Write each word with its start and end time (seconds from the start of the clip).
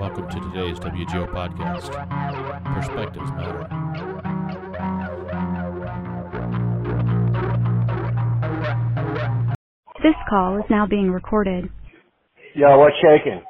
Welcome 0.00 0.30
to 0.30 0.40
today's 0.40 0.78
WGO 0.78 1.28
podcast. 1.28 1.92
Perspectives 2.74 3.30
matter. 3.32 3.68
This 10.02 10.14
call 10.30 10.56
is 10.56 10.64
now 10.70 10.86
being 10.86 11.10
recorded. 11.10 11.68
Yo, 12.54 12.78
what's 12.78 12.96
shaking? 13.02 13.42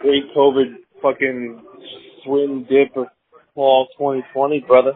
great 0.00 0.24
COVID 0.36 0.78
fucking 1.00 1.62
swim 2.24 2.66
dip 2.68 2.96
of 2.96 3.06
fall 3.54 3.86
2020, 3.96 4.64
brother. 4.66 4.94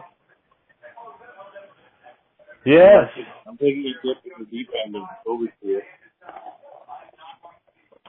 Yes. 2.65 3.05
I'm 3.47 3.55
taking 3.55 3.85
a 3.85 4.05
dip 4.05 4.17
in 4.25 4.43
the 4.43 4.51
deep 4.51 4.67
end 4.85 4.97
of 4.97 5.03
COVID 5.25 5.47
here. 5.61 5.81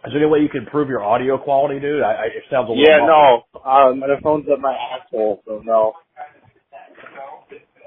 Is 0.06 0.12
there 0.12 0.20
any 0.22 0.30
way 0.30 0.40
you 0.40 0.50
can 0.50 0.64
improve 0.64 0.88
your 0.88 1.02
audio 1.02 1.38
quality, 1.38 1.80
dude? 1.80 2.02
I, 2.02 2.12
I, 2.12 2.24
it 2.26 2.44
sounds 2.50 2.68
a 2.68 2.72
little. 2.72 2.84
Yeah, 2.84 3.06
no. 3.06 3.44
Um, 3.64 4.00
my 4.00 4.06
phone's 4.22 4.46
up 4.52 4.60
my 4.60 4.74
asshole, 4.74 5.42
so 5.46 5.62
no. 5.64 5.94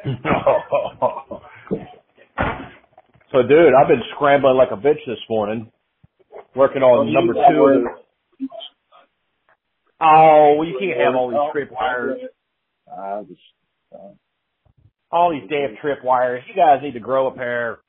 so, 3.31 3.43
dude, 3.43 3.73
I've 3.73 3.87
been 3.87 4.01
scrambling 4.15 4.57
like 4.57 4.71
a 4.71 4.77
bitch 4.77 5.05
this 5.05 5.19
morning, 5.29 5.71
working 6.55 6.81
on 6.81 7.13
number 7.13 7.33
two. 7.33 7.87
Oh, 9.99 10.55
well, 10.57 10.67
you 10.67 10.77
can't 10.79 10.99
have 10.99 11.15
all 11.15 11.29
these 11.29 11.51
trip 11.51 11.71
wires. 11.71 12.19
Uh, 12.91 13.23
just, 13.23 13.41
uh, 13.93 14.13
All 15.11 15.31
these 15.31 15.49
damn 15.49 15.75
trip 15.81 16.03
wires. 16.03 16.43
You 16.47 16.55
guys 16.55 16.79
need 16.81 16.93
to 16.93 16.99
grow 16.99 17.27
a 17.27 17.31
pair. 17.31 17.79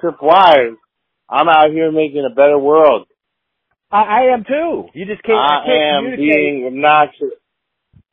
trip 0.00 0.16
wires. 0.20 0.76
I'm 1.30 1.48
out 1.48 1.70
here 1.70 1.90
making 1.92 2.28
a 2.30 2.34
better 2.34 2.58
world. 2.58 3.06
I, 3.92 4.02
I 4.02 4.20
am 4.34 4.44
too. 4.44 4.88
You 4.94 5.06
just 5.06 5.22
can't. 5.22 5.38
I 5.38 5.60
you 5.66 5.72
can't 5.72 6.06
am 6.06 6.16
being 6.16 6.64
obnoxious. 6.66 7.36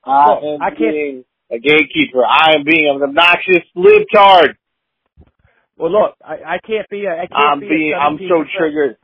I 0.03 0.27
Look, 0.29 0.43
am 0.43 0.61
I 0.61 0.69
can't- 0.69 0.79
being 0.79 1.23
a 1.51 1.57
gatekeeper. 1.59 2.23
I 2.25 2.53
am 2.55 2.63
being 2.63 2.89
an 2.93 3.01
obnoxious 3.01 3.63
libtard. 3.75 4.55
Well, 5.77 5.91
look, 5.91 6.15
I, 6.23 6.33
I 6.45 6.59
can't 6.65 6.87
be. 6.89 7.05
A, 7.05 7.13
I 7.13 7.27
can't 7.27 7.31
I'm 7.33 7.59
be. 7.61 7.69
being, 7.69 7.93
I'm 7.97 8.17
so 8.27 8.43
17%. 8.43 8.45
triggered. 8.57 8.97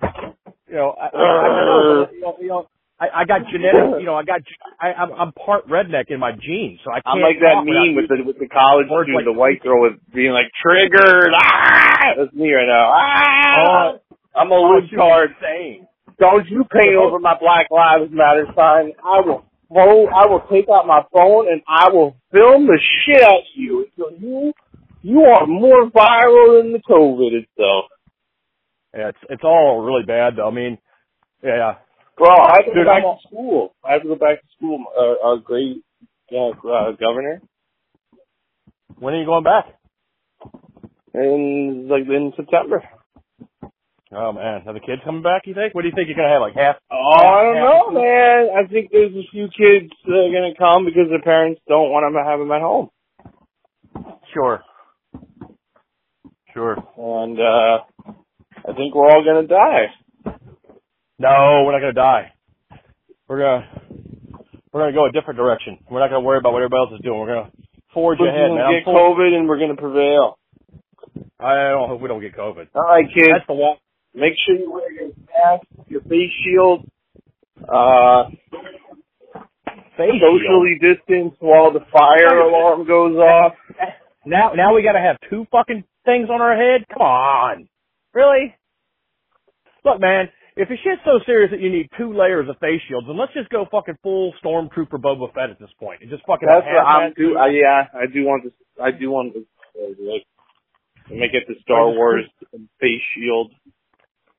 You 0.67 0.75
know, 0.75 0.89
I, 0.99 1.05
I, 1.05 1.21
I, 1.21 2.11
you 2.11 2.19
know, 2.21 2.35
you 2.41 2.47
know, 2.49 2.67
I, 2.99 3.21
I 3.21 3.25
got 3.25 3.41
genetic. 3.49 3.95
You 3.99 4.05
know, 4.05 4.15
I 4.15 4.23
got. 4.23 4.41
I, 4.81 4.91
I'm, 4.93 5.11
I'm 5.13 5.31
part 5.31 5.67
redneck 5.69 6.09
in 6.11 6.19
my 6.19 6.31
genes, 6.33 6.79
so 6.83 6.91
I 6.91 6.99
can't. 6.99 7.15
I'm 7.17 7.21
like 7.21 7.37
that 7.39 7.63
meme 7.63 7.95
with 7.95 8.09
the 8.09 8.23
with 8.25 8.37
the 8.39 8.47
college 8.49 8.87
student, 8.87 9.15
like 9.15 9.25
the 9.25 9.31
white 9.33 9.63
girl 9.63 9.81
with 9.81 9.93
being 10.13 10.31
like 10.33 10.51
triggered. 10.61 11.31
Ah, 11.33 12.11
that's 12.17 12.33
me 12.33 12.51
right 12.51 12.67
now. 12.67 12.91
Ah, 12.93 13.93
I'm 14.35 14.51
a 14.51 14.55
Oh, 14.55 14.81
libtard. 14.81 15.27
insane. 15.39 15.87
Don't 16.19 16.47
you 16.49 16.63
paint 16.71 16.95
over 16.95 17.19
my 17.19 17.37
Black 17.39 17.67
Lives 17.71 18.11
Matter 18.11 18.45
sign? 18.55 18.93
I 19.03 19.19
will. 19.21 19.43
phone- 19.69 20.13
I 20.13 20.27
will 20.27 20.41
take 20.51 20.65
out 20.69 20.87
my 20.87 21.03
phone 21.11 21.47
and 21.51 21.61
I 21.67 21.89
will 21.89 22.15
film 22.31 22.67
the 22.67 22.79
shit 23.05 23.21
out 23.21 23.39
of 23.39 23.45
you 23.55 23.85
until 23.97 24.17
you 24.19 24.53
you 25.01 25.21
are 25.21 25.45
more 25.45 25.89
viral 25.91 26.61
than 26.61 26.71
the 26.71 26.79
COVID 26.89 27.33
itself. 27.33 27.85
Yeah, 28.95 29.09
it's 29.09 29.17
it's 29.29 29.43
all 29.43 29.81
really 29.83 30.03
bad 30.05 30.35
though. 30.37 30.47
I 30.47 30.51
mean, 30.51 30.77
yeah, 31.43 31.75
Bro, 32.17 32.29
I 32.29 32.55
have 32.57 32.65
to 32.65 32.73
Dude, 32.73 32.85
go 32.85 32.91
back 32.91 33.03
I'm- 33.03 33.17
to 33.17 33.27
school. 33.27 33.75
I 33.83 33.93
have 33.93 34.01
to 34.03 34.07
go 34.07 34.15
back 34.15 34.39
to 34.41 34.47
school. 34.55 34.83
Uh, 34.97 35.27
our 35.27 35.37
great 35.37 35.83
uh, 36.31 36.49
uh, 36.49 36.91
governor, 36.93 37.41
when 38.99 39.13
are 39.13 39.19
you 39.19 39.25
going 39.25 39.43
back? 39.43 39.65
in 41.13 41.87
like 41.89 42.03
in 42.07 42.33
September. 42.35 42.83
Oh 44.11 44.31
man, 44.33 44.61
are 44.67 44.73
the 44.73 44.79
kids 44.79 45.01
coming 45.03 45.23
back? 45.23 45.43
You 45.45 45.53
think? 45.55 45.73
What 45.73 45.81
do 45.81 45.87
you 45.87 45.93
think 45.95 46.07
you're 46.07 46.15
gonna 46.17 46.29
have? 46.31 46.41
Like 46.41 46.53
half? 46.55 46.75
Oh, 46.91 46.95
I 47.17 47.41
don't 47.43 47.55
know, 47.57 47.91
man. 48.01 48.49
I 48.55 48.67
think 48.69 48.89
there's 48.91 49.11
a 49.15 49.25
few 49.31 49.47
kids 49.47 49.91
that 50.05 50.13
are 50.13 50.31
gonna 50.31 50.53
come 50.57 50.85
because 50.85 51.09
their 51.09 51.21
parents 51.21 51.59
don't 51.67 51.89
want 51.89 52.05
them 52.05 52.13
to 52.21 52.29
have 52.29 52.39
them 52.39 52.51
at 52.51 52.61
home, 52.61 52.89
Sure. 54.33 54.61
Sure. 56.53 56.77
and 56.97 57.39
uh 57.39 57.83
I 58.67 58.73
think 58.75 58.95
we're 58.95 59.09
all 59.09 59.23
gonna 59.25 59.47
die. 59.47 59.87
No, 61.19 61.63
we're 61.65 61.71
not 61.73 61.79
gonna 61.81 61.93
die. 61.93 62.31
We're 63.27 63.39
gonna 63.39 63.67
we're 64.71 64.81
gonna 64.81 64.93
go 64.93 65.05
a 65.07 65.11
different 65.11 65.37
direction. 65.37 65.79
We're 65.89 65.99
not 65.99 66.09
gonna 66.09 66.21
worry 66.21 66.37
about 66.37 66.53
what 66.53 66.59
everybody 66.59 66.79
else 66.79 66.93
is 66.93 67.03
doing. 67.03 67.19
We're 67.19 67.33
gonna 67.33 67.51
forge 67.93 68.19
We're 68.19 68.29
ahead, 68.29 68.49
gonna 68.49 68.69
man. 68.71 68.83
Get 68.83 68.87
COVID, 68.87 69.33
and 69.33 69.47
we're 69.49 69.59
gonna 69.59 69.75
prevail. 69.75 70.37
I 71.39 71.69
don't 71.69 71.89
hope 71.89 72.01
we 72.01 72.07
don't 72.07 72.21
get 72.21 72.35
COVID. 72.35 72.67
All 72.75 72.83
right, 72.83 73.05
kids. 73.13 73.29
That's 73.33 73.47
the 73.47 73.53
one. 73.53 73.77
Make 74.15 74.33
sure 74.45 74.55
you 74.55 74.71
wear 74.71 74.91
your 74.91 75.07
mask, 75.07 75.67
your 75.87 76.01
face 76.01 76.31
shield, 76.43 76.87
uh, 77.67 78.29
Face 79.97 80.11
socially 80.19 80.75
distance 80.79 81.35
while 81.39 81.71
the 81.71 81.79
fire 81.91 82.39
alarm 82.39 82.85
goes 82.85 83.15
off. 83.15 83.53
Now, 84.25 84.51
now 84.53 84.75
we 84.75 84.83
got 84.83 84.93
to 84.93 84.99
have 84.99 85.15
two 85.29 85.45
fucking 85.51 85.85
things 86.03 86.29
on 86.29 86.41
our 86.41 86.55
head. 86.55 86.85
Come 86.91 87.01
on, 87.01 87.69
really? 88.13 88.55
Look, 89.85 90.01
man, 90.01 90.27
if 90.57 90.67
the 90.67 90.75
shit's 90.83 91.01
so 91.05 91.19
serious 91.25 91.51
that 91.51 91.61
you 91.61 91.71
need 91.71 91.87
two 91.97 92.11
layers 92.11 92.49
of 92.49 92.57
face 92.59 92.81
shields, 92.89 93.07
then 93.07 93.17
let's 93.17 93.33
just 93.33 93.49
go 93.49 93.65
fucking 93.71 93.95
full 94.03 94.33
stormtrooper 94.43 94.99
Boba 94.99 95.33
Fett 95.33 95.49
at 95.49 95.59
this 95.59 95.69
point. 95.79 96.01
and 96.01 96.09
just 96.09 96.23
fucking. 96.25 96.47
That's 96.47 96.65
what 96.65 96.85
I'm 96.85 97.13
do. 97.15 97.37
Uh, 97.37 97.47
yeah, 97.47 97.87
I 97.93 98.11
do 98.11 98.25
want 98.25 98.43
this. 98.43 98.53
I 98.81 98.91
do 98.91 99.11
want 99.11 99.33
this. 99.33 99.43
Uh, 99.79 99.95
like, 100.11 100.25
make 101.09 101.33
it 101.33 101.43
the 101.47 101.55
Star 101.61 101.87
Wars 101.87 102.25
face 102.81 103.01
shield. 103.15 103.51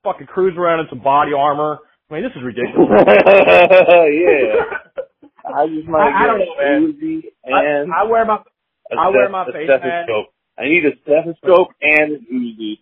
Fucking 0.06 0.26
cruise 0.30 0.54
around 0.56 0.80
in 0.80 0.86
some 0.88 1.02
body 1.02 1.32
armor. 1.34 1.78
I 2.10 2.14
mean, 2.14 2.22
this 2.22 2.32
is 2.38 2.42
ridiculous. 2.46 2.86
yeah. 3.02 4.62
I 5.42 5.66
just 5.66 5.88
might 5.90 6.06
I- 6.06 6.22
I 6.22 6.26
don't 6.26 6.38
get 6.38 6.48
know, 6.48 6.62
man. 6.62 7.22
And 7.44 7.92
I, 7.92 8.02
I 8.02 8.04
wear 8.06 8.24
my 8.24 8.38
a 8.90 8.94
I 8.98 9.08
wear 9.10 9.28
my 9.28 9.42
a 9.42 9.52
face 9.52 9.66
mask. 9.68 9.82
stethoscope. 9.82 10.26
I 10.58 10.64
need 10.64 10.84
a 10.86 10.94
stethoscope 11.02 11.68
and 11.82 12.12
an 12.12 12.26
Uzi. 12.32 12.78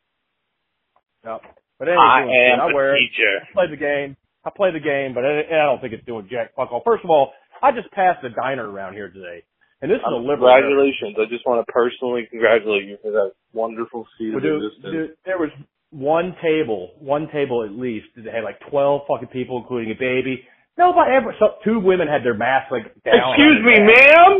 no, 1.24 1.40
but 1.78 1.88
ain't 1.88 1.98
I 1.98 2.22
am 2.52 2.60
I 2.60 2.70
a 2.70 2.74
wear 2.74 2.94
it. 2.94 2.98
teacher. 3.00 3.40
I 3.48 3.52
play 3.52 3.66
the 3.70 3.76
game. 3.80 4.16
I 4.44 4.50
play 4.54 4.70
the 4.72 4.80
game, 4.80 5.14
but 5.14 5.24
I, 5.24 5.40
I 5.48 5.64
don't 5.64 5.80
think 5.80 5.94
it's 5.94 6.04
doing 6.04 6.28
jack 6.30 6.54
fuck 6.54 6.70
all. 6.72 6.82
First 6.84 7.04
of 7.04 7.10
all, 7.10 7.32
I 7.62 7.72
just 7.72 7.90
passed 7.92 8.22
a 8.24 8.28
diner 8.30 8.68
around 8.70 8.92
here 8.94 9.08
today, 9.08 9.42
and 9.80 9.90
this 9.90 9.96
is 9.96 10.04
a 10.04 10.16
Um, 10.16 10.26
liberal. 10.28 10.48
area. 10.52 10.62
congratulations. 10.68 11.16
I 11.18 11.24
just 11.32 11.46
want 11.46 11.64
to 11.66 11.72
personally 11.72 12.28
congratulate 12.30 12.84
you 12.84 12.98
for 13.02 13.10
that 13.12 13.32
wonderful 13.54 14.06
seat 14.18 14.30
Well, 14.36 14.38
of 14.38 14.42
dude, 14.44 14.62
existence. 14.64 14.92
dude, 14.92 15.10
there 15.24 15.38
was 15.38 15.50
one 15.94 16.34
table, 16.42 16.90
one 16.98 17.28
table 17.32 17.62
at 17.62 17.70
least, 17.70 18.06
that 18.16 18.26
had 18.26 18.42
like 18.42 18.58
twelve 18.68 19.02
fucking 19.06 19.28
people, 19.28 19.58
including 19.58 19.94
a 19.94 19.98
baby. 19.98 20.42
Nobody 20.76 21.12
ever. 21.14 21.34
So 21.38 21.54
two 21.64 21.78
women 21.78 22.08
had 22.08 22.24
their 22.24 22.34
masks 22.34 22.72
like 22.72 22.90
down. 23.06 23.38
Excuse 23.38 23.62
me, 23.62 23.78
back. 23.78 23.94
ma'am. 23.94 24.30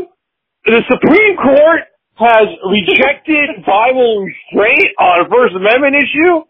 The 0.65 0.81
Supreme 0.91 1.37
Court 1.37 1.81
has 2.19 2.47
rejected 2.67 3.63
Bible 3.65 4.25
restraint 4.27 4.91
on 4.99 5.25
a 5.25 5.29
First 5.29 5.55
Amendment 5.55 5.95
issue. 5.95 6.43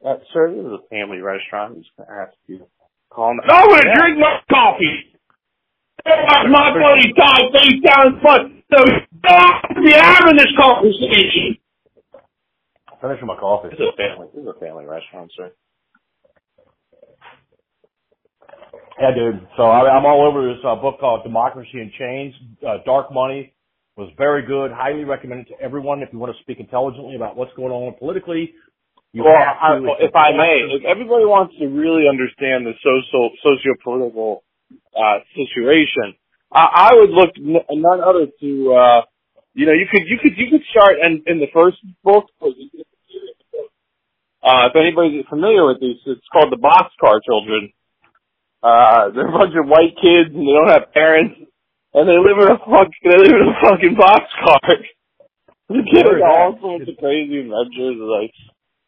Uh, 0.00 0.16
sir, 0.32 0.48
this 0.50 0.64
is 0.64 0.72
a 0.72 0.88
family 0.88 1.20
restaurant. 1.20 1.76
I'm 1.76 1.82
just 1.82 1.92
going 1.96 2.08
to 2.08 2.14
ask 2.14 2.32
you 2.46 2.58
to 2.58 2.66
calm 3.12 3.36
down. 3.36 3.50
I'm 3.52 3.68
going 3.68 3.82
to 3.84 3.94
drink 4.00 4.18
my 4.18 4.40
coffee. 4.48 5.12
That's 6.04 6.48
my 6.48 6.72
bloody 6.72 7.12
tie 7.12 7.44
face 7.52 7.80
down 7.84 8.16
in 8.16 8.20
front. 8.24 8.64
So 8.72 8.80
stop 9.20 9.68
be 9.76 9.92
having 9.92 10.36
this 10.40 10.48
conversation. 10.56 11.59
Finish 13.00 13.18
my 13.24 13.36
coffee. 13.36 13.68
This 13.70 13.80
is 13.80 13.86
a 13.92 13.96
family. 13.96 14.28
This 14.34 14.42
is 14.42 14.48
a 14.48 14.60
family 14.60 14.84
restaurant, 14.84 15.30
sir. 15.36 15.52
Yeah, 19.00 19.14
dude. 19.14 19.48
So 19.56 19.64
I, 19.64 19.88
I'm 19.88 20.04
all 20.04 20.26
over 20.28 20.46
this 20.52 20.60
uh, 20.64 20.76
book 20.76 21.00
called 21.00 21.22
Democracy 21.24 21.80
in 21.80 21.90
Chains. 21.98 22.34
Uh, 22.66 22.78
Dark 22.84 23.12
Money 23.12 23.54
was 23.96 24.10
very 24.18 24.46
good. 24.46 24.70
Highly 24.70 25.04
recommended 25.04 25.48
to 25.48 25.60
everyone 25.60 26.02
if 26.02 26.10
you 26.12 26.18
want 26.18 26.34
to 26.36 26.42
speak 26.42 26.60
intelligently 26.60 27.16
about 27.16 27.36
what's 27.36 27.52
going 27.56 27.72
on 27.72 27.94
politically. 27.98 28.52
You 29.12 29.24
well, 29.24 29.34
I, 29.34 29.80
well, 29.80 29.96
if 29.98 30.14
I 30.14 30.30
may, 30.32 30.62
if 30.70 30.84
everybody 30.84 31.24
wants 31.24 31.54
to 31.58 31.66
really 31.66 32.06
understand 32.08 32.64
the 32.66 32.72
social 32.78 33.30
socio-political 33.42 34.44
uh, 34.94 35.18
situation, 35.34 36.14
I, 36.52 36.92
I 36.92 36.94
would 36.94 37.10
look 37.10 37.30
n- 37.36 37.66
none 37.82 38.00
other 38.02 38.26
to 38.40 38.72
uh, 38.72 39.02
you 39.54 39.66
know 39.66 39.72
you 39.72 39.86
could 39.90 40.02
you 40.06 40.18
could 40.22 40.38
you 40.38 40.46
could 40.50 40.62
start 40.70 40.98
in, 41.02 41.24
in 41.26 41.40
the 41.40 41.48
first 41.52 41.78
book. 42.04 42.26
Uh, 44.42 44.72
if 44.72 44.76
anybody's 44.76 45.24
familiar 45.28 45.66
with 45.66 45.80
this, 45.80 46.00
it's 46.06 46.24
called 46.32 46.52
the 46.52 46.56
Boxcar 46.56 47.20
Children. 47.24 47.72
Uh, 48.62 49.08
they're 49.12 49.28
a 49.28 49.32
bunch 49.32 49.54
of 49.56 49.68
white 49.68 49.96
kids 50.00 50.32
and 50.32 50.44
they 50.44 50.52
don't 50.52 50.68
have 50.68 50.92
parents, 50.92 51.36
and 51.94 52.08
they 52.08 52.16
live 52.16 52.36
in 52.40 52.48
a 52.52 52.58
fuck 52.60 52.88
they 53.04 53.16
live 53.16 53.32
in 53.32 53.48
a 53.48 53.56
fucking 53.60 53.96
boxcar. 53.96 54.76
The 55.70 55.86
kids 55.86 56.02
have 56.02 56.26
all 56.26 56.58
sorts 56.60 56.90
of 56.90 56.98
crazy 56.98 57.46
adventures, 57.46 57.94
like 58.02 58.34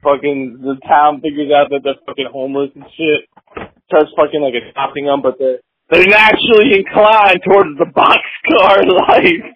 fucking 0.02 0.58
the 0.66 0.75
town 0.82 1.20
figures 1.22 1.55
out 1.55 1.70
that 1.70 1.82
they're 1.84 2.02
fucking 2.05 2.26
homeless 2.26 2.75
and 2.75 2.82
shit. 2.98 3.31
Starts 3.87 4.10
fucking 4.19 4.43
like 4.43 4.58
adopting 4.58 5.06
them, 5.06 5.22
but 5.22 5.38
they're 5.38 5.62
they're 5.90 6.10
naturally 6.10 6.82
inclined 6.82 7.38
towards 7.46 7.78
the 7.78 7.87
boxcar 7.87 8.82
life. 8.98 9.46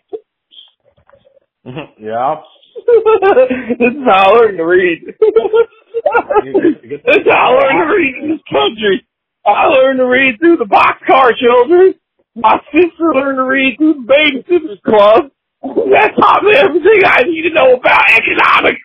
yeah. 1.98 2.36
this 2.86 3.90
is 3.90 4.06
how 4.06 4.30
I 4.30 4.36
learned 4.38 4.58
to 4.58 4.64
read. 4.64 5.02
You- 6.44 6.78
you 6.82 6.88
get- 6.88 7.04
this 7.04 7.16
is 7.18 7.32
how 7.32 7.56
I 7.56 7.60
learned 7.60 7.88
to 7.88 7.96
read 7.96 8.14
in 8.16 8.30
this 8.30 8.42
country. 8.50 9.06
I 9.46 9.66
learned 9.66 9.98
to 9.98 10.06
read 10.06 10.38
through 10.38 10.56
the 10.56 10.64
boxcar 10.66 11.36
children. 11.36 11.94
My 12.34 12.60
sister 12.72 13.14
learned 13.14 13.38
to 13.38 13.44
read 13.44 13.78
through 13.78 13.94
the 13.94 14.12
Babysitters 14.12 14.82
Club. 14.82 15.30
That 15.62 16.14
taught 16.16 16.42
me 16.44 16.52
everything 16.54 17.02
I 17.04 17.22
need 17.22 17.42
to 17.42 17.50
know 17.50 17.74
about 17.74 18.02
economics. 18.10 18.80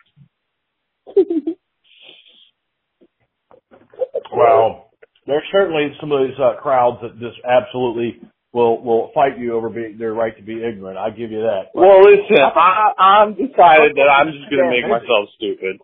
Well, 4.34 4.90
there's 5.26 5.44
certainly 5.52 5.94
some 6.00 6.12
of 6.12 6.26
these 6.26 6.38
uh, 6.38 6.54
crowds 6.60 6.98
that 7.02 7.18
just 7.20 7.36
absolutely 7.44 8.20
will 8.52 8.82
will 8.82 9.10
fight 9.14 9.38
you 9.38 9.54
over 9.54 9.68
being 9.68 9.96
their 9.98 10.14
right 10.14 10.36
to 10.36 10.42
be 10.42 10.62
ignorant. 10.64 10.98
I 10.98 11.10
give 11.10 11.30
you 11.30 11.42
that. 11.42 11.70
Well, 11.74 12.02
listen, 12.02 12.36
I, 12.40 12.92
I'm 12.98 13.34
decided 13.34 13.96
that 13.96 14.08
I'm 14.10 14.32
just 14.32 14.50
gonna 14.50 14.70
make 14.70 14.88
myself 14.88 15.28
stupid. 15.36 15.76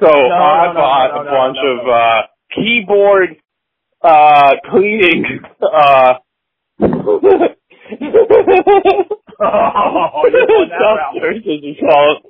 So 0.00 0.06
no, 0.06 0.10
I 0.10 0.66
no, 0.68 0.74
bought 0.74 1.10
no, 1.14 1.20
a 1.20 1.24
bunch 1.24 1.58
of 1.62 1.88
uh 1.88 2.22
keyboard 2.54 3.36
uh 4.02 4.54
cleaning 4.70 5.24
uh 5.62 6.14
Oh, 9.44 10.22
you're 10.30 10.46
going 10.46 10.68
that 10.68 10.78
route. 10.78 11.14
Dumpsters, 11.16 11.38
as 11.38 11.42
you 11.62 11.74
call 11.80 12.16
it. 12.16 12.22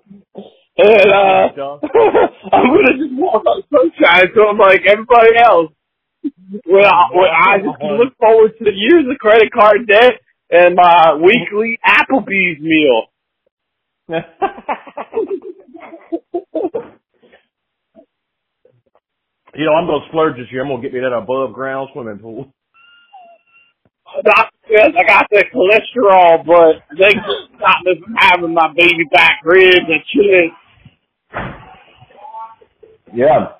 And 0.78 1.12
uh 1.12 1.48
I'm 2.52 2.66
gonna 2.68 2.96
just 2.98 3.12
walk 3.12 3.44
on 3.46 3.62
sunshine 3.70 4.28
so 4.34 4.48
I'm 4.48 4.58
like 4.58 4.82
everybody 4.86 5.36
else. 5.36 5.72
Well, 6.66 6.84
I, 6.84 7.54
I 7.54 7.58
just 7.58 7.78
can 7.80 7.96
look 7.98 8.16
forward 8.18 8.52
to 8.58 8.64
the 8.64 8.72
years 8.74 9.04
of 9.10 9.18
credit 9.18 9.52
card 9.52 9.86
debt 9.86 10.14
and 10.50 10.74
my 10.74 11.14
weekly 11.14 11.78
Applebee's 11.86 12.60
meal. 12.60 13.06
you 19.54 19.66
know, 19.66 19.74
I'm 19.74 19.86
gonna 19.86 20.06
splurge 20.08 20.36
this 20.36 20.46
year. 20.50 20.62
I'm 20.62 20.68
gonna 20.68 20.82
get 20.82 20.92
me 20.94 21.00
that 21.00 21.12
above 21.14 21.52
ground 21.52 21.90
swimming 21.92 22.18
pool. 22.18 22.52
I 24.06 25.04
got 25.06 25.26
the 25.30 25.44
cholesterol, 25.54 26.44
but 26.44 26.82
they 26.98 27.10
just 27.12 27.56
stop 27.56 27.78
me 27.84 28.00
from 28.02 28.14
having 28.18 28.54
my 28.54 28.68
baby 28.76 29.04
back 29.12 29.40
ribs 29.44 29.86
and 29.88 30.02
shit. 30.12 30.52
Yeah. 33.14 33.52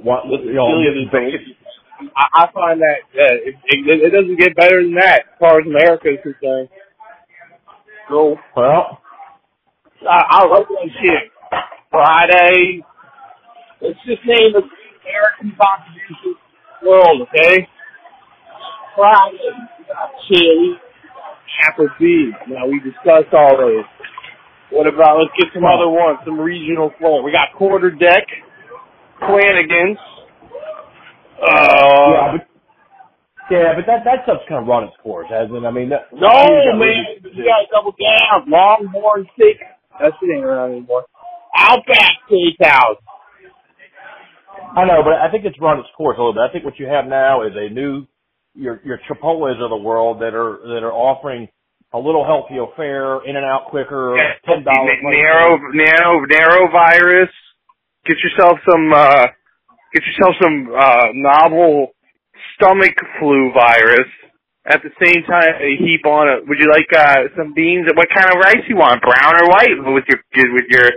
What, 0.00 0.26
you 0.26 0.54
know, 0.54 0.68
I, 2.16 2.26
I 2.34 2.52
find 2.52 2.80
that 2.80 3.00
uh, 3.14 3.34
it, 3.46 3.54
it, 3.66 4.00
it 4.02 4.10
doesn't 4.10 4.38
get 4.38 4.56
better 4.56 4.82
than 4.82 4.94
that 4.94 5.20
as 5.32 5.38
far 5.38 5.60
as 5.60 5.66
America 5.66 6.08
is 6.10 6.18
concerned. 6.22 6.68
So 8.10 8.36
well, 8.56 9.00
I, 10.08 10.22
I 10.28 10.44
love 10.46 10.66
that 10.68 10.90
shit. 11.00 11.32
Friday. 11.90 12.84
Let's 13.80 13.98
just 14.06 14.26
name 14.26 14.52
the 14.52 14.62
American 15.04 15.52
contribution 15.60 16.34
world, 16.84 17.28
okay? 17.28 17.68
Friday, 18.96 19.38
we 19.78 19.84
got 19.86 20.10
chili, 20.28 20.80
Applebee's. 21.68 22.34
Now 22.48 22.66
we 22.66 22.80
discussed 22.80 23.32
all 23.32 23.56
those. 23.58 23.84
What 24.70 24.86
about 24.86 25.18
let's 25.18 25.30
get 25.38 25.52
some 25.54 25.64
other 25.64 25.88
ones, 25.88 26.18
some 26.24 26.40
regional 26.40 26.90
flair. 26.98 27.22
We 27.22 27.30
got 27.32 27.52
quarter 27.56 27.90
deck, 27.90 28.26
Flanagan's. 29.20 29.98
yeah, 31.38 31.44
Uh, 31.44 32.32
but 32.32 32.46
yeah, 33.50 33.74
but 33.76 33.84
that 33.86 34.02
that 34.04 34.24
stuff's 34.24 34.44
kind 34.48 34.62
of 34.62 34.68
run 34.68 34.84
its 34.84 34.96
course, 35.02 35.28
hasn't 35.30 35.54
it? 35.54 35.64
I 35.66 35.70
mean, 35.70 35.90
that, 35.90 36.08
no 36.12 36.32
man, 36.80 37.04
you 37.22 37.44
gotta 37.44 37.66
double 37.70 37.92
down. 37.92 38.48
Longhorn 38.50 39.26
steak. 39.36 39.60
That 40.00 40.12
shit 40.18 40.30
ain't 40.34 40.44
around 40.44 40.72
anymore. 40.72 41.04
Outback 41.56 42.10
Steakhouse. 42.30 42.98
I 44.74 44.84
know, 44.84 45.02
but 45.04 45.14
I 45.14 45.30
think 45.30 45.44
it's 45.44 45.58
run 45.60 45.78
its 45.78 45.88
course 45.96 46.16
a 46.18 46.20
little 46.20 46.34
bit. 46.34 46.42
I 46.42 46.52
think 46.52 46.64
what 46.64 46.78
you 46.78 46.86
have 46.86 47.06
now 47.06 47.42
is 47.46 47.52
a 47.54 47.72
new 47.72 48.06
your 48.54 48.80
your 48.84 48.98
Chipotle's 49.08 49.62
of 49.62 49.70
the 49.70 49.76
world 49.76 50.20
that 50.20 50.34
are 50.34 50.58
that 50.74 50.82
are 50.82 50.92
offering 50.92 51.48
a 51.94 51.98
little 51.98 52.26
healthier 52.26 52.66
fare, 52.76 53.24
in 53.24 53.36
and 53.36 53.46
out 53.46 53.70
quicker, 53.70 54.18
ten 54.44 54.64
dollars. 54.64 54.98
narrow, 55.02 55.58
narrow, 55.72 56.24
narrow 56.26 56.70
virus. 56.70 57.30
Get 58.04 58.18
yourself 58.18 58.58
some, 58.68 58.92
uh, 58.92 59.26
get 59.94 60.02
yourself 60.04 60.34
some, 60.42 60.74
uh, 60.76 61.06
novel 61.14 61.94
stomach 62.54 62.94
flu 63.18 63.52
virus. 63.54 64.10
At 64.66 64.82
the 64.82 64.90
same 65.00 65.22
time, 65.24 65.54
a 65.60 65.76
heap 65.78 66.04
on 66.04 66.28
it. 66.28 66.48
Would 66.48 66.58
you 66.58 66.68
like, 66.68 66.88
uh, 66.92 67.28
some 67.36 67.54
beans? 67.54 67.86
What 67.94 68.08
kind 68.12 68.26
of 68.26 68.40
rice 68.40 68.64
you 68.68 68.76
want? 68.76 69.00
Brown 69.00 69.36
or 69.40 69.48
white? 69.48 69.94
With 69.94 70.04
your, 70.08 70.52
with 70.52 70.68
your 70.68 70.90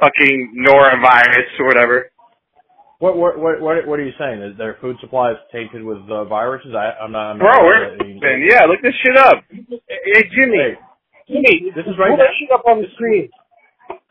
fucking 0.00 0.64
norovirus 0.68 1.48
or 1.58 1.66
whatever. 1.66 2.11
What 3.02 3.18
what 3.18 3.34
what 3.34 3.58
what 3.58 3.98
are 3.98 4.06
you 4.06 4.14
saying? 4.14 4.46
Is 4.46 4.54
their 4.54 4.78
food 4.78 4.94
supply 5.02 5.34
is 5.34 5.40
tainted 5.50 5.82
with 5.82 6.06
uh, 6.06 6.22
viruses? 6.30 6.70
I, 6.70 6.94
I'm 7.02 7.10
not. 7.10 7.34
I'm 7.34 7.38
Bro, 7.42 7.50
not, 7.50 7.66
we're, 7.66 7.98
I 7.98 8.06
mean, 8.06 8.46
yeah, 8.46 8.62
look 8.70 8.78
this 8.78 8.94
shit 9.02 9.18
up. 9.18 9.42
Hey, 9.50 10.22
Jimmy. 10.30 10.78
Hey, 11.26 11.42
Jimmy, 11.42 11.74
this 11.74 11.82
is 11.82 11.98
right 11.98 12.14
pull 12.14 12.22
now. 12.22 12.30
that 12.30 12.34
shit 12.38 12.54
up 12.54 12.62
on 12.62 12.78
the 12.78 12.86
screen. 12.94 13.26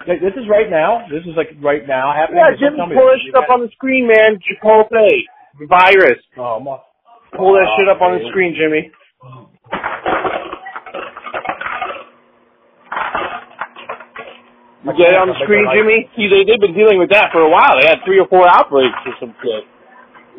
Hey, 0.04 0.20
this 0.20 0.36
is 0.36 0.44
right 0.52 0.68
now. 0.68 1.08
This 1.08 1.24
is 1.24 1.40
like 1.40 1.56
right 1.64 1.88
now 1.88 2.12
happening. 2.12 2.44
Yeah, 2.44 2.52
Jimmy, 2.60 2.84
pull 2.92 3.08
that 3.08 3.16
this. 3.16 3.32
shit 3.32 3.36
up 3.40 3.48
on 3.48 3.64
the 3.64 3.72
screen, 3.80 4.12
man. 4.12 4.36
Chipotle. 4.44 5.08
Virus. 5.72 6.20
Oh, 6.36 6.60
my. 6.60 6.76
Pull 7.32 7.56
that 7.56 7.72
shit 7.80 7.88
up 7.88 8.04
on 8.04 8.20
the 8.20 8.28
screen, 8.28 8.60
Jimmy. 8.60 8.92
You 14.82 14.98
get 14.98 15.14
it 15.14 15.20
on 15.22 15.30
the 15.30 15.38
screen, 15.46 15.70
Jimmy? 15.70 16.10
See, 16.18 16.26
they, 16.26 16.42
they've 16.42 16.62
been 16.62 16.74
dealing 16.74 16.98
with 16.98 17.14
that 17.14 17.30
for 17.30 17.46
a 17.46 17.52
while. 17.54 17.78
They 17.78 17.86
had 17.86 18.02
three 18.02 18.18
or 18.18 18.26
four 18.26 18.50
outbreaks 18.50 18.98
or 19.06 19.14
some 19.22 19.38
shit. 19.38 19.64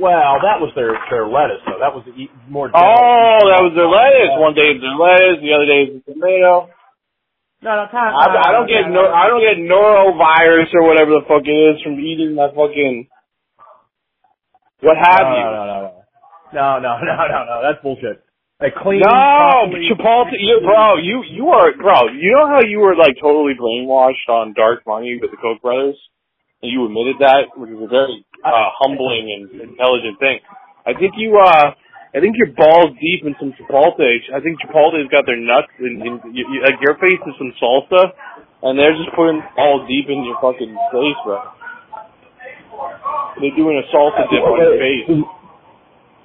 Well, 0.02 0.42
that 0.42 0.58
was 0.58 0.72
their 0.74 0.98
their 1.12 1.28
lettuce, 1.28 1.62
though. 1.62 1.78
That 1.78 1.94
was 1.94 2.02
the 2.08 2.16
e- 2.16 2.32
more. 2.48 2.66
Oh, 2.74 3.38
that 3.46 3.62
was 3.62 3.76
their 3.76 3.86
lettuce. 3.86 4.34
One 4.40 4.56
day 4.56 4.74
it's 4.74 4.82
their 4.82 4.98
lettuce, 4.98 5.38
the 5.44 5.52
other 5.54 5.68
day 5.68 5.80
it's 5.86 6.02
the 6.02 6.16
tomato. 6.16 6.72
No, 7.62 7.70
no, 7.78 7.84
time. 7.94 8.10
I, 8.10 8.26
I 8.26 8.50
don't 8.50 8.66
get 8.66 8.90
no, 8.90 9.06
I 9.06 9.30
don't 9.30 9.44
get 9.44 9.62
norovirus 9.62 10.74
or 10.74 10.82
whatever 10.82 11.14
the 11.14 11.24
fuck 11.30 11.46
it 11.46 11.54
is 11.54 11.78
from 11.84 12.00
eating 12.02 12.34
my 12.34 12.50
fucking. 12.50 13.06
What 14.82 14.98
have 14.98 15.22
no, 15.22 15.38
you? 15.38 15.44
No, 15.46 15.52
no, 15.54 15.78
no, 15.78 15.90
no, 16.50 16.66
no, 16.82 16.98
no, 17.06 17.22
no, 17.30 17.40
no. 17.46 17.54
That's 17.62 17.78
bullshit. 17.78 18.24
A 18.62 18.70
clean. 18.70 19.02
No, 19.02 19.74
Chipotle, 19.90 20.38
you, 20.38 20.62
bro, 20.62 20.94
you 21.02 21.26
you 21.26 21.50
are, 21.50 21.74
bro. 21.74 22.14
You 22.14 22.30
know 22.38 22.46
how 22.46 22.62
you 22.62 22.78
were 22.78 22.94
like 22.94 23.18
totally 23.18 23.58
brainwashed 23.58 24.30
on 24.30 24.54
Dark 24.54 24.86
Money 24.86 25.18
with 25.18 25.34
the 25.34 25.36
Koch 25.36 25.58
brothers, 25.58 25.98
and 26.62 26.70
you 26.70 26.86
admitted 26.86 27.18
that, 27.18 27.50
which 27.58 27.74
is 27.74 27.82
a 27.82 27.90
very 27.90 28.22
uh, 28.46 28.70
humbling 28.78 29.34
and 29.34 29.66
intelligent 29.66 30.14
thing. 30.22 30.38
I 30.86 30.94
think 30.94 31.18
you, 31.18 31.34
uh, 31.42 31.74
I 32.14 32.18
think 32.22 32.38
you're 32.38 32.54
balls 32.54 32.94
deep 33.02 33.26
in 33.26 33.34
some 33.42 33.50
Chipotle. 33.58 34.06
I 34.31 34.38
think 34.38 34.62
Chipotle's 34.62 35.10
got 35.10 35.26
their 35.26 35.42
nuts 35.42 35.74
in, 35.82 35.98
in 35.98 36.12
you, 36.31 36.46
you, 36.46 36.62
like 36.62 36.78
your 36.78 36.94
face 37.02 37.19
is 37.19 37.34
some 37.42 37.50
salsa, 37.58 38.14
and 38.62 38.78
they're 38.78 38.94
just 38.94 39.10
putting 39.19 39.42
balls 39.58 39.90
deep 39.90 40.06
in 40.06 40.22
your 40.22 40.38
fucking 40.38 40.70
face, 40.94 41.19
bro. 41.26 41.50
They're 43.42 43.58
doing 43.58 43.82
a 43.82 43.86
salsa 43.90 44.22
dip 44.31 44.46
on 44.46 44.54
your 44.54 44.78
face. 44.78 45.42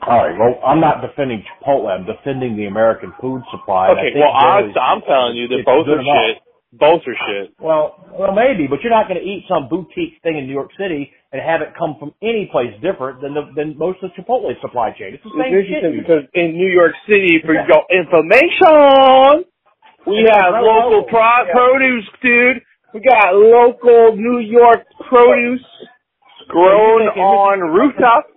All 0.06 0.18
right. 0.18 0.38
Well, 0.38 0.60
I'm 0.66 0.80
not 0.80 1.02
defending 1.02 1.44
Chipotle. 1.44 1.90
I'm 1.90 2.06
defending 2.06 2.56
the 2.56 2.66
American 2.66 3.14
food 3.20 3.42
supply. 3.52 3.90
Okay, 3.92 4.14
well, 4.16 4.32
I'm, 4.32 4.72
I'm 4.80 5.02
telling 5.02 5.36
you 5.36 5.48
that 5.50 5.66
both 5.66 5.88
are 5.88 6.00
enough. 6.00 6.16
shit. 6.28 6.38
Both 6.74 7.02
are 7.08 7.18
shit. 7.28 7.56
Well, 7.60 7.96
well, 8.14 8.32
maybe, 8.36 8.68
but 8.68 8.80
you're 8.84 8.92
not 8.94 9.08
going 9.08 9.20
to 9.20 9.26
eat 9.26 9.46
some 9.50 9.68
boutique 9.68 10.20
thing 10.22 10.38
in 10.38 10.46
New 10.48 10.54
York 10.54 10.72
City 10.78 11.12
and 11.32 11.42
have 11.42 11.62
it 11.62 11.74
come 11.78 11.96
from 12.00 12.14
any 12.22 12.48
place 12.52 12.72
different 12.84 13.22
than 13.22 13.34
the, 13.34 13.50
than 13.56 13.78
most 13.78 14.04
of 14.04 14.12
the 14.16 14.22
Chipotle 14.22 14.52
supply 14.62 14.92
chain. 14.92 15.16
It's 15.16 15.24
the 15.24 15.32
same 15.36 15.52
It's 15.56 15.68
shit. 15.68 15.84
because 15.98 16.24
in 16.36 16.54
New 16.56 16.70
York 16.72 16.94
City, 17.08 17.40
for 17.44 17.54
your 17.56 17.66
information, 17.90 19.48
we 20.06 20.24
Yeah, 20.28 20.40
have 20.44 20.54
right, 20.54 20.64
local 20.64 20.92
local. 21.04 21.10
pro- 21.10 21.48
Yeah. 21.48 21.56
produce, 21.56 22.08
dude. 22.22 22.62
We 22.94 23.00
got 23.02 23.36
local 23.36 24.16
New 24.16 24.40
York 24.40 24.86
produce 25.10 25.66
grown 26.48 27.02
you 27.04 27.12
think 27.12 27.18
everything- 27.18 27.24
on 27.24 27.60
rooftops. 27.76 28.32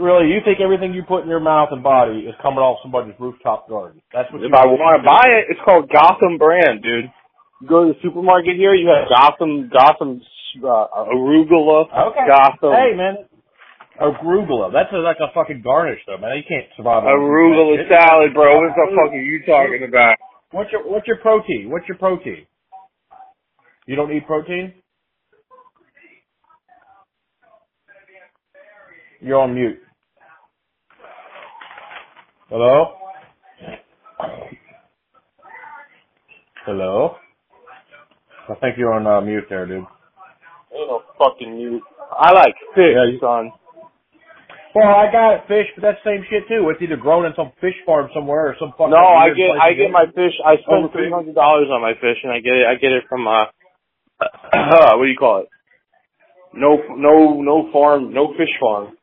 Really, 0.00 0.32
you 0.32 0.40
think 0.40 0.64
everything 0.64 0.96
you 0.96 1.04
put 1.04 1.22
in 1.22 1.28
your 1.28 1.44
mouth 1.44 1.68
and 1.72 1.84
body 1.84 2.24
is 2.24 2.34
coming 2.40 2.64
off 2.64 2.80
somebody's 2.80 3.12
rooftop 3.20 3.68
garden? 3.68 4.00
That's 4.16 4.32
what. 4.32 4.40
If 4.40 4.48
I 4.48 4.64
want 4.64 4.96
to 4.96 5.04
buy 5.04 5.28
it, 5.28 5.52
it's 5.52 5.60
called 5.60 5.92
Gotham 5.92 6.40
brand, 6.40 6.80
dude. 6.80 7.12
You 7.60 7.68
go 7.68 7.84
to 7.84 7.92
the 7.92 7.98
supermarket 8.00 8.56
here, 8.56 8.72
you 8.72 8.88
have 8.88 9.12
Gotham, 9.12 9.68
Gotham 9.68 10.24
uh, 10.64 11.04
arugula, 11.04 11.84
Okay. 11.92 12.24
Gotham 12.24 12.72
Hey, 12.72 12.96
man. 12.96 13.28
Arugula. 14.00 14.72
That's 14.72 14.88
a, 14.96 15.04
like 15.04 15.20
a 15.20 15.28
fucking 15.36 15.60
garnish, 15.60 16.00
though, 16.08 16.16
man. 16.16 16.40
You 16.40 16.48
can't 16.48 16.72
survive 16.76 17.04
on 17.04 17.12
arugula 17.12 17.76
salad, 17.84 18.32
bro. 18.32 18.56
What 18.56 18.72
the 18.72 18.88
fuck 18.96 19.12
are 19.12 19.20
you 19.20 19.44
talking 19.44 19.84
about? 19.86 20.16
What's 20.50 20.72
your 20.72 20.88
What's 20.88 21.06
your 21.06 21.18
protein? 21.18 21.68
What's 21.68 21.86
your 21.86 21.98
protein? 21.98 22.46
You 23.84 23.96
don't 23.96 24.10
eat 24.12 24.26
protein. 24.26 24.72
You're 29.20 29.38
on 29.38 29.54
mute. 29.54 29.78
Hello. 32.50 32.98
Hello. 36.66 37.14
I 38.48 38.54
think 38.56 38.74
you're 38.76 38.92
on 38.92 39.06
uh, 39.06 39.20
mute 39.20 39.44
there, 39.48 39.66
dude. 39.66 39.86
Ain't 40.74 40.88
no 40.90 41.02
fucking 41.16 41.54
mute. 41.54 41.82
I 42.10 42.32
like 42.32 42.54
fish, 42.74 42.90
Yeah, 42.96 43.04
you- 43.06 43.20
son. 43.20 43.52
Well, 44.74 44.86
I 44.88 45.10
got 45.12 45.46
fish, 45.46 45.66
but 45.76 45.82
that's 45.82 45.98
the 46.04 46.10
same 46.10 46.24
shit 46.28 46.48
too. 46.48 46.68
It's 46.70 46.82
either 46.82 46.96
grown 46.96 47.24
in 47.24 47.32
some 47.36 47.52
fish 47.60 47.74
farm 47.86 48.10
somewhere 48.14 48.50
or 48.50 48.56
some 48.58 48.70
fucking. 48.72 48.90
No, 48.90 48.98
I 48.98 49.28
get 49.30 49.50
place 49.50 49.60
I 49.62 49.70
to 49.70 49.74
get 49.76 49.90
my 49.90 50.06
fish. 50.06 50.34
I 50.44 50.56
spend 50.66 50.90
three 50.92 51.10
hundred 51.10 51.34
dollars 51.36 51.68
on 51.70 51.80
my 51.82 51.94
fish, 51.94 52.18
and 52.22 52.32
I 52.32 52.40
get 52.40 52.54
it. 52.54 52.66
I 52.66 52.74
get 52.74 52.90
it 52.90 53.04
from 53.08 53.26
uh, 53.26 53.46
what 54.98 55.04
do 55.04 55.10
you 55.10 55.16
call 55.18 55.42
it? 55.42 55.48
No, 56.54 56.78
no, 56.96 57.42
no 57.42 57.70
farm, 57.72 58.12
no 58.12 58.34
fish 58.34 58.50
farm. 58.60 58.96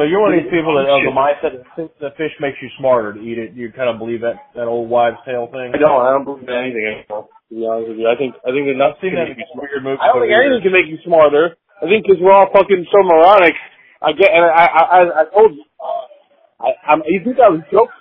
So 0.00 0.08
you're 0.08 0.24
one 0.24 0.32
of 0.32 0.40
these 0.40 0.48
people 0.48 0.72
that 0.80 0.88
of 0.88 1.04
the 1.04 1.12
mindset 1.12 1.60
that 1.76 1.92
that 2.00 2.16
fish 2.16 2.32
makes 2.40 2.56
you 2.64 2.72
smarter 2.80 3.12
to 3.12 3.20
eat 3.20 3.36
it. 3.36 3.52
You 3.52 3.68
kind 3.68 3.92
of 3.92 4.00
believe 4.00 4.24
that 4.24 4.48
that 4.56 4.64
old 4.64 4.88
wives' 4.88 5.20
tale 5.28 5.44
thing. 5.52 5.76
I 5.76 5.76
don't. 5.76 6.00
I 6.00 6.16
don't 6.16 6.24
believe 6.24 6.48
in 6.48 6.56
anything 6.56 6.88
anymore. 6.88 7.28
To 7.28 7.52
be 7.52 7.68
honest 7.68 7.92
with 7.92 8.00
you, 8.00 8.08
I 8.08 8.16
think 8.16 8.32
I 8.40 8.48
think 8.48 8.64
that 8.72 8.80
nothing 8.80 9.12
can 9.12 9.28
make 9.28 9.36
you 9.36 9.44
weird 9.60 9.84
movies. 9.84 10.00
I 10.00 10.08
don't 10.08 10.24
think 10.24 10.32
anything 10.32 10.64
the 10.64 10.64
can 10.64 10.72
make 10.72 10.88
you 10.88 10.96
smarter. 11.04 11.60
I 11.84 11.92
think 11.92 12.08
because 12.08 12.16
we're 12.16 12.32
all 12.32 12.48
fucking 12.48 12.88
so 12.88 13.04
moronic. 13.04 13.52
I 14.00 14.16
get, 14.16 14.32
and 14.32 14.40
I, 14.40 14.64
I, 14.64 14.80
I, 14.80 15.00
I 15.20 15.24
told 15.28 15.52
you, 15.52 15.64
uh, 15.76 16.64
I, 16.64 16.68
I'm, 16.88 17.04
you 17.04 17.20
think 17.20 17.36
I 17.36 17.52
was 17.52 17.60
joking? 17.68 17.92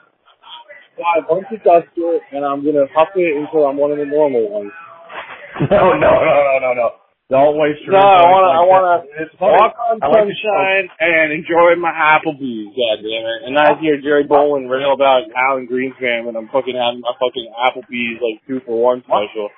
I 1.03 1.19
to 1.27 1.57
dust 1.59 1.91
it, 1.99 2.21
and 2.31 2.47
I'm 2.47 2.63
gonna 2.63 2.87
huff 2.95 3.11
it 3.19 3.35
until 3.35 3.67
I'm 3.67 3.75
one 3.75 3.91
of 3.91 3.99
the 3.99 4.07
normal 4.07 4.47
ones. 4.47 4.71
No, 5.67 5.91
no, 5.91 5.99
no, 5.99 6.35
no, 6.47 6.55
no, 6.63 6.71
no. 6.79 6.87
Don't 7.29 7.61
waste 7.61 7.85
your. 7.85 7.93
No, 7.93 8.01
I 8.01 8.25
wanna, 8.25 8.49
I 8.57 8.63
wanna. 8.65 8.95
It's 9.21 9.33
walk 9.37 9.77
on 9.77 10.01
I 10.01 10.07
like 10.09 10.25
sunshine 10.33 10.89
and 10.97 11.29
enjoy 11.29 11.77
my 11.77 11.93
Applebee's, 11.93 12.73
God 12.73 13.05
damn 13.05 13.21
goddammit. 13.21 13.45
And 13.45 13.53
I 13.53 13.77
hear 13.77 14.01
Jerry 14.01 14.25
Bowen 14.25 14.65
rail 14.65 14.97
about 14.97 15.29
Alan 15.37 15.69
Greenspan 15.69 16.25
when 16.25 16.33
I'm 16.35 16.49
fucking 16.49 16.73
having 16.73 17.05
my 17.05 17.13
fucking 17.21 17.45
Applebee's 17.53 18.17
like 18.17 18.41
two 18.49 18.65
for 18.65 18.81
one 18.81 19.05
special. 19.05 19.53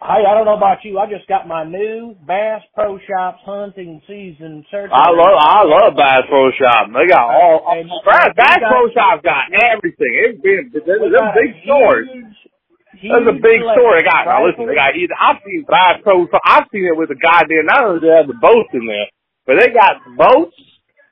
Hey, 0.00 0.24
I 0.24 0.32
don't 0.32 0.46
know 0.46 0.56
about 0.56 0.78
you. 0.86 0.96
I 0.96 1.10
just 1.10 1.28
got 1.28 1.44
my 1.46 1.64
new 1.68 2.16
Bass 2.24 2.62
Pro 2.72 2.96
Shops 3.04 3.42
hunting 3.44 4.00
season 4.06 4.64
search. 4.70 4.88
I 4.94 5.10
love, 5.10 5.36
I 5.36 5.66
love 5.68 5.92
Bass 5.92 6.22
Pro 6.30 6.48
Shop. 6.56 6.88
They 6.88 7.04
got 7.10 7.20
all, 7.28 7.66
And- 7.68 7.90
Bass, 8.06 8.32
Bass 8.32 8.58
got- 8.64 8.70
Pro 8.72 8.88
Shop 8.96 9.20
got 9.22 9.52
everything. 9.52 10.12
It's 10.24 10.40
been, 10.40 10.70
they're, 10.72 11.02
they're 11.04 11.34
big 11.36 11.52
stores. 11.68 12.08
huge- 12.14 12.48
That's 12.96 13.28
a 13.28 13.36
big. 13.36 13.60
They 13.60 13.74
selection, 13.76 14.04
got 14.08 14.24
now. 14.26 14.46
Listen, 14.46 14.66
they 14.66 14.74
got 14.78 14.96
either 14.96 15.16
I've 15.18 15.40
seen 15.44 15.64
Bass 15.68 16.00
Pro. 16.02 16.24
I've 16.44 16.66
seen 16.72 16.86
it 16.88 16.96
with 16.96 17.08
the 17.12 17.18
goddamn. 17.20 17.66
Not 17.68 17.84
only 17.84 18.00
do 18.00 18.06
they 18.08 18.16
have 18.16 18.26
the 18.30 18.38
boats 18.40 18.70
in 18.72 18.86
there, 18.88 19.08
but 19.46 19.60
they 19.60 19.68
got 19.74 20.00
boats. 20.16 20.56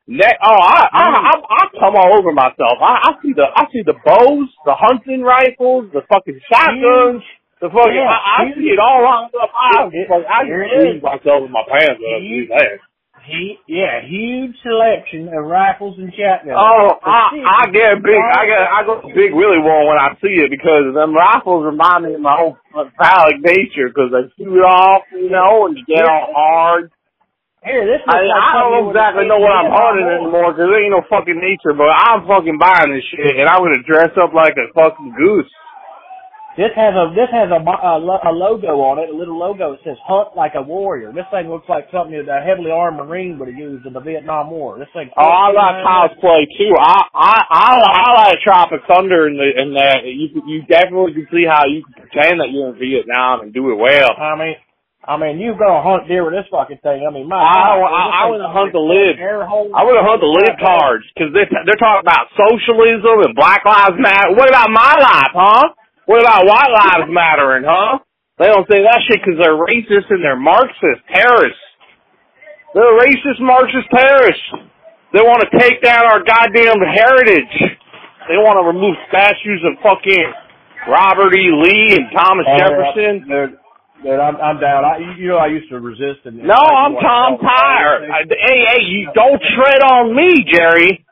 Net. 0.09 0.39
Oh, 0.43 0.55
I 0.63 0.87
I 0.93 1.05
I, 1.19 1.33
I 1.35 1.63
come 1.79 1.97
all 1.99 2.15
over 2.19 2.31
myself. 2.33 2.79
I, 2.79 3.11
I 3.11 3.23
see 3.23 3.35
the 3.35 3.45
I 3.51 3.67
see 3.75 3.83
the 3.83 3.99
bows, 4.07 4.49
the 4.65 4.75
hunting 4.79 5.23
rifles, 5.23 5.91
the 5.93 6.03
fucking 6.07 6.39
shotguns, 6.47 7.27
the 7.61 7.69
fucking. 7.75 7.99
Yeah, 7.99 8.15
I, 8.15 8.47
I 8.47 8.55
see 8.55 8.71
it 8.71 8.79
all 8.79 9.03
lined 9.03 9.35
up. 9.35 9.51
I, 9.51 9.91
It- 9.91 10.07
like, 10.09 10.27
I 10.31 10.45
here 10.47 10.63
just 10.63 10.75
it 10.75 10.79
squeeze 10.79 10.97
is. 10.99 11.03
myself 11.03 11.43
in 11.45 11.51
my 11.51 11.67
pants 11.67 11.99
when 11.99 12.23
I 13.27 13.31
see 13.31 13.35
Huge. 13.35 13.59
He, 13.67 13.75
yeah, 13.75 14.07
huge 14.07 14.55
selection 14.63 15.29
of 15.29 15.45
rifles 15.45 15.99
and 15.99 16.13
shotguns. 16.15 16.55
Oh, 16.55 16.95
For 17.03 17.11
I. 17.11 17.67
I 17.67 17.71
get 17.75 17.99
big. 18.03 18.15
I 18.23 18.47
get 18.47 18.63
I 18.63 18.81
go 18.87 19.03
big 19.03 19.35
Willie 19.35 19.59
one 19.59 19.87
when 19.91 19.99
I 19.99 20.15
see 20.23 20.39
it 20.39 20.51
because 20.51 20.95
them 20.95 21.15
rifles 21.15 21.67
remind 21.67 22.07
me 22.07 22.15
of 22.15 22.21
my 22.21 22.39
own 22.39 22.57
phallic 22.99 23.43
nature 23.43 23.91
because 23.91 24.15
they 24.15 24.31
shoot 24.39 24.63
off, 24.63 25.03
you 25.13 25.31
know, 25.31 25.67
and 25.67 25.77
you 25.77 25.85
get 25.87 26.07
all 26.07 26.31
hard. 26.31 26.91
Here, 27.67 27.83
this 27.83 27.99
I, 28.07 28.23
I 28.23 28.63
don't 28.63 28.95
exactly 28.95 29.27
know 29.27 29.43
what 29.43 29.51
I'm 29.51 29.67
in 29.67 29.75
hunting 29.75 30.07
anymore 30.07 30.55
because 30.55 30.71
there 30.71 30.79
ain't 30.79 30.95
no 30.95 31.03
fucking 31.11 31.35
nature, 31.35 31.75
but 31.75 31.91
I'm 31.91 32.23
fucking 32.23 32.63
buying 32.63 32.95
this 32.95 33.03
shit 33.11 33.43
and 33.43 33.51
I'm 33.51 33.59
gonna 33.59 33.83
dress 33.83 34.15
up 34.15 34.31
like 34.31 34.55
a 34.55 34.71
fucking 34.71 35.19
goose. 35.19 35.51
This 36.57 36.73
has 36.73 36.97
a 36.97 37.13
this 37.13 37.29
has 37.37 37.53
a, 37.53 37.61
a, 37.61 37.95
a 38.01 38.33
logo 38.33 38.81
on 38.81 38.97
it, 38.97 39.13
a 39.13 39.17
little 39.17 39.37
logo 39.37 39.77
that 39.77 39.85
says 39.85 40.01
"Hunt 40.09 40.33
like 40.33 40.57
a 40.57 40.65
warrior." 40.65 41.13
This 41.13 41.29
thing 41.29 41.53
looks 41.53 41.69
like 41.69 41.85
something 41.93 42.17
that 42.17 42.33
a 42.33 42.41
heavily 42.41 42.73
armed 42.73 42.97
Marine 42.97 43.37
would 43.37 43.53
have 43.53 43.61
used 43.61 43.85
in 43.85 43.93
the 43.93 44.01
Vietnam 44.01 44.49
War. 44.49 44.81
This 44.81 44.89
thing. 44.97 45.13
Oh, 45.13 45.21
I 45.21 45.53
like 45.53 45.85
cosplay 45.85 46.49
too. 46.57 46.73
I 46.81 47.05
I 47.13 47.37
I, 47.45 47.69
I 47.77 48.09
like 48.25 48.41
Tropic 48.41 48.81
Thunder 48.89 49.29
and 49.29 49.37
the 49.37 49.49
and 49.53 49.77
that 49.77 50.09
you 50.09 50.33
you 50.49 50.65
definitely 50.65 51.13
can 51.13 51.29
see 51.29 51.45
how 51.45 51.69
you 51.69 51.85
can 51.85 51.93
pretend 52.09 52.41
that 52.41 52.49
you're 52.49 52.73
in 52.73 52.81
Vietnam 52.81 53.45
and 53.45 53.53
do 53.53 53.69
it 53.69 53.77
well. 53.77 54.17
I 54.17 54.33
mean, 54.41 54.57
I 55.05 55.21
mean, 55.21 55.37
you 55.37 55.53
gonna 55.61 55.85
hunt 55.85 56.09
deer 56.09 56.25
with 56.25 56.41
this 56.41 56.49
fucking 56.49 56.81
thing? 56.81 57.05
I 57.05 57.13
mean, 57.13 57.29
my. 57.29 57.37
I- 57.37 57.77
God, 57.77 57.85
I- 57.85 58.13
I 58.17 58.33
wanna 58.33 58.49
hunt 58.49 58.73
the 58.73 58.81
lid. 58.81 59.21
I 59.77 59.85
would 59.85 59.93
have 60.01 60.09
hunt 60.09 60.25
the 60.25 60.33
lid 60.33 60.57
cards 60.57 61.05
because 61.13 61.37
they 61.37 61.45
they're 61.69 61.77
talking 61.77 62.01
about 62.01 62.33
socialism 62.33 63.29
and 63.29 63.37
Black 63.37 63.61
Lives 63.69 64.01
Matter. 64.01 64.33
What 64.33 64.49
about 64.49 64.73
my 64.73 64.97
life, 64.97 65.37
huh? 65.37 65.69
What 66.07 66.23
about 66.23 66.47
White 66.47 66.71
Lives 66.73 67.11
Mattering, 67.11 67.65
huh? 67.67 67.99
They 68.39 68.47
don't 68.47 68.67
say 68.71 68.83
that 68.83 69.01
shit 69.09 69.19
because 69.25 69.41
they're 69.41 69.57
racist 69.59 70.07
and 70.11 70.23
they're 70.23 70.39
Marxist 70.39 71.03
terrorists. 71.11 71.63
They're 72.75 72.95
racist 73.01 73.41
Marxist 73.41 73.89
terrorists. 73.91 74.45
They 75.15 75.23
want 75.25 75.41
to 75.49 75.51
take 75.59 75.81
down 75.83 76.05
our 76.05 76.21
goddamn 76.21 76.77
heritage. 76.85 77.55
They 78.29 78.37
want 78.37 78.61
to 78.61 78.67
remove 78.69 78.93
statues 79.09 79.65
of 79.65 79.81
fucking 79.81 80.27
Robert 80.91 81.33
E. 81.33 81.49
Lee 81.49 81.97
and 81.97 82.13
Thomas 82.13 82.45
Oh, 82.45 82.59
Jefferson. 82.59 83.25
Dude, 83.25 83.57
dude, 84.05 84.21
I'm 84.21 84.37
I'm 84.37 84.61
down. 84.61 84.85
I 84.85 84.99
you 85.17 85.29
know 85.33 85.39
I 85.39 85.47
used 85.47 85.71
to 85.71 85.81
resist 85.81 86.27
and. 86.27 86.43
No, 86.45 86.59
I'm 86.59 86.93
Tom 87.01 87.39
Tyre. 87.41 88.05
Hey, 88.29 88.59
hey, 88.69 88.83
you 88.85 89.09
don't 89.15 89.41
tread 89.57 89.81
on 89.81 90.15
me, 90.15 90.45
Jerry. 90.45 91.06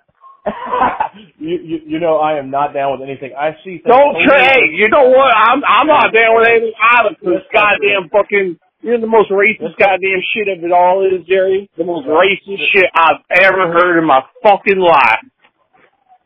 You, 1.39 1.57
you 1.63 1.79
you 1.87 1.99
know 2.01 2.17
I 2.19 2.39
am 2.39 2.51
not 2.51 2.75
down 2.75 2.99
with 2.99 3.09
anything. 3.09 3.33
I 3.33 3.57
see. 3.65 3.81
Don't 3.87 4.17
trade. 4.27 4.73
You 4.73 4.89
know 4.89 5.09
what? 5.09 5.33
I'm 5.33 5.63
I'm 5.65 5.87
not 5.87 6.13
down 6.13 6.37
with 6.37 6.49
anything 6.49 6.73
either. 6.93 7.17
Cause 7.17 7.43
goddamn 7.53 8.11
fucking, 8.13 8.59
you're 8.83 9.01
the 9.01 9.07
most 9.07 9.31
racist 9.31 9.77
goddamn 9.79 10.21
shit 10.35 10.49
of 10.53 10.63
it 10.65 10.73
all 10.73 11.07
is, 11.07 11.25
Jerry. 11.27 11.71
The 11.79 11.85
most 11.85 12.07
racist 12.07 12.61
shit 12.73 12.85
I've 12.95 13.25
ever 13.41 13.73
heard 13.73 13.99
in 13.99 14.07
my 14.07 14.21
fucking 14.43 14.79
life. 14.79 15.25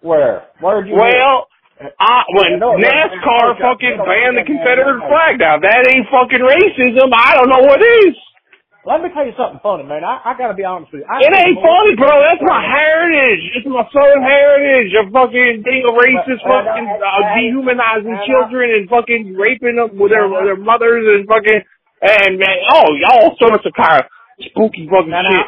Where? 0.01 0.47
Where 0.61 0.83
did 0.83 0.91
you? 0.91 0.97
Well, 0.97 1.47
I, 1.79 2.23
when 2.35 2.59
No, 2.59 2.75
NASCAR 2.75 3.55
fucking 3.63 3.99
banned 4.03 4.35
the 4.35 4.43
Confederate 4.47 4.99
flag 5.07 5.39
down, 5.39 5.63
that 5.63 5.87
ain't 5.95 6.07
fucking 6.11 6.43
racism. 6.43 7.11
I 7.15 7.35
don't 7.39 7.49
know 7.49 7.63
what 7.63 7.81
is. 7.83 8.15
Let 8.89 9.05
me 9.05 9.13
tell 9.13 9.29
you 9.29 9.37
something 9.37 9.61
funny, 9.61 9.85
man. 9.85 10.01
I, 10.01 10.33
I 10.33 10.33
gotta 10.33 10.57
be 10.57 10.65
honest 10.65 10.89
with 10.97 11.05
you. 11.05 11.09
I 11.13 11.21
It 11.21 11.29
ain't 11.29 11.61
funny, 11.61 11.93
bro. 11.93 12.09
That's 12.25 12.41
my 12.41 12.57
heritage. 12.65 13.45
It's 13.61 13.69
my 13.69 13.85
southern 13.93 14.25
heritage 14.25 14.97
of 14.97 15.13
fucking 15.13 15.61
being 15.61 15.85
a 15.85 15.93
racist, 15.93 16.41
But- 16.41 16.65
fucking 16.65 16.89
but- 16.89 17.05
uh, 17.05 17.37
dehumanizing 17.37 18.17
but- 18.17 18.25
children 18.25 18.73
and 18.73 18.89
fucking 18.89 19.37
raping 19.37 19.77
them 19.77 19.93
with 20.01 20.09
their 20.09 20.25
but- 20.25 20.49
their 20.49 20.57
mothers 20.57 21.05
and 21.05 21.29
fucking 21.29 21.61
and 22.01 22.39
man, 22.41 22.57
oh, 22.73 22.89
y'all 22.97 23.37
sorts 23.37 23.67
of 23.69 23.73
kind 23.77 24.01
of 24.01 24.09
spooky 24.49 24.89
fucking 24.89 25.11
Now, 25.13 25.21
shit. 25.29 25.47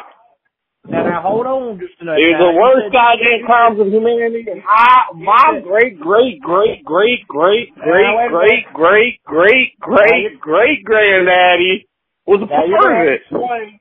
now, 0.91 1.03
now, 1.09 1.21
hold 1.25 1.47
on 1.47 1.79
just 1.79 1.97
a 1.97 2.05
minute. 2.05 2.21
It's 2.21 2.37
the 2.37 2.53
worst 2.53 2.93
goddamn 2.93 3.41
crimes 3.49 3.79
of 3.79 3.87
humanity. 3.87 4.45
And 4.51 4.61
I, 4.69 5.17
my 5.17 5.61
great, 5.65 5.97
great, 5.97 6.41
great, 6.45 6.83
great, 6.85 7.25
great, 7.25 7.73
Now, 7.73 8.27
great, 8.29 8.69
great, 8.69 9.23
great, 9.25 9.73
great, 9.79 9.79
great, 9.81 10.39
great 10.41 10.83
granddaddy 10.85 11.87
was 12.31 12.39
a 12.41 12.47
you're 12.47 12.79
part 12.79 12.95
of 12.95 13.11
it. 13.11 13.21
explain. 13.27 13.79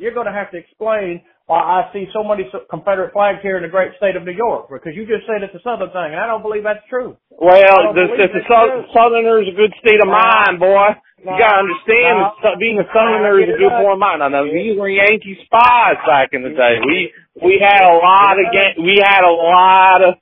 You're 0.00 0.16
going 0.16 0.26
to 0.26 0.32
have 0.32 0.48
to 0.52 0.56
explain 0.56 1.20
why 1.44 1.60
I 1.60 1.92
see 1.92 2.08
so 2.16 2.24
many 2.24 2.48
Confederate 2.72 3.12
flags 3.12 3.44
here 3.44 3.60
in 3.60 3.62
the 3.62 3.68
great 3.68 3.92
state 4.00 4.16
of 4.16 4.24
New 4.24 4.32
York. 4.32 4.72
Because 4.72 4.96
you 4.96 5.04
just 5.04 5.28
said 5.28 5.44
it's 5.44 5.52
a 5.52 5.60
Southern 5.60 5.92
thing, 5.92 6.16
and 6.16 6.20
I 6.20 6.24
don't 6.24 6.40
believe 6.40 6.64
that's 6.64 6.80
true. 6.88 7.20
Well, 7.28 7.92
the, 7.92 8.08
the, 8.08 8.16
the 8.16 8.40
that's 8.40 8.48
south, 8.48 8.72
true. 8.72 8.96
Southerner's 8.96 9.44
a 9.52 9.56
good 9.58 9.74
state 9.84 10.00
of 10.00 10.08
mind, 10.08 10.56
boy. 10.56 10.96
You 11.20 11.36
gotta 11.36 11.68
understand 11.68 12.16
Nah. 12.16 12.32
that 12.48 12.56
being 12.56 12.80
a 12.80 12.86
Southerner 12.96 13.36
is 13.44 13.52
a 13.52 13.58
good 13.60 13.76
form 13.76 13.92
of 13.92 14.00
mind. 14.00 14.24
Now, 14.24 14.40
these 14.48 14.72
were 14.80 14.88
Yankee 14.88 15.36
spies 15.44 16.00
back 16.08 16.32
in 16.32 16.40
the 16.40 16.56
day. 16.56 16.80
We 16.80 17.12
we 17.44 17.60
had 17.60 17.84
a 17.84 17.92
lot 17.92 18.40
of 18.40 18.46
Yan- 18.56 18.80
we 18.80 18.96
had 19.04 19.20
a 19.20 19.34
lot 19.34 20.00
of 20.00 20.14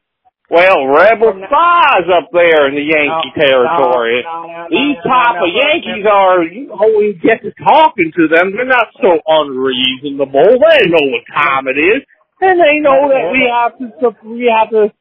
well 0.50 0.86
rebel 0.88 1.32
spies 1.46 2.06
up 2.12 2.28
there 2.32 2.68
in 2.68 2.74
the 2.74 2.84
Yankee 2.84 3.32
No, 3.36 3.42
territory. 3.42 4.24
no, 4.24 4.46
no, 4.46 4.66
These 4.70 4.96
type 5.04 5.36
of 5.42 5.50
Yankees 5.52 6.04
are 6.08 6.42
you 6.44 6.72
always 6.72 7.16
get 7.22 7.42
to 7.42 7.52
talking 7.62 8.12
to 8.16 8.28
them. 8.28 8.52
They're 8.56 8.64
not 8.68 8.88
so 9.00 9.20
unreasonable. 9.26 10.56
They 10.60 10.88
know 10.88 11.04
what 11.12 11.24
time 11.34 11.68
it 11.68 11.78
is, 11.78 12.02
and 12.40 12.58
they 12.60 12.78
know 12.80 13.08
that 13.12 13.28
we 13.32 13.44
have 13.50 13.76
to 13.78 14.28
we 14.28 14.48
have 14.52 14.70
to 14.70 14.92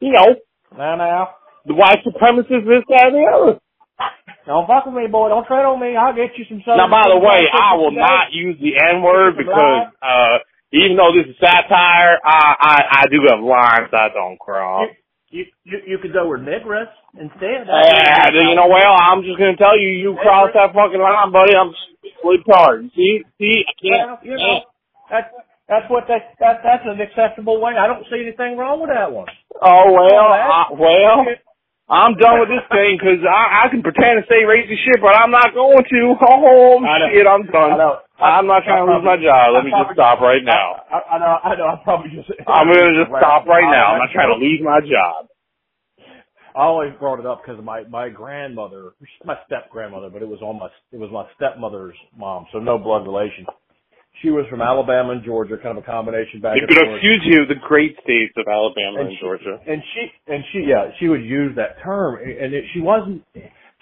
you 0.00 0.12
know 0.12 0.36
Now, 0.76 0.96
now. 0.96 1.28
the 1.66 1.74
white 1.74 1.98
supremacists, 2.06 2.66
this, 2.66 2.84
that, 2.88 3.10
and 3.10 3.16
the 3.16 3.26
other. 3.32 3.58
Don't 4.46 4.66
fuck 4.66 4.86
with 4.86 4.94
me, 4.96 5.06
boy. 5.06 5.28
Don't 5.28 5.46
tread 5.46 5.64
on 5.64 5.78
me. 5.78 5.94
I'll 5.94 6.14
get 6.14 6.34
you 6.36 6.44
some 6.48 6.58
Now, 6.66 6.90
by 6.90 7.06
the 7.06 7.18
way, 7.18 7.46
I 7.52 7.76
will 7.76 7.90
today. 7.90 8.00
not 8.02 8.32
use 8.32 8.56
the 8.58 8.74
N 8.74 9.00
word 9.02 9.36
because 9.38 9.86
uh, 10.02 10.38
even 10.72 10.96
though 10.96 11.12
this 11.14 11.28
is 11.28 11.36
satire, 11.40 12.18
I, 12.24 12.56
I 12.58 12.76
I 12.90 13.06
do 13.10 13.20
have 13.28 13.40
lines 13.44 13.92
I 13.92 14.08
don't 14.12 14.38
cross. 14.38 14.88
You, 15.28 15.46
you, 15.64 15.78
you 15.86 15.98
could 15.98 16.12
go 16.12 16.28
with 16.28 16.40
Negress 16.44 16.92
instead. 17.16 17.64
Yeah, 17.64 18.28
you 18.32 18.54
know, 18.54 18.68
well, 18.68 18.92
I'm 18.92 19.22
just 19.24 19.38
gonna 19.38 19.56
tell 19.56 19.78
you, 19.78 19.88
you 19.88 20.16
cross 20.20 20.50
that 20.52 20.74
fucking 20.76 21.00
line, 21.00 21.32
buddy. 21.32 21.56
I'm 21.56 21.72
sleep 22.20 22.44
hard. 22.48 22.90
See, 22.94 23.24
see, 23.38 23.64
I 23.64 23.72
can't. 23.80 24.08
Well, 24.08 24.18
you 24.22 24.36
know, 24.36 24.60
that's 25.08 25.28
that's 25.68 25.88
what 25.88 26.04
that, 26.08 26.36
that 26.40 26.60
that's 26.64 26.84
an 26.84 27.00
acceptable 27.00 27.60
way. 27.60 27.72
I 27.80 27.86
don't 27.86 28.04
see 28.12 28.20
anything 28.20 28.58
wrong 28.58 28.80
with 28.80 28.90
that 28.92 29.08
one. 29.12 29.28
Oh 29.60 29.92
well, 29.92 30.20
Oh, 30.20 30.32
I, 30.36 30.64
well, 30.76 31.24
I'm 31.88 32.12
done 32.20 32.40
with 32.40 32.48
this 32.52 32.64
thing 32.68 33.00
because 33.00 33.24
I, 33.24 33.64
I 33.64 33.68
can 33.72 33.80
pretend 33.80 34.20
to 34.20 34.24
say 34.28 34.44
racist 34.44 34.84
shit, 34.84 35.00
but 35.00 35.16
I'm 35.16 35.30
not 35.30 35.54
going 35.54 35.80
to. 35.80 36.00
Oh 36.20 36.80
shit, 37.12 37.26
I'm 37.26 37.44
done. 37.48 37.78
I'm 38.22 38.46
not 38.46 38.62
trying 38.62 38.86
to 38.86 38.92
lose 38.94 39.04
my 39.04 39.18
job. 39.18 39.54
Let 39.54 39.64
me 39.66 39.72
just 39.74 39.92
stop 39.98 40.22
right 40.22 40.44
now. 40.44 40.86
I, 40.86 40.98
I 41.14 41.18
know, 41.18 41.34
I 41.42 41.50
know. 41.58 41.66
I 41.66 41.76
probably 41.82 42.10
just. 42.14 42.30
I'm 42.46 42.70
gonna 42.70 42.94
just 42.94 43.10
stop 43.10 43.46
right 43.46 43.66
now. 43.66 43.98
I'm 43.98 43.98
not 43.98 44.14
trying 44.14 44.30
to 44.30 44.38
lose 44.38 44.62
my 44.62 44.80
job. 44.80 45.26
I 46.54 46.64
always 46.68 46.92
brought 47.00 47.18
it 47.18 47.26
up 47.26 47.42
because 47.42 47.62
my 47.64 47.84
my 47.88 48.08
grandmother, 48.08 48.92
my 49.24 49.36
step 49.46 49.70
grandmother, 49.70 50.10
but 50.10 50.22
it 50.22 50.28
was 50.28 50.40
on 50.42 50.58
my 50.58 50.68
it 50.92 51.00
was 51.00 51.10
my 51.10 51.24
stepmother's 51.36 51.96
mom, 52.16 52.46
so 52.52 52.58
no 52.58 52.78
blood 52.78 53.06
relation. 53.06 53.46
She 54.20 54.28
was 54.28 54.44
from 54.50 54.60
Alabama 54.60 55.12
and 55.12 55.24
Georgia, 55.24 55.56
kind 55.56 55.76
of 55.76 55.82
a 55.82 55.86
combination 55.86 56.40
back 56.40 56.54
They 56.54 56.68
could 56.68 56.84
and 56.84 56.94
accused 56.94 57.24
you 57.24 57.46
the 57.46 57.58
great 57.66 57.96
states 58.04 58.34
of 58.36 58.44
Alabama 58.46 59.00
and 59.00 59.10
she, 59.10 59.18
Georgia. 59.18 59.58
And 59.66 59.82
she 59.94 60.32
and 60.32 60.44
she 60.52 60.58
yeah 60.68 60.92
she 61.00 61.08
would 61.08 61.24
use 61.24 61.56
that 61.56 61.80
term, 61.82 62.20
and 62.20 62.52
it, 62.52 62.64
she 62.74 62.80
wasn't. 62.80 63.24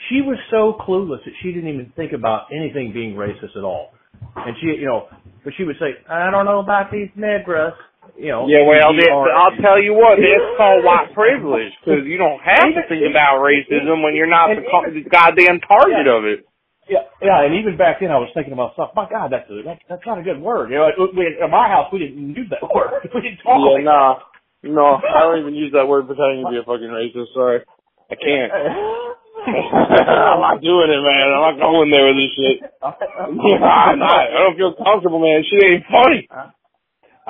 She 0.09 0.23
was 0.23 0.39
so 0.51 0.79
clueless 0.87 1.25
that 1.27 1.35
she 1.43 1.53
didn't 1.53 1.69
even 1.69 1.93
think 1.97 2.13
about 2.13 2.47
anything 2.55 2.93
being 2.95 3.15
racist 3.15 3.57
at 3.57 3.65
all. 3.65 3.91
And 4.37 4.57
she, 4.61 4.79
you 4.79 4.87
know, 4.87 5.09
but 5.45 5.53
she 5.57 5.65
would 5.65 5.77
say, 5.79 5.97
"I 6.09 6.31
don't 6.31 6.45
know 6.45 6.61
about 6.61 6.91
these 6.91 7.09
negras." 7.17 7.75
You 8.17 8.33
know. 8.33 8.45
Yeah, 8.49 8.67
well, 8.69 8.93
I'll 8.93 9.57
tell 9.63 9.81
you 9.81 9.95
what, 9.95 10.21
that's 10.21 10.51
called 10.57 10.85
white 10.85 11.15
privilege 11.15 11.73
because 11.81 12.05
you 12.05 12.19
don't 12.19 12.41
have 12.41 12.69
to 12.77 12.83
think 12.89 13.05
about 13.09 13.41
racism 13.41 14.03
when 14.05 14.13
you're 14.15 14.29
not 14.29 14.51
the, 14.53 14.61
the 14.93 15.09
goddamn 15.09 15.61
target 15.65 16.05
of 16.09 16.25
it. 16.25 16.45
Yeah, 16.91 17.07
yeah, 17.23 17.47
and 17.47 17.55
even 17.55 17.79
back 17.79 18.03
then 18.03 18.11
I 18.11 18.19
was 18.19 18.29
thinking 18.35 18.51
to 18.51 18.59
myself, 18.59 18.91
my 18.99 19.07
God, 19.07 19.31
that's 19.31 19.47
a, 19.47 19.63
that's, 19.63 19.79
that's 19.89 20.03
not 20.05 20.19
a 20.19 20.27
good 20.27 20.43
word. 20.43 20.75
You 20.75 20.83
know, 20.83 20.91
we, 21.15 21.23
in 21.39 21.51
my 21.51 21.71
house 21.71 21.87
we 21.93 22.01
didn't 22.03 22.35
use 22.35 22.51
that 22.51 22.67
word. 22.75 23.07
We 23.15 23.23
didn't 23.23 23.39
talk 23.47 23.63
Yeah, 23.63 23.79
like 23.79 23.87
nah. 23.87 24.27
No, 24.67 24.99
I 24.99 25.23
don't 25.23 25.39
even 25.47 25.55
use 25.55 25.73
that 25.73 25.87
word 25.87 26.11
pretending 26.11 26.45
to 26.45 26.51
be 26.51 26.59
a 26.59 26.67
fucking 26.67 26.91
racist. 26.91 27.33
Sorry. 27.33 27.63
I 28.11 28.15
can't. 28.19 28.51
I'm 29.47 30.41
not 30.41 30.61
doing 30.61 30.91
it, 30.93 31.03
man. 31.03 31.27
I'm 31.33 31.45
not 31.49 31.57
going 31.61 31.91
there 31.91 32.07
with 32.09 32.19
this 32.21 32.33
shit. 32.37 32.57
I'm 32.83 33.99
not. 33.99 34.25
I 34.29 34.39
don't 34.45 34.57
feel 34.57 34.75
comfortable, 34.77 35.21
man. 35.21 35.45
Shit 35.49 35.65
ain't 35.65 35.85
funny. 35.89 36.29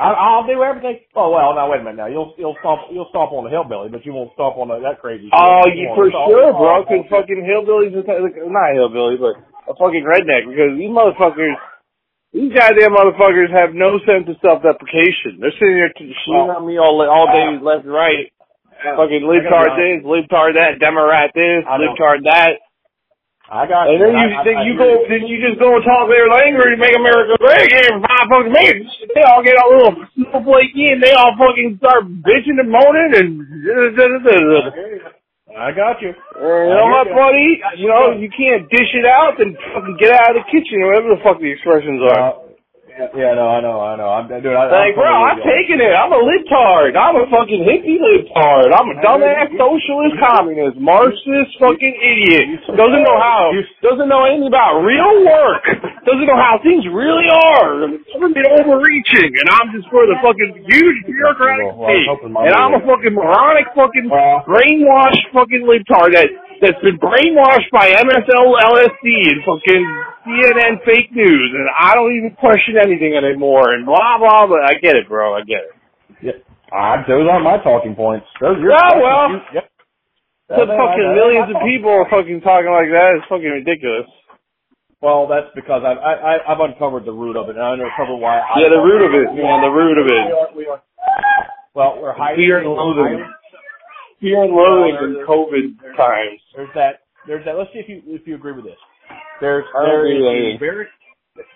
I, 0.01 0.17
I'll 0.17 0.47
do 0.47 0.63
everything. 0.63 1.05
Oh 1.13 1.29
well, 1.29 1.53
now 1.53 1.69
wait 1.69 1.83
a 1.83 1.85
minute. 1.85 2.01
Now 2.01 2.09
you'll 2.09 2.33
you'll 2.39 2.57
stomp 2.65 2.89
you'll 2.89 3.11
stomp 3.11 3.37
on 3.37 3.45
the 3.45 3.51
hillbilly, 3.51 3.93
but 3.93 4.07
you 4.07 4.15
won't 4.17 4.33
stomp 4.33 4.57
on 4.57 4.73
the, 4.73 4.81
that 4.81 4.97
crazy. 5.03 5.29
shit. 5.29 5.37
Oh, 5.37 5.69
You 5.69 5.85
you 5.85 5.93
for 5.93 6.09
sure, 6.09 6.57
bro. 6.57 6.87
Because 6.89 7.05
fucking 7.11 7.43
hillbillies 7.45 7.93
are 7.93 8.07
not 8.49 8.73
hillbilly, 8.73 9.21
but 9.21 9.37
a 9.69 9.75
fucking 9.77 10.07
redneck. 10.07 10.49
Because 10.49 10.79
these 10.79 10.89
motherfuckers, 10.89 11.53
these 12.33 12.49
goddamn 12.55 12.97
motherfuckers 12.97 13.53
have 13.53 13.75
no 13.77 14.01
sense 14.09 14.25
of 14.31 14.41
self-deprecation. 14.41 15.37
They're 15.43 15.53
sitting 15.59 15.77
here 15.77 15.93
t- 15.93 16.15
shooting 16.25 16.49
on 16.49 16.65
me 16.65 16.79
all 16.81 16.97
all 17.05 17.29
day, 17.29 17.59
uh, 17.59 17.61
left 17.61 17.85
and 17.85 17.93
right. 17.93 18.33
Fucking 18.81 19.25
libtard 19.29 19.77
this, 19.77 20.01
libtard 20.05 20.57
that, 20.57 20.81
Democrat 20.81 21.31
this, 21.35 21.65
I 21.69 21.77
libtard 21.77 22.25
that. 22.25 22.65
I 23.51 23.67
got 23.67 23.91
And 23.91 23.99
then 23.99 24.15
you 24.15 24.27
I, 24.31 24.41
I, 24.41 24.45
then 24.47 24.57
I 24.57 24.63
you 24.63 24.73
hear 24.79 24.87
go 24.87 25.11
then 25.11 25.23
you 25.27 25.37
just 25.43 25.59
go 25.59 25.75
and 25.75 25.83
talk 25.83 26.07
their 26.07 26.31
language 26.31 26.71
and 26.71 26.79
make 26.79 26.95
America 26.95 27.35
great 27.43 27.67
again 27.67 27.99
five 27.99 28.31
fucking 28.31 28.55
minutes. 28.55 28.95
They 29.11 29.27
all 29.27 29.43
get 29.43 29.59
a 29.59 29.67
little 29.67 29.95
snowflake 30.15 30.71
in, 30.79 31.03
they 31.03 31.11
all 31.19 31.35
fucking 31.35 31.83
start 31.83 32.07
bitching 32.23 32.63
and 32.63 32.71
moaning 32.71 33.11
and 33.11 33.29
I 35.51 35.75
got 35.75 35.99
you. 35.99 36.15
Uh, 36.15 36.47
you 36.47 36.75
know 36.79 36.87
what, 36.95 37.11
buddy? 37.11 37.59
You 37.75 37.91
know, 37.91 38.15
you 38.15 38.31
can't 38.31 38.71
dish 38.71 38.95
it 38.95 39.05
out, 39.05 39.35
then 39.37 39.59
fucking 39.75 39.99
get 39.99 40.15
out 40.15 40.39
of 40.39 40.47
the 40.47 40.47
kitchen, 40.47 40.79
whatever 40.87 41.19
the 41.19 41.21
fuck 41.27 41.43
the 41.43 41.51
expressions 41.51 41.99
are. 42.07 42.31
Uh, 42.31 42.50
yeah, 43.15 43.33
no, 43.39 43.47
I 43.47 43.59
know, 43.63 43.77
I 43.81 43.95
know. 43.97 44.09
I'm 44.11 44.27
dude. 44.29 44.53
I, 44.53 44.67
like, 44.69 44.95
bro, 44.95 45.07
I'm 45.07 45.39
taking 45.41 45.79
it. 45.79 45.93
I'm 45.95 46.13
a 46.13 46.21
libtard. 46.21 46.99
I'm 46.99 47.17
a 47.17 47.27
fucking 47.31 47.63
hippie 47.63 47.99
libtard. 48.03 48.75
I'm 48.75 48.91
a 48.91 48.97
dumbass 48.99 49.49
socialist 49.55 50.19
communist, 50.19 50.77
Marxist 50.81 51.55
fucking 51.61 51.95
idiot. 52.03 52.61
Doesn't 52.75 53.05
know 53.05 53.19
how, 53.19 53.53
doesn't 53.83 54.09
know 54.09 54.25
anything 54.27 54.49
about 54.49 54.83
real 54.83 55.25
work. 55.25 55.65
Doesn't 56.09 56.27
know 56.27 56.41
how 56.41 56.59
things 56.65 56.83
really 56.89 57.29
are. 57.29 57.85
Government 58.17 58.47
overreaching, 58.57 59.31
and 59.31 59.47
I'm 59.53 59.69
just 59.77 59.85
for 59.93 60.09
the 60.09 60.17
fucking 60.25 60.65
huge 60.65 60.99
bureaucratic 61.05 61.77
Well, 61.77 61.87
state. 61.87 62.09
And 62.25 62.55
I'm 62.57 62.73
a 62.73 62.81
fucking 62.81 63.13
moronic 63.13 63.69
fucking 63.77 64.09
brainwashed 64.49 65.29
fucking 65.37 65.61
libtard 65.69 66.17
that 66.17 66.33
that's 66.61 66.81
been 66.85 66.99
brainwashed 67.01 67.71
by 67.73 67.89
MSLSD 67.91 69.07
and 69.33 69.41
fucking 69.45 69.85
CNN 70.27 70.85
fake 70.85 71.11
news, 71.13 71.49
and 71.57 71.67
I 71.79 71.95
don't 71.95 72.13
even 72.17 72.37
question 72.39 72.77
anything 72.81 73.17
anymore. 73.17 73.73
And 73.75 73.87
blah 73.87 74.19
blah 74.19 74.47
blah. 74.47 74.63
I 74.65 74.75
get 74.81 74.97
it, 74.97 75.09
bro. 75.09 75.35
I 75.37 75.41
get 75.43 75.63
it. 75.65 75.75
Yeah. 76.23 76.39
Uh, 76.71 77.03
those 77.09 77.27
aren't 77.27 77.45
my 77.45 77.59
talking 77.65 77.95
points. 77.97 78.27
Those 78.41 78.57
are 78.57 78.61
your 78.61 78.71
Yeah, 78.71 78.91
questions. 78.95 79.03
well. 79.03 79.55
Yep. 79.55 79.65
The 80.51 80.67
fucking 80.67 81.11
millions 81.15 81.49
of 81.55 81.63
people 81.63 81.91
are 81.95 82.09
fucking 82.11 82.41
talking 82.43 82.71
like 82.75 82.91
that. 82.91 83.19
It's 83.19 83.27
fucking 83.31 83.47
ridiculous. 83.63 84.07
Well, 85.01 85.27
that's 85.31 85.49
because 85.55 85.81
I've 85.87 85.97
I, 85.97 86.13
I, 86.15 86.35
I've 86.53 86.61
uncovered 86.61 87.07
the 87.07 87.15
root 87.15 87.37
of 87.39 87.49
it, 87.49 87.57
and 87.57 87.65
I 87.65 87.73
uncovered 87.73 88.19
why. 88.21 88.39
I, 88.43 88.61
Yeah, 88.61 88.69
the 88.69 88.83
root 88.85 89.01
of 89.07 89.13
it, 89.17 89.33
man. 89.33 89.63
The 89.65 89.73
root 89.73 89.97
of 89.97 90.07
We 90.07 90.13
it. 90.13 90.27
are, 90.29 90.51
we 90.55 90.65
are, 90.67 90.83
well, 91.75 91.99
we're 92.03 92.13
hiding. 92.13 92.37
Fear 92.45 92.59
and 92.61 92.69
loathing. 92.69 93.25
Fear 94.21 94.45
and 94.45 94.53
loathing 94.53 94.97
in 95.01 95.27
COVID 95.27 95.97
times. 95.97 96.41
There's 96.55 96.69
that. 96.75 97.01
There's 97.27 97.45
that. 97.45 97.57
Let's 97.57 97.71
see 97.73 97.81
if 97.81 97.89
you 97.89 98.03
if 98.07 98.27
you 98.27 98.35
agree 98.37 98.53
with 98.53 98.65
this. 98.65 98.79
There's 99.41 99.65
I 99.77 99.81
don't 99.81 99.89
there 99.89 100.01
agree 100.07 100.17
is 100.17 100.21
with 100.21 100.29
the 100.29 100.39
anything. 100.39 100.59
very 100.61 100.87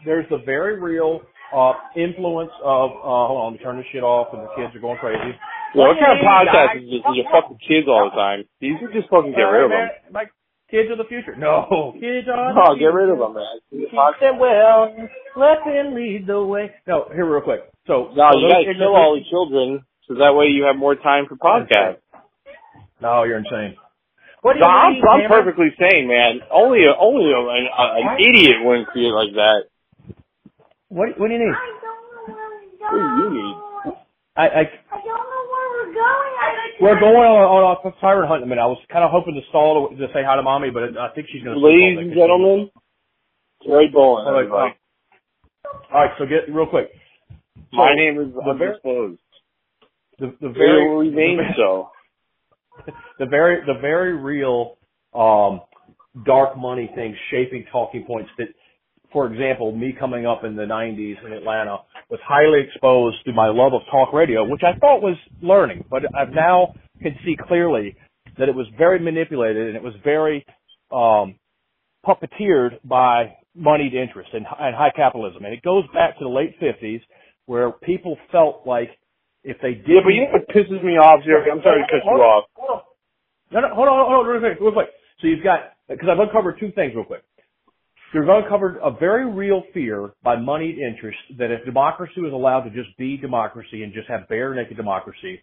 there's 0.04 0.28
the 0.30 0.40
very 0.44 0.80
real 0.80 1.20
uh 1.54 1.72
influence 1.96 2.50
of 2.64 2.90
uh 2.92 3.20
hold 3.28 3.38
on, 3.40 3.52
let 3.52 3.58
me 3.60 3.64
turn 3.64 3.76
this 3.76 3.86
shit 3.92 4.02
off 4.02 4.32
and 4.32 4.42
the 4.42 4.50
kids 4.56 4.74
are 4.74 4.80
going 4.80 4.98
crazy. 4.98 5.36
Yeah, 5.74 5.90
what 5.90 5.96
kind 6.00 6.16
of 6.16 6.24
podcast 6.24 6.80
is 6.80 6.88
this? 6.88 7.02
You 7.14 7.24
fucking 7.28 7.58
kids 7.66 7.86
all 7.88 8.08
the 8.08 8.16
time. 8.16 8.44
You 8.60 8.76
should 8.80 8.92
just 8.96 9.10
fucking 9.10 9.32
get 9.36 9.44
rid 9.50 9.64
of 9.66 9.70
them. 9.70 9.88
Like 10.14 10.30
kids 10.70 10.88
of 10.90 10.98
the 10.98 11.04
future. 11.04 11.36
No, 11.36 11.92
kids 12.00 12.28
are. 12.32 12.54
No, 12.54 12.78
get 12.78 12.94
rid 12.94 13.10
of 13.10 13.18
them, 13.18 13.34
man. 13.34 13.58
Keep 13.70 13.90
them 13.92 14.38
well. 14.38 14.94
Let 15.36 15.66
them 15.66 15.94
lead 15.94 16.24
the 16.26 16.40
way. 16.42 16.70
No, 16.86 17.10
here 17.12 17.26
real 17.28 17.42
quick. 17.42 17.60
So 17.86 18.14
No, 18.14 18.30
so 18.32 18.38
you 18.38 18.48
those 18.48 18.64
gotta 18.64 18.78
kill 18.78 18.94
all 18.96 19.18
the 19.18 19.26
children, 19.28 19.82
so 20.08 20.14
that 20.14 20.32
way 20.32 20.46
you 20.48 20.64
have 20.64 20.76
more 20.78 20.94
time 20.94 21.26
for 21.28 21.36
podcasts. 21.36 22.00
No, 23.04 23.24
you're 23.24 23.38
insane. 23.38 23.76
What 24.42 24.54
do 24.54 24.60
you 24.60 24.64
No, 24.64 24.70
I'm, 24.70 24.96
I'm 25.10 25.28
perfectly 25.30 25.68
sane, 25.80 26.08
man. 26.08 26.40
Only 26.52 26.84
a, 26.86 26.94
only 26.98 27.32
a, 27.32 27.38
an, 27.40 27.68
a, 27.68 27.84
an 28.00 28.18
idiot 28.20 28.58
wouldn't 28.64 28.88
create 28.88 29.12
like 29.12 29.34
that. 29.34 29.64
What, 30.88 31.18
what 31.20 31.28
do 31.28 31.34
you 31.34 31.40
need? 31.40 31.56
What 32.80 32.92
do 32.92 33.24
you 33.24 33.30
need? 33.30 33.56
I, 34.36 34.48
I 34.48 34.60
I 34.62 35.00
don't 35.04 35.06
know 35.06 35.44
where 35.52 35.68
we're 35.86 35.94
going. 35.94 36.32
I 36.40 36.50
we're 36.80 37.00
going 37.00 37.16
on, 37.28 37.44
on 37.44 37.76
a 37.86 37.92
siren 38.00 38.28
hunt 38.28 38.42
in 38.42 38.48
a 38.48 38.50
minute. 38.50 38.62
I 38.62 38.66
was 38.66 38.78
kind 38.92 39.04
of 39.04 39.10
hoping 39.12 39.34
to 39.34 39.42
stall 39.50 39.90
to, 39.90 39.96
to 39.96 40.08
say 40.14 40.24
hi 40.26 40.36
to 40.36 40.42
mommy, 40.42 40.70
but 40.70 40.84
I 40.98 41.10
think 41.14 41.28
she's 41.32 41.44
going 41.44 41.56
to. 41.58 41.62
Ladies 41.64 41.98
and 42.00 42.12
gentlemen, 42.14 42.70
Trey 43.66 43.88
Bowen, 43.88 44.26
All 44.26 44.32
right, 44.32 44.40
everybody. 44.44 44.74
All 45.92 46.00
right, 46.00 46.10
so 46.18 46.26
get 46.26 46.52
real 46.52 46.66
quick. 46.66 46.90
My 47.72 47.90
So, 47.90 47.94
name 47.96 48.20
is 48.20 48.34
the 48.34 48.54
very- 48.54 48.70
undisclosed. 48.72 49.20
The, 50.18 50.26
the 50.40 50.48
It 50.50 50.54
very 50.58 50.88
will 50.88 50.98
remain 50.98 51.40
so. 51.56 51.90
the 53.18 53.26
very 53.26 53.60
the 53.66 53.78
very 53.80 54.14
real 54.14 54.76
um 55.14 55.60
dark 56.24 56.56
money 56.56 56.90
things 56.94 57.16
shaping 57.30 57.64
talking 57.72 58.04
points 58.06 58.30
that 58.38 58.48
for 59.12 59.32
example 59.32 59.74
me 59.74 59.94
coming 59.98 60.26
up 60.26 60.44
in 60.44 60.56
the 60.56 60.62
90s 60.62 61.24
in 61.24 61.32
Atlanta 61.32 61.78
was 62.10 62.20
highly 62.26 62.60
exposed 62.66 63.16
to 63.24 63.32
my 63.32 63.48
love 63.48 63.72
of 63.74 63.82
talk 63.90 64.12
radio 64.12 64.44
which 64.44 64.62
I 64.62 64.78
thought 64.78 65.00
was 65.00 65.16
learning 65.42 65.84
but 65.90 66.02
I've 66.14 66.30
now 66.30 66.74
can 67.02 67.16
see 67.24 67.36
clearly 67.48 67.96
that 68.38 68.48
it 68.48 68.54
was 68.54 68.66
very 68.78 68.98
manipulated 68.98 69.68
and 69.68 69.76
it 69.76 69.82
was 69.82 69.94
very 70.04 70.44
um 70.92 71.36
puppeteered 72.06 72.78
by 72.84 73.34
moneyed 73.54 73.94
interest 73.94 74.30
and, 74.32 74.46
and 74.58 74.74
high 74.74 74.92
capitalism. 74.94 75.44
And 75.44 75.54
it 75.54 75.62
goes 75.62 75.84
back 75.92 76.18
to 76.18 76.24
the 76.24 76.30
late 76.30 76.58
50s 76.60 77.00
where 77.46 77.70
people 77.70 78.16
felt 78.32 78.62
like 78.66 78.90
if 79.44 79.60
they 79.60 79.74
did 79.74 79.86
Yeah, 79.86 80.00
but 80.02 80.10
you 80.10 80.24
know 80.24 80.32
what 80.32 80.48
pisses 80.48 80.82
me 80.82 80.96
off, 80.96 81.22
Jerry? 81.24 81.50
I'm 81.50 81.62
sorry 81.62 81.84
to 81.84 81.88
cut 81.88 82.04
you 82.04 82.18
off. 82.18 82.48
no, 83.52 83.60
no, 83.60 83.74
hold 83.74 83.88
on, 83.88 84.06
hold 84.08 84.26
on, 84.26 84.32
real 84.32 84.40
quick, 84.40 84.60
real 84.60 84.72
quick. 84.72 84.88
So 85.20 85.28
you've 85.28 85.44
got, 85.44 85.76
because 85.88 86.08
I've 86.10 86.18
uncovered 86.18 86.58
two 86.58 86.72
things 86.72 86.94
real 86.94 87.04
quick. 87.04 87.22
You've 88.14 88.28
uncovered 88.28 88.78
a 88.82 88.90
very 88.90 89.30
real 89.30 89.62
fear 89.74 90.12
by 90.22 90.36
moneyed 90.36 90.78
interest 90.78 91.18
that 91.38 91.50
if 91.50 91.64
democracy 91.64 92.20
was 92.20 92.32
allowed 92.32 92.62
to 92.62 92.70
just 92.70 92.96
be 92.96 93.16
democracy 93.16 93.82
and 93.82 93.92
just 93.92 94.08
have 94.08 94.28
bare 94.28 94.54
naked 94.54 94.76
democracy, 94.76 95.42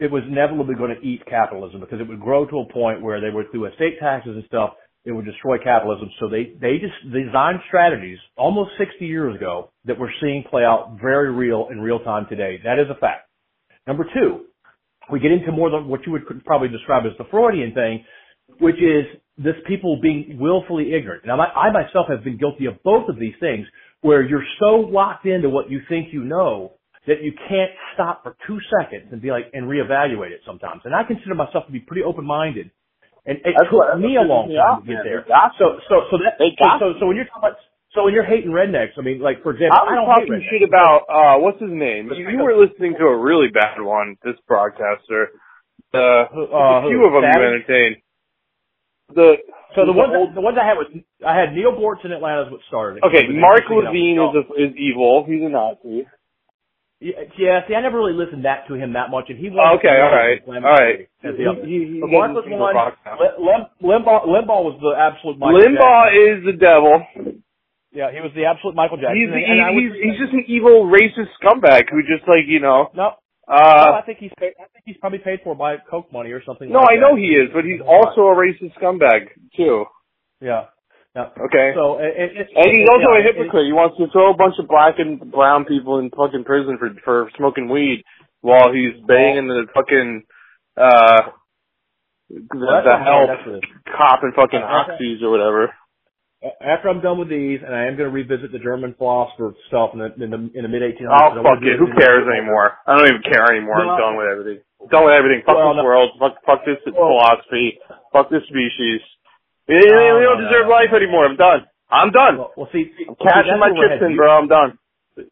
it 0.00 0.10
was 0.10 0.22
inevitably 0.26 0.74
going 0.74 0.94
to 0.94 1.06
eat 1.06 1.24
capitalism 1.26 1.80
because 1.80 2.00
it 2.00 2.08
would 2.08 2.20
grow 2.20 2.46
to 2.46 2.58
a 2.60 2.72
point 2.72 3.00
where 3.00 3.20
they 3.20 3.30
would, 3.30 3.50
through 3.52 3.66
estate 3.66 4.00
taxes 4.00 4.34
and 4.34 4.44
stuff, 4.46 4.70
it 5.04 5.12
would 5.12 5.24
destroy 5.24 5.56
capitalism. 5.58 6.10
So 6.18 6.28
they, 6.28 6.52
they 6.60 6.78
just 6.78 6.98
designed 7.12 7.60
strategies 7.68 8.18
almost 8.36 8.72
60 8.76 9.06
years 9.06 9.36
ago 9.36 9.70
that 9.84 9.98
we're 9.98 10.12
seeing 10.20 10.44
play 10.50 10.64
out 10.64 10.98
very 11.00 11.32
real 11.32 11.68
in 11.70 11.80
real 11.80 12.00
time 12.00 12.26
today. 12.28 12.58
That 12.64 12.78
is 12.78 12.86
a 12.90 12.98
fact. 12.98 13.29
Number 13.90 14.06
two, 14.14 14.46
we 15.10 15.18
get 15.18 15.32
into 15.32 15.50
more 15.50 15.68
than 15.68 15.88
what 15.88 16.06
you 16.06 16.12
would 16.12 16.22
probably 16.44 16.68
describe 16.68 17.02
as 17.10 17.18
the 17.18 17.24
Freudian 17.28 17.74
thing, 17.74 18.04
which 18.60 18.76
is 18.76 19.02
this 19.36 19.56
people 19.66 19.98
being 20.00 20.38
willfully 20.38 20.94
ignorant. 20.94 21.26
Now, 21.26 21.40
I, 21.40 21.66
I 21.66 21.72
myself 21.72 22.06
have 22.08 22.22
been 22.22 22.38
guilty 22.38 22.66
of 22.66 22.80
both 22.84 23.08
of 23.08 23.18
these 23.18 23.34
things, 23.40 23.66
where 24.02 24.22
you're 24.22 24.46
so 24.60 24.76
locked 24.76 25.26
into 25.26 25.48
what 25.50 25.68
you 25.72 25.80
think 25.88 26.12
you 26.12 26.22
know 26.22 26.74
that 27.08 27.20
you 27.26 27.32
can't 27.48 27.72
stop 27.94 28.22
for 28.22 28.36
two 28.46 28.58
seconds 28.78 29.08
and 29.10 29.20
be 29.20 29.32
like 29.32 29.50
and 29.54 29.66
reevaluate 29.66 30.30
it 30.30 30.40
sometimes. 30.46 30.82
And 30.84 30.94
I 30.94 31.02
consider 31.02 31.34
myself 31.34 31.66
to 31.66 31.72
be 31.72 31.80
pretty 31.80 32.04
open-minded, 32.04 32.70
and 33.26 33.38
it 33.38 33.42
That's 33.58 33.66
took 33.70 33.90
what- 33.90 33.98
me 33.98 34.14
a 34.14 34.22
long 34.22 34.54
time 34.54 34.86
to 34.86 34.86
get 34.86 35.02
there. 35.02 35.26
So, 35.58 35.80
so, 35.90 36.06
so 36.12 36.16
that, 36.22 36.38
so, 36.38 36.54
so, 36.78 36.86
so 37.00 37.06
when 37.10 37.16
you're 37.16 37.26
talking 37.26 37.42
about, 37.50 37.58
So 37.94 38.04
when 38.04 38.14
you're 38.14 38.24
hating 38.24 38.50
rednecks, 38.52 38.94
I 38.98 39.02
mean, 39.02 39.18
like 39.20 39.42
for 39.42 39.50
example, 39.50 39.78
I 39.82 39.92
I 39.92 39.94
don't 39.96 40.06
hate 40.06 40.26
talking 40.28 40.32
rednecks. 40.34 40.50
shit 40.50 40.62
about 40.68 41.02
uh 41.10 41.38
what's 41.42 41.60
his 41.60 41.70
name? 41.72 42.10
You, 42.14 42.30
you 42.30 42.38
were 42.38 42.54
listening 42.56 42.94
to 42.98 43.04
a 43.04 43.16
really 43.16 43.48
bad 43.48 43.80
one, 43.82 44.16
this 44.22 44.36
broadcaster. 44.46 45.30
Uh, 45.92 45.98
uh, 45.98 46.86
a 46.86 46.88
few 46.88 47.02
of 47.04 47.12
them 47.18 47.26
you 47.34 47.42
entertained. 47.42 47.96
The 49.14 49.34
So 49.74 49.82
the 49.86 49.92
the 49.92 49.98
ones 49.98 50.12
old- 50.14 50.34
the 50.36 50.40
ones 50.40 50.56
I 50.60 50.64
had 50.66 50.78
was 50.78 50.86
I 51.26 51.34
had 51.34 51.52
Neal 51.52 51.72
Boortz 51.72 52.04
in 52.04 52.12
Atlanta 52.12 52.46
is 52.46 52.52
what 52.52 52.60
started. 52.68 52.98
it. 53.02 53.06
okay, 53.10 53.26
Mark 53.26 53.66
Levin 53.68 54.18
is 54.22 54.34
a, 54.38 54.42
is 54.70 54.76
evil. 54.76 55.24
He's 55.26 55.42
a 55.42 55.48
Nazi. 55.50 56.06
Yeah, 57.00 57.64
see, 57.66 57.74
I 57.74 57.80
never 57.80 57.96
really 57.96 58.12
listened 58.12 58.44
that 58.44 58.68
to 58.68 58.74
him 58.74 58.92
that 58.92 59.08
much, 59.10 59.30
and 59.30 59.38
he 59.38 59.48
was 59.48 59.56
Okay, 59.80 59.88
all 59.88 60.12
right, 60.12 60.38
all 60.46 60.60
right. 60.60 61.08
As 61.24 61.32
He, 61.34 61.42
the 61.42 61.48
other. 61.50 61.64
he, 61.64 61.96
he 61.96 62.00
But 62.02 62.10
Mark 62.12 62.34
was 62.36 62.44
one. 62.46 62.74
to 62.74 62.76
rock 62.76 62.98
now. 63.06 63.16
Lim- 63.16 63.40
Lim- 63.80 64.04
Limbaugh, 64.04 64.26
Limbaugh 64.28 64.62
was 64.68 64.76
the 64.84 64.92
absolute 65.00 65.38
Michael 65.40 65.58
Limbaugh 65.64 66.12
is 66.12 66.44
the 66.44 66.52
devil. 66.60 67.00
Yeah, 67.92 68.12
he 68.14 68.20
was 68.22 68.30
the 68.38 68.46
absolute 68.46 68.74
Michael 68.78 68.98
Jackson. 68.98 69.18
He's 69.18 69.30
the, 69.30 69.42
and 69.42 69.58
I 69.60 69.74
he's 69.74 69.90
he's 69.98 70.18
just 70.22 70.32
an 70.32 70.44
evil 70.46 70.86
racist 70.86 71.34
scumbag 71.42 71.90
who 71.90 72.02
just 72.06 72.22
like 72.30 72.46
you 72.46 72.60
know. 72.60 72.90
no. 72.94 73.18
no, 73.48 73.54
Uh, 73.54 73.98
I 73.98 74.02
think 74.06 74.18
he's 74.22 74.30
paid, 74.38 74.54
I 74.62 74.70
think 74.70 74.86
he's 74.86 74.96
probably 75.02 75.18
paid 75.18 75.40
for 75.42 75.54
by 75.58 75.76
Koch 75.90 76.06
money 76.12 76.30
or 76.30 76.42
something. 76.46 76.70
no, 76.70 76.86
like 76.86 76.98
I 76.98 77.02
know 77.02 77.18
that. 77.18 77.20
he 77.20 77.34
is, 77.34 77.50
but 77.52 77.64
he's 77.66 77.82
also 77.82 78.30
a 78.30 78.34
racist 78.38 78.78
scumbag 78.78 79.34
too. 79.56 79.86
Yeah. 80.40 80.70
yeah. 81.16 81.34
Okay. 81.34 81.74
So 81.74 81.98
and, 81.98 82.14
and, 82.14 82.46
And 82.54 82.68
he's 82.70 82.86
also 82.94 83.10
yeah, 83.10 83.18
a 83.18 83.22
hypocrite. 83.26 83.66
He 83.66 83.74
wants 83.74 83.98
to 83.98 84.06
throw 84.14 84.30
a 84.30 84.36
bunch 84.38 84.54
of 84.62 84.68
black 84.70 85.02
and 85.02 85.18
brown 85.32 85.64
people 85.66 85.98
in 85.98 86.10
fucking 86.14 86.44
prison 86.46 86.78
for 86.78 86.94
for 87.04 87.30
smoking 87.36 87.68
weed 87.68 88.04
while 88.40 88.70
he's 88.72 88.94
banging 89.02 89.48
the 89.50 89.66
fucking 89.74 90.22
uh 90.78 91.34
the, 92.30 92.46
Well, 92.54 92.86
the 92.86 92.94
help 93.02 93.26
saying, 93.26 93.34
that's 93.34 93.46
what 93.50 93.54
it 93.58 93.66
is. 93.66 93.70
cop 93.98 94.22
and 94.22 94.32
fucking 94.38 94.62
oxys 94.62 95.18
or 95.26 95.30
whatever. 95.34 95.74
After 96.40 96.88
I'm 96.88 97.04
done 97.04 97.18
with 97.20 97.28
these, 97.28 97.60
and 97.60 97.74
I 97.76 97.84
am 97.84 98.00
going 98.00 98.08
to 98.08 98.14
revisit 98.16 98.48
the 98.50 98.58
German 98.58 98.94
philosopher 98.96 99.52
stuff 99.68 99.90
in 99.92 100.00
the 100.00 100.08
in 100.16 100.30
the, 100.32 100.40
in 100.56 100.62
the 100.64 100.72
mid 100.72 100.80
1800s. 100.80 101.36
Oh 101.36 101.42
fuck 101.44 101.60
it. 101.60 101.76
Who 101.76 101.92
cares 102.00 102.24
anymore? 102.32 102.80
I 102.88 102.96
don't 102.96 103.08
even 103.12 103.22
care 103.28 103.44
anymore. 103.52 103.76
I'm 103.76 104.00
done 104.00 104.16
with 104.16 104.24
everything. 104.32 104.58
Done 104.88 105.04
with 105.04 105.12
everything. 105.12 105.42
Fuck 105.44 105.56
Well, 105.60 105.76
this 105.76 105.84
no- 105.84 105.84
world. 105.84 106.10
Fuck 106.18 106.40
fuck 106.48 106.64
this 106.64 106.80
Well- 106.88 106.96
philosophy. 107.12 107.76
Fuck 108.12 108.30
this 108.32 108.40
species. 108.48 109.04
We, 109.68 109.84
No, 109.84 110.16
we 110.16 110.24
don't 110.24 110.40
no, 110.40 110.48
deserve 110.48 110.66
no. 110.66 110.72
life 110.72 110.88
anymore. 110.96 111.26
I'm 111.28 111.36
done. 111.36 111.68
I'm 111.92 112.10
done. 112.10 112.38
Well, 112.38 112.52
well, 112.56 112.68
see, 112.72 112.88
see 112.96 113.04
I'm 113.06 113.16
cashing 113.20 113.58
my 113.60 113.68
chips 113.76 114.00
in, 114.00 114.16
bro. 114.16 114.32
I'm 114.40 114.48
done. 114.48 114.78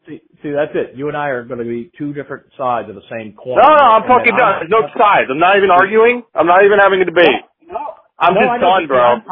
See, 0.05 0.21
see, 0.43 0.51
that's 0.53 0.71
it. 0.77 0.93
You 0.95 1.07
and 1.09 1.17
I 1.17 1.29
are 1.33 1.43
going 1.43 1.57
to 1.59 1.65
be 1.65 1.89
two 1.97 2.13
different 2.13 2.45
sides 2.55 2.87
of 2.87 2.93
the 2.95 3.03
same 3.09 3.33
coin. 3.33 3.57
No, 3.57 3.65
no, 3.67 3.83
I'm 3.97 4.05
fucking 4.07 4.37
done. 4.37 4.61
There's 4.61 4.69
no 4.69 4.85
sides. 4.93 5.27
I'm 5.31 5.39
not 5.41 5.57
even 5.57 5.71
arguing. 5.71 6.21
I'm 6.35 6.45
not 6.45 6.63
even 6.63 6.77
having 6.77 7.01
a 7.01 7.05
debate. 7.05 7.41
No, 7.65 7.97
I'm 8.19 8.35
no, 8.35 8.41
just 8.45 8.61
done, 8.61 8.85
bro. 8.87 9.01
I'm- 9.01 9.23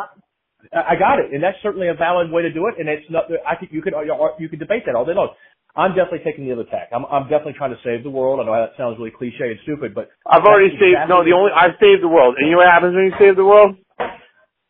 I 0.73 0.95
got 0.95 1.19
it, 1.19 1.33
and 1.33 1.43
that's 1.43 1.57
certainly 1.63 1.87
a 1.87 1.93
valid 1.93 2.31
way 2.31 2.41
to 2.43 2.51
do 2.51 2.67
it. 2.67 2.75
And 2.79 2.89
it's 2.89 3.05
not. 3.09 3.25
I 3.47 3.55
think 3.55 3.71
you 3.71 3.81
could 3.81 3.93
you 4.39 4.49
could 4.49 4.59
debate 4.59 4.83
that 4.85 4.95
all 4.95 5.05
day 5.05 5.13
long. 5.13 5.29
I'm 5.75 5.93
definitely 5.93 6.25
taking 6.25 6.45
the 6.47 6.53
other 6.53 6.65
tack. 6.65 6.89
I'm 6.91 7.05
I'm 7.05 7.23
definitely 7.29 7.53
trying 7.53 7.71
to 7.71 7.81
save 7.83 8.03
the 8.03 8.09
world. 8.09 8.39
I 8.41 8.45
know 8.45 8.53
that 8.57 8.73
sounds 8.77 8.97
really 8.97 9.11
cliche 9.11 9.53
and 9.53 9.59
stupid, 9.63 9.93
but 9.93 10.09
I've 10.25 10.43
already 10.43 10.73
saved. 10.75 10.97
exactly 10.97 11.13
No, 11.13 11.23
the 11.23 11.33
only 11.37 11.51
I've 11.53 11.77
saved 11.79 12.01
the 12.01 12.09
world. 12.09 12.35
And 12.37 12.47
you 12.49 12.53
know 12.57 12.65
what 12.65 12.71
happens 12.71 12.95
when 12.95 13.05
you 13.05 13.15
save 13.19 13.35
the 13.35 13.45
world? 13.45 13.77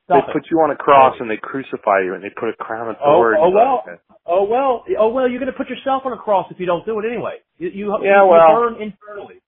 They 0.09 0.23
put 0.31 0.47
you 0.49 0.57
on 0.63 0.71
a 0.71 0.75
cross 0.75 1.15
and 1.19 1.29
they 1.29 1.35
crucify 1.35 1.99
you 2.03 2.13
and 2.15 2.23
they 2.23 2.29
put 2.31 2.47
a 2.49 2.55
crown 2.55 2.87
of 2.89 2.95
Oh, 3.03 3.19
thorns. 3.19 3.39
oh 3.41 3.47
on 3.47 3.53
well, 3.53 3.83
you. 3.87 3.97
oh 4.25 4.43
well, 4.47 4.83
oh 4.99 5.09
well. 5.11 5.27
You're 5.27 5.39
going 5.39 5.51
to 5.51 5.57
put 5.57 5.67
yourself 5.69 6.03
on 6.05 6.13
a 6.13 6.17
cross 6.17 6.47
if 6.51 6.59
you 6.59 6.65
don't 6.65 6.85
do 6.85 6.99
it 6.99 7.05
anyway. 7.11 7.39
You, 7.57 7.69
you, 7.69 7.85
Yeah, 8.03 8.23
you 8.23 8.29
well. 8.31 8.55
burn 8.55 8.73
internally. 8.81 9.41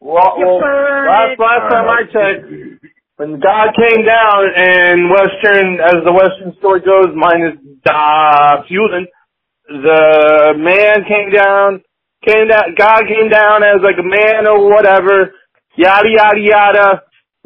Well, 0.00 0.36
You 0.38 0.46
well 0.46 0.60
burn 0.60 1.06
last 1.06 1.38
last 1.38 1.64
time 1.68 1.88
I 1.88 2.00
checked, 2.08 2.48
when 3.20 3.36
God 3.38 3.76
came 3.76 4.00
down 4.08 4.40
and 4.56 5.12
Western, 5.12 5.76
as 5.76 6.00
the 6.08 6.12
Western 6.12 6.56
story 6.56 6.80
goes, 6.80 7.12
minus 7.12 7.60
Da 7.84 8.64
Fusen, 8.64 9.04
the 9.68 10.56
man 10.56 11.04
came 11.04 11.28
down, 11.28 11.84
came 12.24 12.48
down, 12.48 12.72
God 12.80 13.04
came 13.04 13.28
down 13.28 13.60
as 13.62 13.84
like 13.84 14.00
a 14.00 14.08
man 14.08 14.48
or 14.48 14.64
whatever, 14.72 15.36
yada 15.76 16.08
yada 16.08 16.40
yada, 16.40 16.88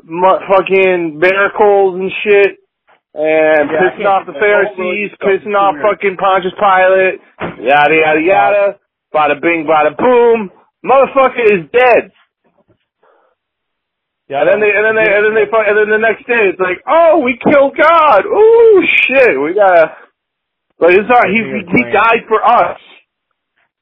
mu- 0.05 0.39
fucking 0.47 1.19
miracles 1.19 1.99
and 1.99 2.11
shit, 2.23 2.55
and 3.19 3.67
Yeah, 3.67 3.83
pissing 3.83 4.07
off 4.07 4.27
the 4.27 4.33
that's 4.33 4.47
all 4.47 4.79
really 4.79 5.11
Pharisees, 5.11 5.11
pissing 5.19 5.59
off 5.59 5.75
fucking 5.83 6.15
Pontius 6.23 6.55
Pilate, 6.55 7.19
yada 7.67 7.95
yada 7.99 8.23
yada, 8.23 8.65
bada 9.13 9.43
bing 9.43 9.67
bada 9.67 9.91
boom, 9.99 10.53
motherfucker 10.87 11.43
is 11.51 11.67
dead. 11.75 12.13
Yeah, 14.29 14.41
And 14.41 14.49
then 14.49 14.61
they, 14.61 14.73
and 14.73 14.85
then 14.89 14.97
they, 14.97 15.05
and 15.05 15.23
then 15.27 15.35
they, 15.37 15.45
and 15.45 15.77
then 15.77 15.89
the 15.93 16.01
next 16.01 16.25
day 16.27 16.49
it's 16.49 16.61
like, 16.61 16.81
oh, 16.89 17.21
we 17.21 17.37
killed 17.45 17.77
God. 17.77 18.25
Ooh, 18.25 18.81
shit, 19.05 19.37
we 19.37 19.53
gotta. 19.53 19.93
But 20.79 20.91
it's 20.97 21.09
not. 21.09 21.29
He 21.29 21.45
he 21.45 21.83
died 21.93 22.25
for 22.27 22.41
us. 22.45 22.81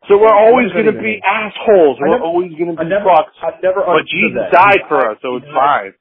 So 0.08 0.18
we're 0.18 0.34
always 0.34 0.72
gonna 0.72 0.90
be 0.92 1.16
mean? 1.16 1.20
assholes. 1.24 1.96
We're 2.00 2.10
never- 2.18 2.24
always 2.26 2.50
gonna 2.58 2.74
I 2.74 2.82
be 2.84 2.90
never, 2.90 3.06
fucks. 3.06 3.38
I 3.40 3.54
never 3.62 3.86
But 3.86 4.02
Jesus 4.10 4.50
that. 4.50 4.52
died 4.52 4.82
for 4.88 4.98
us, 5.10 5.18
so 5.22 5.36
it's 5.36 5.46
fine. 5.54 5.94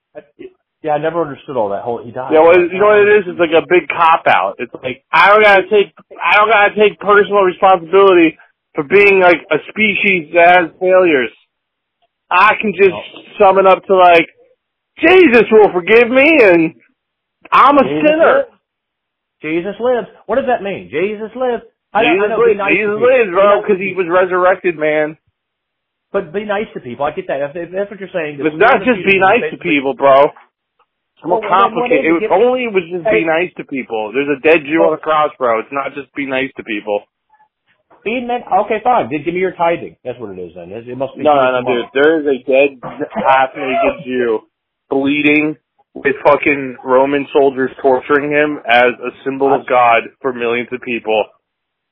Yeah, 0.82 0.94
I 0.94 0.98
never 0.98 1.22
understood 1.22 1.56
all 1.56 1.70
that 1.70 1.84
whole. 1.86 2.02
He 2.04 2.10
died. 2.10 2.34
Yeah, 2.34 2.42
well, 2.42 2.58
you 2.58 2.80
know 2.82 2.88
what 2.90 3.06
it 3.06 3.14
is? 3.22 3.24
It's 3.30 3.38
like 3.40 3.54
a 3.54 3.62
big 3.70 3.88
cop 3.94 4.26
out. 4.26 4.56
It's 4.58 4.74
like 4.82 5.06
I 5.14 5.30
don't 5.30 5.44
gotta 5.44 5.70
take, 5.70 5.94
I 6.18 6.38
don't 6.42 6.50
gotta 6.50 6.74
take 6.74 7.00
personal 7.00 7.46
responsibility 7.46 8.38
for 8.74 8.84
being 8.90 9.22
like 9.22 9.46
a 9.54 9.62
species 9.70 10.34
that 10.34 10.58
has 10.58 10.70
failures. 10.82 11.30
I 12.32 12.56
can 12.56 12.72
just 12.72 12.96
sum 13.36 13.60
it 13.60 13.68
up 13.68 13.84
to 13.84 13.94
like, 13.96 14.28
Jesus 15.04 15.44
will 15.52 15.68
forgive 15.76 16.08
me, 16.08 16.32
and 16.40 16.80
I'm 17.52 17.76
a 17.76 17.84
Jesus 17.84 18.08
sinner. 18.08 18.36
lives. 18.48 18.56
Jesus 19.44 19.76
lives. 19.84 20.08
What 20.26 20.40
does 20.40 20.48
that 20.48 20.64
mean? 20.64 20.88
Jesus 20.88 21.36
lives. 21.36 21.68
I, 21.92 22.08
Jesus, 22.08 22.24
I 22.24 22.28
know, 22.32 22.40
lives, 22.40 22.56
nice 22.56 22.72
Jesus 22.72 23.00
lives, 23.04 23.30
bro, 23.36 23.60
because 23.60 23.84
he 23.84 23.92
was 23.92 24.08
resurrected, 24.08 24.80
man. 24.80 25.20
But 26.16 26.32
be 26.32 26.48
nice 26.48 26.72
to 26.76 26.80
people. 26.80 27.04
I 27.04 27.12
get 27.12 27.28
that. 27.28 27.52
If, 27.52 27.56
if 27.56 27.70
that's 27.72 27.92
what 27.92 28.00
you're 28.00 28.16
saying. 28.16 28.40
It's 28.40 28.56
not 28.56 28.84
just 28.88 29.04
be 29.04 29.20
nice 29.20 29.52
to 29.52 29.60
people, 29.60 29.96
bro. 29.96 30.32
It's 30.32 31.24
more 31.28 31.40
Well, 31.40 31.52
complicated. 31.52 32.24
It 32.24 32.32
was 32.32 32.32
only 32.32 32.68
it 32.68 32.74
was 32.76 32.88
just 32.88 33.04
be 33.08 33.28
nice 33.28 33.52
to 33.60 33.64
people. 33.68 34.12
There's 34.16 34.32
a 34.32 34.40
dead 34.40 34.64
Jew 34.64 34.88
on 34.88 34.96
the 34.96 35.04
cross, 35.04 35.32
bro. 35.36 35.60
It's 35.60 35.72
not 35.72 35.96
just 35.96 36.12
be 36.16 36.28
nice 36.28 36.52
to 36.56 36.64
people. 36.64 37.04
Being 38.04 38.28
men. 38.28 38.42
Okay, 38.66 38.82
fine. 38.84 39.10
Then 39.12 39.22
give 39.24 39.34
me 39.34 39.40
your 39.40 39.54
tithing. 39.54 39.96
That's 40.04 40.20
what 40.20 40.38
it 40.38 40.42
is. 40.42 40.54
Then 40.56 40.72
it, 40.72 40.88
it 40.88 40.98
must 40.98 41.16
be. 41.16 41.24
No, 41.24 41.36
no, 41.36 41.62
no, 41.62 41.62
dude. 41.62 41.86
There 41.94 42.20
is 42.20 42.26
a 42.26 42.38
dead, 42.50 42.80
half-naked 42.82 44.06
Jew 44.06 44.40
bleeding 44.90 45.56
with 45.94 46.16
fucking 46.26 46.78
Roman 46.84 47.28
soldiers 47.34 47.72
torturing 47.82 48.32
him 48.32 48.60
as 48.68 48.94
a 48.98 49.12
symbol 49.24 49.54
of 49.54 49.68
God 49.68 50.04
for 50.22 50.34
millions 50.34 50.70
of 50.72 50.82
people. 50.82 51.26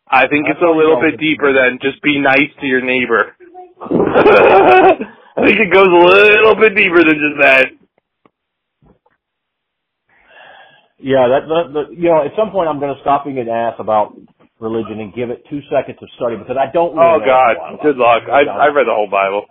I 0.08 0.28
think 0.28 0.48
it's 0.50 0.62
a 0.62 0.66
little 0.66 1.00
bit 1.00 1.20
deeper 1.20 1.54
than 1.54 1.78
just 1.82 2.02
be 2.02 2.20
nice 2.20 2.50
to 2.62 2.66
your 2.66 2.82
neighbor. 2.82 3.36
I 3.82 5.46
think 5.46 5.60
it 5.60 5.72
goes 5.72 5.88
a 5.88 6.06
little 6.06 6.56
bit 6.56 6.76
deeper 6.76 7.04
than 7.04 7.16
just 7.16 7.38
that. 7.42 7.66
Yeah, 10.98 11.28
that, 11.30 11.48
that, 11.48 11.74
that 11.74 11.86
you 11.96 12.10
know, 12.10 12.26
at 12.26 12.32
some 12.36 12.52
point 12.52 12.68
I'm 12.68 12.80
going 12.80 12.94
to 12.94 13.02
stop 13.02 13.26
being 13.26 13.40
an 13.40 13.48
ass 13.48 13.76
about 13.80 14.18
religion 14.60 15.00
and 15.00 15.14
give 15.14 15.30
it 15.30 15.44
two 15.50 15.62
seconds 15.72 15.98
of 16.02 16.10
study 16.16 16.36
because 16.38 16.58
I 16.60 16.72
don't. 16.72 16.96
Really 16.96 17.08
Oh 17.08 17.20
God, 17.20 17.56
a 17.56 17.60
lot 17.60 17.74
about 17.76 17.84
good 17.84 17.98
luck. 17.98 18.24
I. 18.32 18.42
I 18.44 18.68
read 18.68 18.88
the 18.88 18.94
whole 18.96 19.10
Bible. 19.10 19.46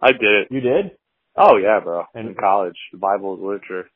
I 0.00 0.12
did 0.12 0.22
it. 0.22 0.48
You 0.50 0.60
did? 0.60 0.92
Oh 1.36 1.56
yeah, 1.56 1.80
bro. 1.80 2.04
In 2.14 2.34
college, 2.38 2.76
the 2.92 2.98
Bible 2.98 3.34
is 3.36 3.40
literature. 3.42 3.88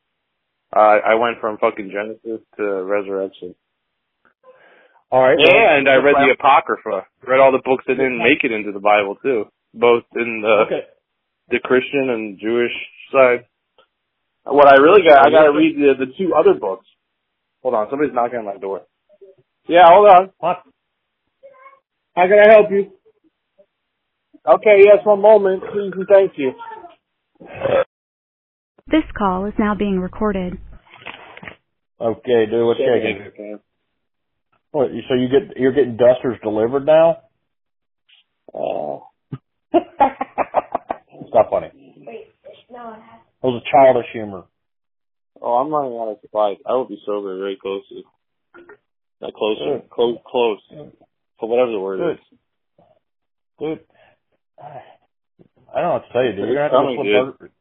Uh, 0.75 0.99
I 1.05 1.15
went 1.15 1.39
from 1.39 1.57
fucking 1.57 1.91
Genesis 1.91 2.45
to 2.57 2.63
Resurrection. 2.83 3.55
All 5.09 5.21
right. 5.23 5.37
well, 5.39 5.77
And 5.77 5.87
I 5.87 5.95
read 5.95 6.15
the 6.15 6.33
Apocrypha. 6.37 7.07
Read 7.25 7.39
all 7.39 7.51
the 7.53 7.61
books 7.63 7.85
that 7.87 7.95
didn't 7.95 8.17
make 8.19 8.43
it 8.43 8.51
into 8.51 8.73
the 8.73 8.79
Bible 8.79 9.15
too, 9.23 9.45
both 9.73 10.03
in 10.15 10.41
the 10.41 10.65
Okay. 10.67 10.83
the 11.49 11.59
Christian 11.59 12.09
and 12.09 12.39
Jewish 12.39 12.73
side. 13.11 13.45
What 14.43 14.67
I 14.67 14.75
really 14.75 15.03
got, 15.07 15.25
I 15.25 15.29
got 15.29 15.43
to 15.43 15.51
read 15.51 15.75
the 15.77 16.05
the 16.05 16.11
two 16.17 16.33
other 16.35 16.53
books. 16.53 16.85
Hold 17.63 17.75
on, 17.75 17.87
somebody's 17.89 18.13
knocking 18.13 18.39
on 18.39 18.45
my 18.45 18.57
door. 18.57 18.81
Yeah, 19.67 19.87
hold 19.89 20.07
on. 20.07 20.29
What? 20.39 20.63
How 22.15 22.27
can 22.27 22.39
I 22.39 22.51
help 22.51 22.71
you? 22.71 22.91
Okay, 24.47 24.83
yes, 24.85 24.99
one 25.05 25.21
moment, 25.21 25.63
please 25.71 25.91
and 25.95 26.07
thank 26.07 26.33
you. 26.37 26.53
This 28.87 29.03
call 29.17 29.45
is 29.45 29.53
now 29.59 29.75
being 29.75 29.99
recorded. 29.99 30.53
Okay, 31.99 32.45
dude. 32.49 32.65
What's 32.65 32.79
shaking? 32.79 33.21
Okay. 33.27 33.55
What? 34.71 34.89
So 35.09 35.15
you 35.15 35.27
get 35.29 35.57
you're 35.57 35.73
getting 35.73 35.97
dusters 35.97 36.37
delivered 36.43 36.85
now? 36.85 37.17
Oh. 38.53 39.07
Stop 39.73 41.49
funny. 41.49 41.71
Wait, 42.05 42.27
no, 42.71 42.93
it. 42.93 42.99
It 43.43 43.45
was 43.45 43.61
a 43.61 43.71
childish 43.71 44.07
humor. 44.13 44.43
Oh, 45.41 45.55
I'm 45.55 45.71
running 45.71 45.97
out 45.97 46.11
of 46.11 46.17
supplies. 46.21 46.57
I 46.65 46.73
will 46.73 46.87
be 46.87 47.01
sober 47.05 47.37
very 47.37 47.57
closely. 47.61 48.05
Not 49.21 49.33
closer. 49.33 49.79
Good. 49.79 49.89
Close. 49.89 50.17
Close. 50.29 50.59
Whatever 51.39 51.71
the 51.71 51.79
word 51.79 51.99
Good. 51.99 52.11
is. 52.13 52.39
Dude, 53.59 53.79
I 54.61 55.81
don't 55.81 55.83
know 55.83 55.93
what 55.93 56.07
to 56.07 56.13
tell 56.13 56.23
you, 56.23 56.31
dude. 56.31 56.39
You're 56.39 56.53
gonna 56.53 56.61
have 56.61 56.71
to 56.71 56.77
Tell 56.77 56.95
go 56.95 57.03
dude. 57.03 57.37
flip 57.39 57.51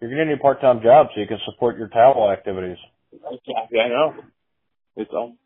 You're 0.00 0.10
gonna 0.10 0.24
need 0.26 0.38
a 0.38 0.42
part-time 0.42 0.82
job 0.82 1.08
so 1.14 1.20
you 1.20 1.26
can 1.26 1.38
support 1.44 1.76
your 1.78 1.88
towel 1.88 2.30
activities. 2.30 2.78
Yeah, 3.70 3.82
I 3.82 3.88
know. 3.88 4.14
It's 4.96 5.10
all. 5.12 5.36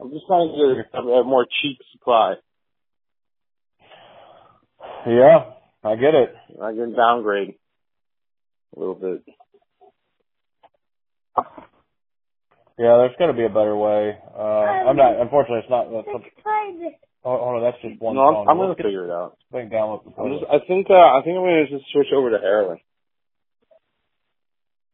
I'm 0.00 0.10
just 0.10 0.26
trying 0.26 0.48
to 0.48 0.82
get 0.82 0.94
a, 0.94 0.98
a 0.98 1.24
more 1.24 1.46
cheap 1.62 1.78
supply. 1.92 2.34
Yeah, 5.06 5.52
I 5.84 5.94
get 5.96 6.14
it. 6.14 6.34
I 6.60 6.72
can 6.72 6.94
downgrade 6.94 7.54
a 8.76 8.78
little 8.78 8.94
bit. 8.94 9.24
Yeah, 12.78 12.96
there's 13.00 13.16
got 13.18 13.28
to 13.28 13.32
be 13.32 13.44
a 13.44 13.48
better 13.48 13.74
way. 13.76 14.18
Uh, 14.36 14.88
I'm 14.92 14.96
not. 14.96 15.16
Unfortunately, 15.20 15.60
it's 15.64 15.70
not. 15.70 15.88
That's, 15.88 16.06
Subscribe. 16.12 16.92
oh, 17.24 17.38
hold 17.40 17.56
on, 17.56 17.62
that's 17.64 17.80
just 17.80 18.00
one 18.02 18.16
no, 18.16 18.44
I'm. 18.44 18.48
I'm 18.50 18.56
gonna 18.58 18.76
Let's 18.76 18.82
figure 18.84 19.06
it 19.08 19.10
out. 19.10 19.36
this 19.40 19.48
thing 19.60 19.68
down 19.70 19.92
with 19.96 20.04
the 20.04 20.20
I'm 20.20 20.32
just, 20.36 20.44
I 20.44 20.58
think 20.68 20.86
uh, 20.90 21.00
I 21.16 21.22
think 21.24 21.40
I'm 21.40 21.44
gonna 21.48 21.68
just 21.72 21.88
switch 21.90 22.12
over 22.12 22.30
to 22.30 22.38
heroin. 22.38 22.78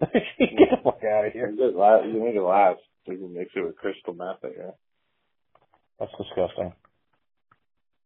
Get 0.39 0.71
the 0.71 0.79
fuck 0.83 1.03
out 1.03 1.27
of 1.27 1.35
You 1.35 1.43
here. 1.43 1.55
it 1.59 1.75
last. 1.77 2.07
You 2.07 2.23
make 2.23 2.35
it 2.35 2.43
last. 2.43 2.81
You 3.07 3.19
can 3.19 3.35
mix 3.35 3.51
it 3.55 3.65
with 3.67 3.77
crystal 3.77 4.15
meth, 4.15 4.43
I 4.45 4.49
guess. 4.55 4.75
That's 5.99 6.13
disgusting. 6.19 6.73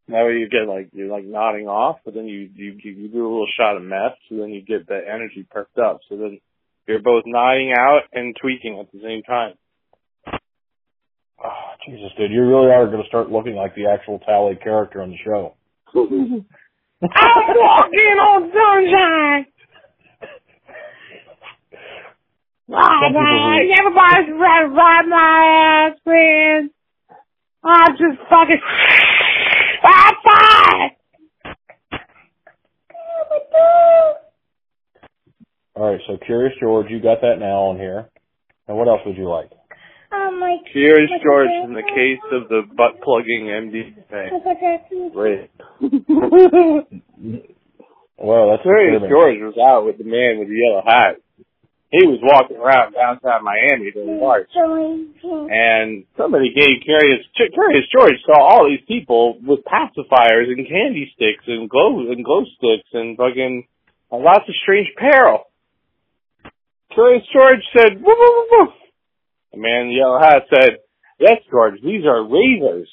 That 0.08 0.24
way 0.24 0.38
you 0.40 0.48
get 0.48 0.68
like 0.68 0.88
you're 0.92 1.12
like 1.12 1.24
nodding 1.24 1.68
off, 1.68 1.98
but 2.04 2.14
then 2.14 2.26
you 2.26 2.48
you 2.54 2.78
you 2.82 2.92
you 2.92 3.08
do 3.08 3.20
a 3.26 3.28
little 3.28 3.48
shot 3.58 3.76
of 3.76 3.82
meth, 3.82 4.16
so 4.28 4.36
then 4.36 4.50
you 4.50 4.62
get 4.62 4.88
that 4.88 5.04
energy 5.04 5.44
perked 5.50 5.76
up. 5.78 6.00
So 6.08 6.16
then 6.16 6.40
you're 6.88 7.02
both 7.02 7.24
nodding 7.26 7.74
out 7.76 8.02
and 8.12 8.36
tweaking 8.40 8.78
at 8.80 8.90
the 8.92 9.00
same 9.04 9.22
time. 9.22 9.54
Oh, 11.44 11.50
Jesus, 11.86 12.10
dude, 12.16 12.30
you 12.30 12.42
really 12.42 12.70
are 12.70 12.86
going 12.86 13.02
to 13.02 13.08
start 13.08 13.30
looking 13.30 13.54
like 13.54 13.74
the 13.74 13.86
actual 13.86 14.18
Tally 14.20 14.56
character 14.56 15.02
on 15.02 15.10
the 15.10 15.16
show. 15.24 15.54
I'm 15.94 16.40
walking 17.02 18.16
on 18.18 18.50
sunshine. 18.52 19.46
Some 22.68 23.14
everybody's 23.14 24.36
trying 24.36 24.68
to 24.68 24.74
ride 24.74 25.06
my 25.06 25.88
ass, 25.92 25.98
man. 26.04 26.70
I'm 27.62 27.92
just 27.92 28.18
fucking. 28.28 28.60
I'm 29.84 30.14
fine. 30.24 30.90
All 35.76 35.90
right, 35.92 36.00
so 36.06 36.16
Curious 36.24 36.54
George, 36.58 36.86
you 36.88 37.00
got 37.00 37.20
that 37.20 37.36
now 37.38 37.68
on 37.68 37.76
here. 37.76 38.08
And 38.66 38.76
what 38.76 38.88
else 38.88 39.00
would 39.06 39.16
you 39.16 39.28
like? 39.28 39.50
Um, 40.12 40.40
like. 40.40 40.60
Cheers, 40.72 41.10
like 41.10 41.22
George, 41.22 41.50
in 41.64 41.74
the 41.74 41.82
case 41.82 42.22
of 42.32 42.48
the 42.48 42.62
butt 42.76 43.00
plugging 43.02 43.48
MDMA. 43.50 44.30
Like 44.44 45.12
Great. 45.12 45.50
Well, 48.18 48.50
that's 48.50 48.62
Curious. 48.62 49.02
George 49.12 49.40
was 49.44 49.60
out 49.60 49.84
with 49.84 49.98
the 49.98 50.08
man 50.08 50.40
with 50.40 50.48
the 50.48 50.56
yellow 50.56 50.80
hat. 50.80 51.20
He 51.92 52.02
was 52.08 52.18
walking 52.18 52.56
around 52.56 52.96
downtown 52.96 53.44
Miami 53.44 53.92
during 53.92 54.18
March. 54.18 54.48
And 54.56 56.04
somebody 56.16 56.50
gave 56.50 56.82
Curious, 56.82 57.22
Curious 57.36 57.86
George 57.92 58.18
saw 58.26 58.40
all 58.40 58.66
these 58.66 58.82
people 58.88 59.38
with 59.44 59.60
pacifiers 59.64 60.48
and 60.48 60.66
candy 60.66 61.12
sticks 61.14 61.44
and 61.46 61.70
glow, 61.70 62.10
and 62.10 62.24
glow 62.24 62.42
sticks 62.56 62.88
and 62.92 63.16
fucking 63.16 63.68
lots 64.10 64.48
of 64.48 64.54
strange 64.64 64.88
apparel. 64.96 65.44
Curious 66.92 67.22
George 67.32 67.62
said, 67.76 68.00
woof, 68.00 68.16
woof, 68.18 68.48
woof, 68.50 68.74
woof. 69.52 69.52
The 69.52 69.58
man 69.60 69.82
in 69.82 69.88
the 69.88 69.94
yellow 69.94 70.18
hat 70.20 70.44
said, 70.52 70.78
yes, 71.20 71.38
George, 71.50 71.80
these 71.82 72.04
are 72.06 72.24
razors. 72.24 72.88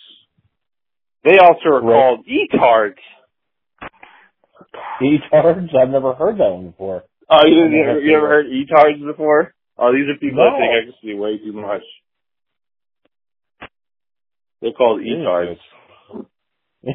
They 1.24 1.38
also 1.40 1.70
are 1.70 1.82
Right. 1.82 1.94
called 1.94 2.28
e-tards. 2.28 3.00
E-tards? 5.02 5.70
I've 5.80 5.90
never 5.90 6.14
heard 6.14 6.38
that 6.40 6.52
one 6.52 6.72
before. 6.72 7.04
Oh, 7.30 7.46
you, 7.46 7.56
didn't, 7.56 7.74
I 7.74 7.78
you, 7.78 7.80
have 7.88 7.90
ever, 7.98 8.02
you 8.02 8.18
ever 8.18 8.28
heard 8.30 8.48
e-tards 8.48 9.00
before? 9.04 9.54
Oh, 9.78 9.92
these 9.94 10.08
are 10.10 10.18
people 10.20 10.46
No. 10.46 10.58
take 10.60 10.90
ecstasy 10.90 11.14
way 11.16 11.38
too 11.40 11.54
much. 11.54 11.84
They're 14.62 14.74
called 14.74 15.02
e-tards. 15.02 15.60
you 16.84 16.94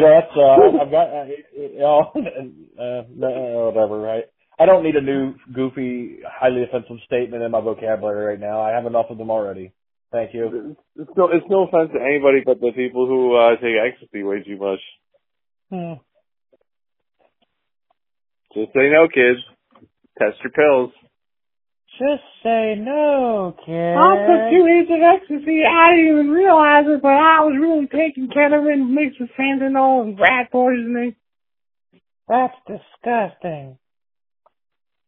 know, 0.00 0.10
that's, 0.20 0.36
uh, 0.36 0.82
I've 0.82 0.90
got, 0.90 1.08
uh, 1.10 1.24
you 1.56 1.78
know, 1.78 2.12
uh, 2.16 3.02
no, 3.14 3.72
whatever, 3.74 3.98
right? 4.00 4.24
I 4.58 4.66
don't 4.66 4.84
need 4.84 4.94
a 4.94 5.00
new, 5.00 5.34
goofy, 5.52 6.18
highly 6.24 6.62
offensive 6.62 7.02
statement 7.06 7.42
in 7.42 7.50
my 7.50 7.60
vocabulary 7.60 8.26
right 8.26 8.40
now. 8.40 8.60
I 8.60 8.70
have 8.70 8.86
enough 8.86 9.06
of 9.10 9.18
them 9.18 9.30
already. 9.30 9.72
Thank 10.12 10.32
you. 10.32 10.76
It's 10.96 11.10
no, 11.16 11.28
it's 11.32 11.46
no 11.50 11.66
offense 11.66 11.90
to 11.92 12.00
anybody 12.00 12.42
but 12.46 12.60
the 12.60 12.70
people 12.70 13.08
who 13.08 13.34
uh, 13.34 13.56
take 13.56 13.74
ecstasy 13.74 14.22
way 14.22 14.44
too 14.44 14.56
much. 14.56 14.80
Hmm. 15.70 15.94
Just 18.54 18.72
say 18.72 18.90
no, 18.90 19.08
kids. 19.12 19.40
Test 20.16 20.38
your 20.44 20.52
pills. 20.52 20.92
Just 21.98 22.22
say 22.42 22.74
no, 22.76 23.54
kid. 23.66 23.94
hits 23.94 24.90
of 24.90 25.02
ecstasy. 25.02 25.62
I 25.62 25.94
didn't 25.94 26.10
even 26.10 26.30
realize 26.30 26.84
it, 26.86 27.02
but 27.02 27.12
I 27.12 27.42
was 27.42 27.54
really 27.58 27.86
taking 27.86 28.28
ketamine 28.28 28.90
mixed 28.90 29.20
with 29.20 29.30
fentanyl 29.38 30.02
and 30.02 30.18
rat 30.18 30.50
poisoning. 30.50 31.14
That's 32.28 32.54
disgusting. 32.66 33.78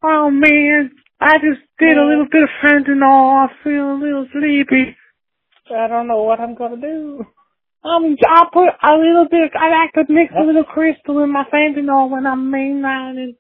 Oh 0.03 0.31
man, 0.31 0.91
I 1.21 1.39
just 1.39 1.61
did 1.79 1.97
a 1.97 2.05
little 2.05 2.27
bit 2.31 2.43
of 2.43 2.51
fentanyl. 2.63 3.49
I 3.49 3.53
feel 3.65 3.93
a 3.93 3.99
little 3.99 4.27
sleepy. 4.33 4.97
I 5.75 5.89
don't 5.89 6.07
know 6.07 6.23
what 6.23 6.41
I'm 6.41 6.55
gonna 6.55 6.81
do. 6.81 7.25
Um, 7.83 8.17
I 8.29 8.45
put 8.53 8.69
a 8.83 8.95
little 8.99 9.27
bit. 9.31 9.53
I 9.55 9.71
like 9.71 9.93
to 9.95 10.13
mix 10.13 10.33
a 10.37 10.45
little 10.45 10.65
crystal 10.65 11.23
in 11.23 11.33
my 11.33 11.45
fentanyl 11.53 12.11
when 12.11 12.27
I'm 12.27 12.51
mainlining. 12.53 13.37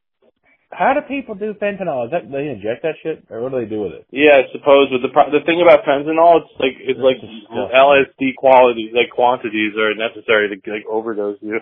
How 0.71 0.95
do 0.95 1.01
people 1.07 1.35
do 1.35 1.55
fentanyl? 1.55 2.07
Is 2.07 2.11
that 2.11 2.31
they 2.31 2.49
inject 2.51 2.83
that 2.83 2.97
shit, 3.03 3.25
or 3.31 3.41
what 3.41 3.53
do 3.53 3.61
they 3.61 3.71
do 3.71 3.83
with 3.83 3.93
it? 3.93 4.07
Yeah, 4.11 4.43
I 4.43 4.51
suppose. 4.53 4.89
But 4.91 5.03
the 5.03 5.13
pro- 5.13 5.31
the 5.31 5.45
thing 5.47 5.63
about 5.63 5.85
fentanyl, 5.87 6.43
it's 6.43 6.55
like 6.59 6.77
it's 6.81 6.99
like 6.99 7.21
disgusting. 7.23 7.71
LSD 7.71 8.35
qualities, 8.37 8.91
like 8.95 9.11
quantities 9.15 9.75
are 9.79 9.95
necessary 9.95 10.51
to 10.51 10.57
like 10.71 10.87
overdose 10.91 11.39
you. 11.41 11.61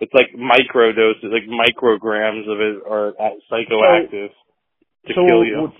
It's 0.00 0.12
like 0.12 0.28
micro 0.36 0.92
doses, 0.92 1.32
like 1.32 1.48
micrograms 1.48 2.44
of 2.50 2.60
it 2.60 2.82
are 2.88 3.08
uh, 3.18 3.30
psychoactive 3.50 4.28
to 5.08 5.14
so, 5.14 5.24
kill 5.26 5.44
you. 5.44 5.72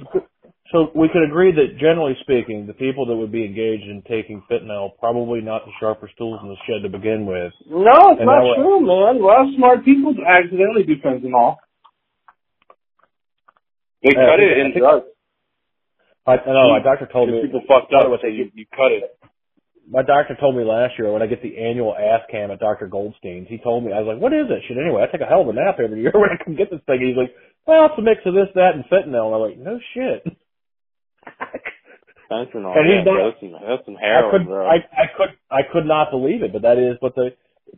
so 0.72 0.90
we 0.94 1.08
could 1.12 1.22
agree 1.28 1.52
that 1.52 1.76
generally 1.78 2.16
speaking, 2.22 2.66
the 2.66 2.72
people 2.72 3.04
that 3.06 3.16
would 3.16 3.30
be 3.30 3.44
engaged 3.44 3.84
in 3.84 4.02
taking 4.08 4.42
fentanyl 4.50 4.90
probably 4.98 5.40
not 5.42 5.66
the 5.66 5.72
sharpest 5.78 6.16
tools 6.16 6.40
in 6.42 6.48
the 6.48 6.56
shed 6.66 6.82
to 6.82 6.88
begin 6.88 7.26
with. 7.26 7.52
No, 7.68 8.16
it's 8.16 8.20
And 8.20 8.26
not 8.26 8.40
that 8.40 8.48
way- 8.48 8.56
true, 8.56 8.80
man. 8.80 9.20
A 9.20 9.24
lot 9.24 9.48
of 9.48 9.54
smart 9.54 9.84
people 9.84 10.14
accidentally 10.26 10.84
do 10.84 10.96
fentanyl. 10.96 11.56
They 14.02 14.12
Yeah, 14.14 14.20
I 14.22 14.26
cut 14.30 14.38
think- 14.38 14.50
it 14.52 14.56
I 14.56 14.60
in 14.64 14.72
think- 14.72 14.82
drugs. 14.84 15.06
I, 16.26 16.32
I 16.38 16.46
know 16.52 16.70
my 16.70 16.80
doctor 16.82 17.06
told 17.06 17.30
me. 17.30 17.40
People 17.42 17.60
fucked 17.68 17.92
up, 17.94 18.06
it 18.06 18.10
was 18.10 18.20
you, 18.24 18.50
you 18.54 18.66
cut 18.74 18.90
it. 18.90 19.14
My 19.88 20.02
doctor 20.02 20.36
told 20.40 20.56
me 20.56 20.64
last 20.64 20.94
year 20.98 21.12
when 21.12 21.22
I 21.22 21.26
get 21.26 21.42
the 21.42 21.58
annual 21.58 21.94
ass 21.94 22.22
cam 22.30 22.50
at 22.50 22.58
Dr. 22.58 22.88
Goldstein's, 22.88 23.46
he 23.48 23.58
told 23.58 23.84
me, 23.84 23.92
I 23.92 24.00
was 24.00 24.14
like, 24.14 24.20
what 24.22 24.32
is 24.32 24.48
that 24.48 24.60
shit 24.66 24.76
anyway? 24.78 25.06
I 25.06 25.12
take 25.12 25.20
a 25.22 25.30
hell 25.30 25.42
of 25.42 25.48
a 25.48 25.52
nap 25.52 25.78
every 25.78 26.02
year 26.02 26.10
when 26.14 26.30
I 26.30 26.42
come 26.42 26.56
get 26.56 26.70
this 26.70 26.80
thing. 26.86 27.00
He's 27.06 27.16
like, 27.16 27.30
well, 27.66 27.86
it's 27.86 27.98
a 27.98 28.02
mix 28.02 28.20
of 28.26 28.34
this, 28.34 28.48
that, 28.54 28.74
and 28.74 28.84
fentanyl. 28.90 29.30
And 29.30 29.34
I'm 29.38 29.42
like, 29.46 29.58
no 29.58 29.78
shit. 29.94 30.26
Fentanyl. 32.30 32.74
And 32.76 32.86
he's 32.90 33.06
not- 33.06 33.22
that's 33.30 33.40
some, 33.40 33.52
that's 33.52 33.84
some 33.86 33.96
I 33.96 34.30
could, 34.30 34.46
bro. 34.46 34.66
I, 34.66 34.76
I 34.90 35.06
could, 35.16 35.30
I 35.50 35.62
could 35.72 35.86
not 35.86 36.10
believe 36.10 36.42
it, 36.42 36.52
but 36.52 36.62
that 36.62 36.78
is 36.78 36.96
what 37.00 37.14
the 37.14 37.30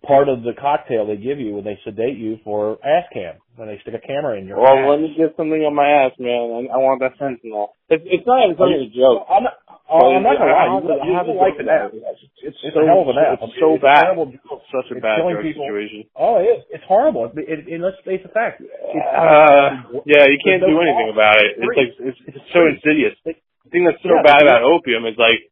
part 0.07 0.29
of 0.29 0.43
the 0.43 0.53
cocktail 0.59 1.07
they 1.07 1.17
give 1.17 1.41
you 1.41 1.55
when 1.57 1.65
they 1.65 1.79
sedate 1.85 2.17
you 2.17 2.39
for 2.45 2.79
ass 2.85 3.09
cam, 3.13 3.37
when 3.57 3.69
they 3.69 3.79
stick 3.83 3.95
a 3.95 4.03
camera 4.05 4.39
in 4.39 4.47
your 4.47 4.61
well, 4.61 4.77
ass. 4.79 4.87
let 4.89 5.01
me 5.01 5.15
get 5.17 5.35
something 5.37 5.59
on 5.65 5.75
my 5.75 5.89
ass, 6.07 6.13
man. 6.19 6.69
I, 6.71 6.77
I 6.77 6.79
want 6.79 7.01
that 7.01 7.19
fentanyl. 7.19 7.75
It's, 7.89 8.05
it's 8.07 8.27
not 8.29 8.45
even 8.45 8.57
something 8.61 8.85
to 8.85 8.93
joke. 8.93 9.25
I'm 9.27 9.49
not, 9.49 9.57
oh, 9.89 10.13
I'm 10.15 10.23
not 10.23 10.37
gonna 10.39 10.53
lie. 10.53 10.69
You, 10.77 11.19
I 11.19 11.25
you 11.25 11.33
to 11.33 11.35
like 11.41 11.57
the 11.57 11.65
It's, 11.67 12.21
it's, 12.45 12.59
It's 12.63 12.77
a 12.77 12.85
hell 12.85 13.03
of 13.03 13.09
a 13.11 13.17
nap. 13.17 13.41
it's 13.41 13.57
so 13.59 13.75
it's 13.75 13.83
bad. 13.83 14.13
terrible 14.13 14.29
joke. 14.29 14.61
Such 14.71 14.93
a 14.93 15.01
It's 15.01 15.03
bad 15.03 15.25
drug 15.25 15.41
people. 15.41 15.65
situation. 15.65 16.05
Oh, 16.15 16.37
it 16.39 16.47
is. 16.53 16.61
It's 16.69 16.87
horrible. 16.87 17.33
It, 17.33 17.49
it, 17.49 17.59
it, 17.67 17.79
let's 17.81 17.97
face 18.05 18.21
the 18.23 18.31
fact. 18.31 18.61
Uh, 18.61 19.99
yeah, 20.05 20.29
you 20.29 20.39
can't 20.45 20.63
do 20.63 20.77
anything 20.79 21.11
about 21.13 21.41
it. 21.41 21.59
It's 21.59 21.75
like 21.77 21.91
it's, 21.97 22.21
it's 22.29 22.49
so 22.53 22.69
insidious. 22.69 23.17
The 23.25 23.35
thing 23.73 23.85
that's 23.85 24.01
so 24.05 24.15
Yeah, 24.15 24.25
bad 24.25 24.43
about 24.45 24.63
opium 24.65 25.05
is 25.09 25.17
like 25.19 25.49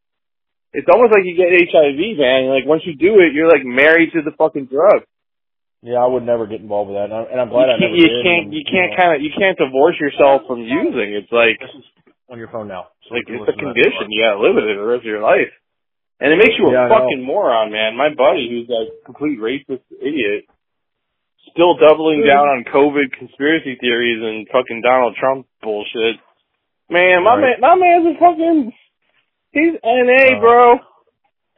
it's 0.73 0.87
almost 0.91 1.11
like 1.13 1.23
you 1.25 1.35
get 1.35 1.49
HIV, 1.53 2.17
man. 2.19 2.49
Like 2.51 2.65
once 2.67 2.83
you 2.85 2.95
do 2.95 3.19
it, 3.23 3.33
you're 3.33 3.49
like 3.49 3.63
married 3.65 4.11
to 4.13 4.21
the 4.21 4.31
fucking 4.37 4.67
drug. 4.67 5.03
Yeah, 5.85 6.01
I 6.01 6.07
would 6.09 6.25
never 6.25 6.47
get 6.49 6.59
involved 6.59 6.89
with 6.89 6.97
that, 6.97 7.13
and, 7.13 7.13
I, 7.13 7.21
and 7.31 7.37
I'm 7.39 7.53
glad 7.53 7.69
I 7.69 7.77
you 7.77 7.85
never 7.85 7.93
can't, 7.93 8.01
you 8.01 8.09
did. 8.09 8.23
can't, 8.25 8.45
and, 8.49 8.53
you 8.53 8.63
can't 8.65 8.91
know, 8.91 8.97
kind 8.97 9.11
of, 9.13 9.17
you 9.21 9.31
can't 9.37 9.57
divorce 9.61 9.95
yourself 10.01 10.41
from 10.49 10.65
using. 10.65 11.13
It's 11.13 11.29
like, 11.31 11.61
on 12.33 12.41
your 12.41 12.49
phone 12.49 12.67
now. 12.67 12.89
So 13.07 13.13
like 13.15 13.29
it's 13.29 13.37
a 13.37 13.45
listen 13.45 13.55
to 13.61 13.71
that. 13.71 13.77
condition. 13.77 14.09
You 14.09 14.25
gotta 14.25 14.41
live 14.41 14.55
with 14.57 14.65
it 14.67 14.75
the 14.75 14.83
rest 14.83 15.05
of 15.05 15.11
your 15.11 15.21
life. 15.21 15.53
And 16.19 16.33
it 16.33 16.41
makes 16.41 16.57
you 16.57 16.65
a 16.67 16.73
Yeah, 16.73 16.89
I 16.89 16.97
fucking 16.97 17.21
moron, 17.23 17.71
man. 17.71 17.95
My 17.95 18.09
buddy, 18.09 18.49
who's 18.49 18.67
a 18.73 18.89
complete 19.05 19.37
racist 19.39 19.85
idiot, 20.01 20.49
still 21.53 21.77
doubling 21.77 22.25
down 22.25 22.49
on 22.49 22.65
COVID 22.65 23.13
conspiracy 23.13 23.77
theories 23.79 24.17
and 24.19 24.49
fucking 24.49 24.81
Donald 24.81 25.15
Trump 25.15 25.45
bullshit. 25.61 26.17
Man, 26.89 27.23
my 27.23 27.37
Right. 27.37 27.61
man, 27.61 27.61
my 27.61 27.75
man's 27.77 28.07
a 28.11 28.19
fucking, 28.19 28.73
he's 29.57 29.75
NA, 29.83 30.37
Uh, 30.37 30.39
bro. 30.39 30.79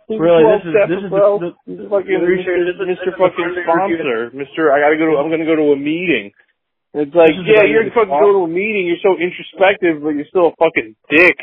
He's 0.08 0.20
Really, 0.20 0.44
this 0.44 0.66
is- 0.66 0.74
this 0.74 0.98
is 0.98 1.04
the- 1.04 1.10
bro. 1.10 1.38
the- 1.38 1.56
He's 1.68 1.86
fucking 1.90 2.20
the 2.20 2.26
Mr. 2.26 2.66
this 2.66 2.76
is- 2.76 2.88
this 2.88 3.00
Mr. 3.00 3.18
fucking 3.18 3.64
sponsor. 3.64 4.32
Mr. 4.32 4.72
I 4.74 4.80
gotta 4.80 4.98
go 4.98 5.06
to, 5.12 5.18
I'm 5.18 5.30
gonna 5.30 5.46
go 5.46 5.56
to 5.56 5.72
a 5.74 5.76
meeting. 5.76 6.32
It's 6.96 7.14
like, 7.14 7.30
This 7.30 7.38
is 7.38 7.46
the 7.46 7.52
yeah, 7.54 7.64
you're 7.64 7.84
you 7.84 7.92
fucking 7.92 8.10
go 8.10 8.32
to 8.32 8.44
a 8.46 8.48
meeting, 8.48 8.88
you're 8.88 8.98
so 8.98 9.18
introspective, 9.18 10.02
but 10.02 10.16
you're 10.16 10.26
still 10.26 10.48
a 10.48 10.56
fucking 10.56 10.96
dick. 11.10 11.38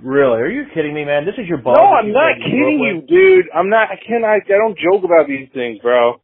Really? 0.00 0.40
Are 0.40 0.48
you 0.48 0.66
kidding 0.72 0.94
me, 0.94 1.04
man? 1.04 1.26
This 1.26 1.34
is 1.38 1.46
your 1.48 1.58
bug. 1.58 1.76
No, 1.76 1.82
I'm 1.82 2.12
not 2.12 2.36
kidding 2.38 2.80
you, 2.80 3.02
dude. 3.02 3.50
I'm 3.54 3.68
not. 3.68 3.90
I 3.90 3.96
can't. 3.96 4.24
I, 4.24 4.36
I 4.36 4.40
don't 4.40 4.78
joke 4.78 5.04
about 5.04 5.26
these 5.26 5.48
things, 5.52 5.78
bro. 5.80 6.20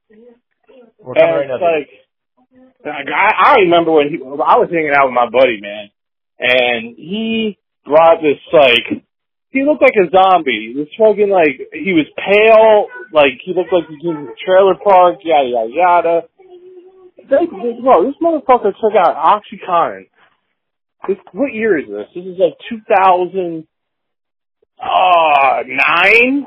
We're 0.98 1.14
coming 1.14 1.34
right 1.34 1.40
And 1.50 1.60
now, 1.60 1.74
it's 1.76 2.86
like, 2.86 3.06
I, 3.14 3.54
I 3.54 3.54
remember 3.60 3.92
when 3.92 4.08
he, 4.08 4.16
I 4.22 4.56
was 4.58 4.68
hanging 4.72 4.92
out 4.94 5.06
with 5.06 5.14
my 5.14 5.28
buddy, 5.28 5.60
man, 5.60 5.90
and 6.38 6.96
he 6.96 7.58
brought 7.88 8.20
this 8.20 8.38
like, 8.52 9.02
he 9.50 9.64
looked 9.64 9.82
like 9.82 9.96
a 9.96 10.12
zombie. 10.12 10.72
He 10.72 10.78
was 10.78 10.88
fucking 11.00 11.30
like, 11.32 11.72
he 11.72 11.96
was 11.96 12.06
pale, 12.14 12.86
like 13.12 13.40
he 13.42 13.56
looked 13.56 13.72
like 13.72 13.88
he 13.88 13.96
came 13.96 14.14
from 14.14 14.28
a 14.28 14.38
trailer 14.38 14.76
park, 14.76 15.24
yada 15.24 15.48
yada 15.48 15.72
yada. 15.72 16.16
They, 17.28 17.48
bro, 17.82 18.04
this 18.04 18.20
motherfucker 18.22 18.72
took 18.76 18.94
out 18.96 19.16
OxyContin. 19.16 20.08
This, 21.06 21.16
what 21.32 21.52
year 21.52 21.78
is 21.78 21.88
this? 21.88 22.06
This 22.14 22.24
is 22.24 22.38
like 22.38 22.56
2000, 22.68 23.66
uh, 24.80 25.62
nine? 25.66 26.46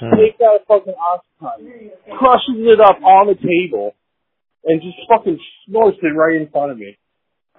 takes 0.00 0.40
out 0.44 0.60
a 0.60 0.64
fucking 0.68 0.92
oxycontin, 0.92 1.90
crushes 2.18 2.60
it 2.60 2.80
up 2.80 3.00
on 3.02 3.28
the 3.28 3.34
table, 3.34 3.94
and 4.64 4.82
just 4.82 4.96
fucking 5.08 5.38
snorts 5.66 5.98
it 6.02 6.06
right 6.08 6.36
in 6.36 6.48
front 6.50 6.72
of 6.72 6.78
me. 6.78 6.96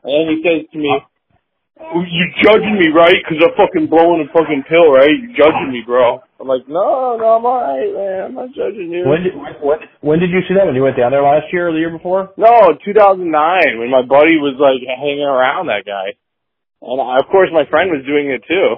And 0.04 0.14
then 0.14 0.36
he 0.36 0.44
says 0.44 0.70
to 0.72 0.78
me, 0.78 0.92
"You 1.80 2.26
judging 2.44 2.76
me, 2.78 2.90
right? 2.90 3.16
Because 3.22 3.44
I'm 3.44 3.56
fucking 3.56 3.88
blowing 3.88 4.26
a 4.28 4.32
fucking 4.34 4.63
pill, 4.68 4.92
right? 4.92 5.10
You're 5.10 5.36
judging 5.38 5.72
me, 5.72 5.84
bro?" 5.86 6.22
I'm 6.40 6.48
like, 6.48 6.68
"No, 6.68 7.18
no, 7.18 7.38
I'm 7.38 7.46
alright, 7.46 7.94
man. 7.94 8.24
I'm 8.26 8.36
not 8.36 8.50
judging 8.54 8.92
you." 8.92 9.06
When 9.08 9.24
did 9.24 9.34
when, 9.62 9.80
when 10.02 10.20
did 10.20 10.30
you 10.32 10.42
see 10.48 10.54
that? 10.56 10.66
When 10.66 10.76
you 10.76 10.84
went 10.84 10.98
down 10.98 11.12
there 11.12 11.24
last 11.24 11.52
year 11.54 11.70
or 11.70 11.72
the 11.74 11.80
year 11.80 11.90
before? 11.92 12.34
No, 12.38 12.74
2009, 12.84 13.80
when 13.80 13.90
my 13.90 14.02
buddy 14.02 14.38
was 14.38 14.56
like 14.60 14.82
hanging 14.86 15.24
around 15.26 15.68
that 15.68 15.86
guy, 15.86 16.13
and 16.82 17.02
I, 17.02 17.18
of 17.20 17.28
course 17.32 17.50
my 17.54 17.66
friend 17.70 17.92
was 17.92 18.06
doing 18.06 18.30
it 18.30 18.44
too. 18.48 18.76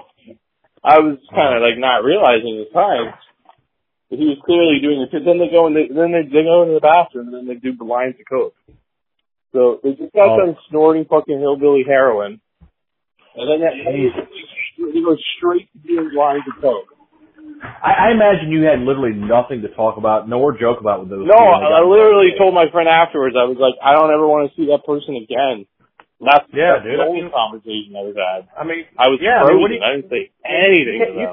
I 0.84 1.00
was 1.00 1.18
kind 1.36 1.56
of 1.56 1.62
like 1.62 1.78
not 1.78 2.04
realizing 2.04 2.64
at 2.64 2.72
the 2.72 2.74
time. 2.74 3.14
But 4.10 4.18
he 4.18 4.26
was 4.26 4.40
clearly 4.44 4.80
doing 4.82 5.02
it. 5.06 5.12
too. 5.12 5.24
Then 5.24 5.38
they 5.38 5.50
go 5.52 5.68
in 5.68 5.74
they, 5.76 5.88
then 5.88 6.12
they, 6.12 6.24
they 6.24 6.44
go 6.44 6.64
into 6.64 6.74
the 6.76 6.80
bathroom 6.82 7.28
and 7.30 7.36
then 7.36 7.48
they 7.48 7.56
do 7.62 7.76
lines 7.84 8.16
of 8.20 8.26
coke. 8.28 8.56
So 9.54 9.80
they 9.84 9.94
just 9.94 10.14
got 10.14 10.30
Oh. 10.34 10.38
done 10.46 10.58
snorting 10.70 11.06
fucking 11.06 11.38
hillbilly 11.40 11.84
heroin, 11.86 12.40
and 13.40 13.46
then 13.48 13.60
that, 13.64 13.74
they 13.80 15.02
go 15.02 15.16
straight 15.38 15.72
to 15.72 15.78
doing 15.88 16.12
lines 16.14 16.44
of 16.48 16.60
coke. 16.62 16.92
I, 17.60 18.08
I 18.08 18.12
imagine 18.12 18.52
you 18.52 18.64
had 18.64 18.80
literally 18.84 19.16
nothing 19.16 19.64
to 19.64 19.70
talk 19.76 19.98
about, 19.98 20.28
nor 20.28 20.56
joke 20.56 20.80
about 20.80 21.02
with 21.04 21.10
those. 21.12 21.28
No, 21.28 21.36
two 21.36 21.44
when 21.44 21.60
they 21.64 21.72
I, 21.76 21.80
I 21.80 21.88
literally 21.88 22.32
told 22.40 22.54
my 22.56 22.68
friend 22.72 22.88
afterwards. 22.88 23.36
I 23.36 23.44
was 23.48 23.60
like, 23.60 23.76
I 23.84 23.96
don't 23.96 24.12
ever 24.12 24.28
want 24.28 24.48
to 24.48 24.52
see 24.56 24.68
that 24.72 24.84
person 24.88 25.16
again. 25.20 25.68
That's, 26.20 26.44
Yeah, 26.52 26.80
that's 26.80 26.84
dude. 26.84 27.00
the 27.00 27.08
only 27.08 27.28
conversation 27.32 27.96
I 27.96 28.04
was 28.04 28.16
had. 28.16 28.52
I 28.56 28.64
mean, 28.68 28.84
I 29.00 29.08
was 29.08 29.24
Yeah, 29.24 29.40
I 29.40 29.48
mean, 29.48 29.56
frozen. 29.56 29.60
what 29.64 29.68
do 29.72 29.76
you- 29.80 29.84
I 29.88 29.90
didn't 29.96 30.12
say 30.12 30.24
anything 30.44 31.00
you, 31.00 31.08
to 31.08 31.16
you, 31.16 31.30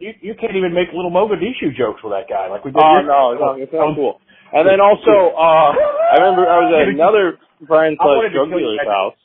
you, 0.00 0.10
you 0.32 0.34
can't 0.36 0.56
even 0.56 0.72
make 0.72 0.92
little 0.96 1.12
Mogadishu 1.12 1.76
jokes 1.76 2.00
with 2.00 2.16
that 2.16 2.24
guy 2.28 2.48
like 2.48 2.64
we 2.64 2.72
did. 2.72 2.80
Oh 2.80 3.04
years 3.04 3.04
no, 3.08 3.36
no, 3.36 3.48
it's 3.60 3.72
not 3.72 3.92
cool. 3.92 4.16
And 4.52 4.64
then 4.64 4.80
also, 4.80 5.36
uh, 5.36 5.76
I 5.76 6.16
remember 6.24 6.48
I 6.48 6.56
was 6.64 6.72
at 6.72 6.88
another 6.96 7.36
friend's 7.68 8.00
I 8.00 8.04
slash 8.04 8.32
drug 8.32 8.48
dealer's 8.48 8.80
house, 8.88 9.20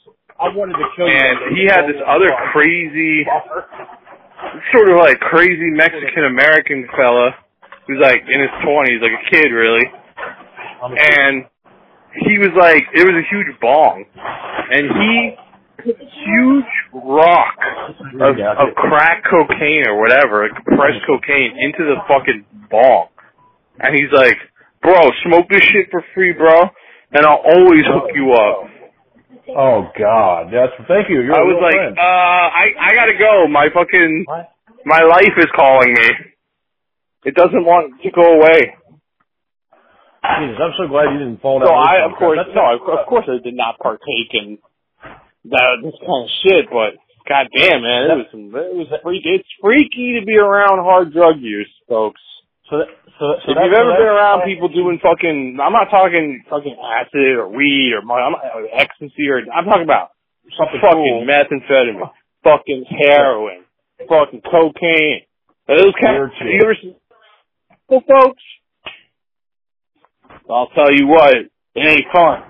I 0.46 0.54
wanted 0.54 0.78
to 0.78 0.88
kill 0.96 1.10
you. 1.10 1.18
and 1.18 1.58
he 1.58 1.66
had 1.66 1.90
this 1.90 1.98
other 2.06 2.30
crazy, 2.54 3.26
sort 4.72 4.90
of 4.94 4.98
like 5.02 5.20
crazy 5.20 5.74
Mexican 5.74 6.26
American 6.30 6.86
fella 6.96 7.34
who's 7.88 8.00
like 8.02 8.22
in 8.30 8.40
his 8.42 8.54
twenties, 8.62 9.02
like 9.02 9.14
a 9.14 9.26
kid 9.30 9.50
really, 9.50 9.86
and 10.82 11.46
he 12.22 12.38
was 12.40 12.54
like, 12.58 12.84
it 12.94 13.04
was 13.04 13.16
a 13.18 13.26
huge 13.30 13.52
bong, 13.60 14.06
and 14.72 14.86
he 14.88 15.36
put 15.84 15.96
a 16.02 16.10
huge 16.26 16.72
rock 16.94 17.58
of, 18.22 18.38
of 18.40 18.76
crack 18.76 19.24
cocaine 19.30 19.84
or 19.88 20.00
whatever, 20.00 20.48
like 20.48 20.56
compressed 20.64 21.04
cocaine, 21.06 21.58
into 21.60 21.84
the 21.84 21.98
fucking 22.08 22.46
bong. 22.72 23.08
And 23.80 23.94
he's 23.96 24.12
like, 24.14 24.38
bro, 24.82 25.12
smoke 25.28 25.46
this 25.50 25.62
shit 25.64 25.92
for 25.92 26.04
free, 26.14 26.34
bro, 26.34 26.70
and 27.12 27.26
I'll 27.26 27.44
always 27.44 27.84
hook 27.86 28.10
you 28.16 28.32
up. 28.34 28.70
Oh 29.50 29.86
God, 29.98 30.48
that's 30.52 30.74
thank 30.88 31.10
you. 31.10 31.22
You're 31.22 31.36
I 31.38 31.42
a 31.42 31.46
was 31.46 31.60
like, 31.62 31.76
friend. 31.78 31.98
uh, 31.98 32.02
I, 32.02 32.66
I 32.82 32.90
gotta 32.96 33.18
go. 33.18 33.48
My 33.48 33.68
fucking, 33.74 34.26
What? 34.26 34.50
my 34.86 35.02
life 35.06 35.36
is 35.38 35.46
calling 35.56 35.94
me. 35.94 36.10
It 37.26 37.36
doesn't 37.36 37.66
want 37.66 38.02
to 38.02 38.10
go 38.12 38.42
away. 38.42 38.74
Jesus, 40.26 40.58
I'm 40.58 40.74
so 40.78 40.88
glad 40.90 41.14
you 41.14 41.20
didn't 41.22 41.42
fall 41.42 41.60
down. 41.60 41.70
So 41.70 41.74
I, 41.78 42.02
of 42.10 42.18
course, 42.18 42.38
That's- 42.42 42.56
no, 42.58 42.74
of 42.74 42.82
of 43.00 43.06
course 43.06 43.26
I 43.30 43.38
did 43.44 43.54
not 43.54 43.78
partake 43.78 44.34
in 44.34 44.58
that, 45.54 45.78
this 45.86 45.94
kind 46.02 46.26
of 46.26 46.30
shit, 46.42 46.66
but 46.74 46.98
god 47.30 47.46
damn, 47.54 47.82
man, 47.86 48.10
it 48.10 48.18
was, 48.18 48.28
some, 48.34 48.50
it 48.50 48.74
was 48.74 48.90
freaky. 49.04 49.30
It's 49.38 49.50
freaky 49.62 50.18
to 50.20 50.26
be 50.26 50.38
around 50.42 50.82
hard 50.82 51.14
drug 51.14 51.38
use, 51.38 51.70
folks. 51.88 52.22
So, 52.70 52.78
that, 52.82 52.88
so, 53.20 53.26
so 53.46 53.52
if 53.54 53.58
you've 53.62 53.74
ever 53.78 53.94
been 53.94 54.10
around 54.10 54.42
people 54.46 54.70
doing 54.70 54.98
fucking, 55.02 55.58
I'm 55.62 55.74
not 55.74 55.90
talking 55.94 56.44
fucking 56.50 56.76
acid 56.82 57.38
or 57.38 57.50
weed 57.50 57.94
or, 57.94 58.02
I'm 58.02 58.34
not, 58.34 58.42
or 58.56 58.66
ecstasy 58.74 59.30
or, 59.30 59.46
I'm 59.54 59.66
talking 59.66 59.84
about 59.86 60.10
something 60.58 60.82
fucking 60.82 60.98
cool. 60.98 61.26
methamphetamine, 61.30 62.10
fucking 62.44 62.86
heroin, 62.90 63.66
fucking 64.10 64.42
cocaine. 64.50 65.22
Those 65.68 65.94
kind 66.02 66.24
of, 66.24 66.30
you 66.42 66.60
ever 66.64 66.76
seen, 66.82 66.96
well, 67.88 68.02
folks, 68.08 68.44
I'll 70.50 70.70
tell 70.74 70.92
you 70.92 71.06
what, 71.08 71.36
it 71.36 71.50
ain't 71.86 72.06
fun. 72.12 72.44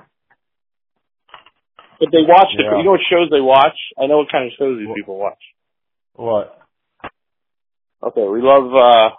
But 2.00 2.10
they 2.12 2.24
watch 2.24 2.48
the, 2.56 2.64
Yeah. 2.64 2.78
you 2.78 2.84
know 2.84 2.92
what 2.92 3.02
shows 3.10 3.30
they 3.32 3.42
watch? 3.42 3.76
I 4.00 4.08
know 4.08 4.18
what 4.20 4.32
kind 4.32 4.46
of 4.46 4.52
shows 4.58 4.80
these 4.80 4.88
people 4.96 5.18
watch. 5.18 5.40
What? 6.14 6.58
Okay, 8.04 8.28
we 8.28 8.42
love, 8.42 8.74
uh, 8.74 9.10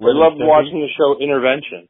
we 0.00 0.16
love 0.16 0.32
watching 0.40 0.80
the 0.80 0.88
show 0.96 1.20
Intervention. 1.20 1.88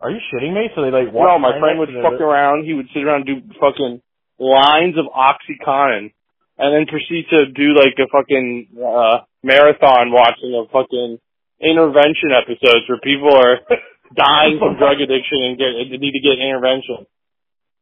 Are 0.00 0.10
you 0.10 0.22
shitting 0.30 0.54
me? 0.54 0.70
So 0.74 0.86
they 0.86 0.94
like 0.94 1.10
watch 1.10 1.26
No, 1.26 1.38
my 1.42 1.58
friend 1.58 1.82
would 1.82 1.90
fuck 1.90 2.20
around. 2.20 2.64
He 2.64 2.74
would 2.74 2.86
sit 2.94 3.02
around 3.02 3.26
and 3.26 3.42
do 3.42 3.54
fucking 3.58 4.00
lines 4.38 4.94
of 4.94 5.10
OxyContin, 5.10 6.12
and 6.58 6.68
then 6.70 6.86
proceed 6.86 7.26
to 7.34 7.50
do 7.50 7.74
like 7.74 7.98
a 7.98 8.06
fucking 8.06 8.78
uh 8.78 9.26
marathon 9.42 10.12
watching 10.14 10.54
of 10.54 10.70
fucking 10.70 11.18
intervention 11.58 12.30
episodes 12.30 12.86
where 12.86 13.00
people 13.02 13.34
are 13.34 13.58
dying 14.14 14.62
from 14.62 14.78
drug 14.78 15.00
addiction 15.02 15.42
and 15.42 15.58
get 15.58 15.74
and 15.74 15.90
need 15.90 16.14
to 16.14 16.22
get 16.22 16.38
intervention. 16.38 17.08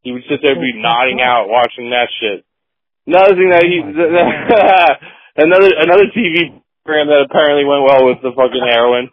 He 0.00 0.12
would 0.12 0.24
sit 0.30 0.40
there 0.40 0.56
and 0.56 0.62
be 0.64 0.72
nodding 0.80 1.20
out 1.20 1.48
watching 1.52 1.90
that 1.90 2.08
shit. 2.20 2.44
Another 3.06 3.34
thing 3.36 3.50
that 3.52 3.64
he 3.68 3.84
another 5.44 5.70
another 5.76 6.08
TV 6.14 6.63
program 6.84 7.08
that 7.08 7.24
apparently 7.24 7.64
went 7.64 7.80
well 7.80 8.04
with 8.04 8.20
the 8.20 8.36
fucking 8.36 8.60
heroin. 8.60 9.08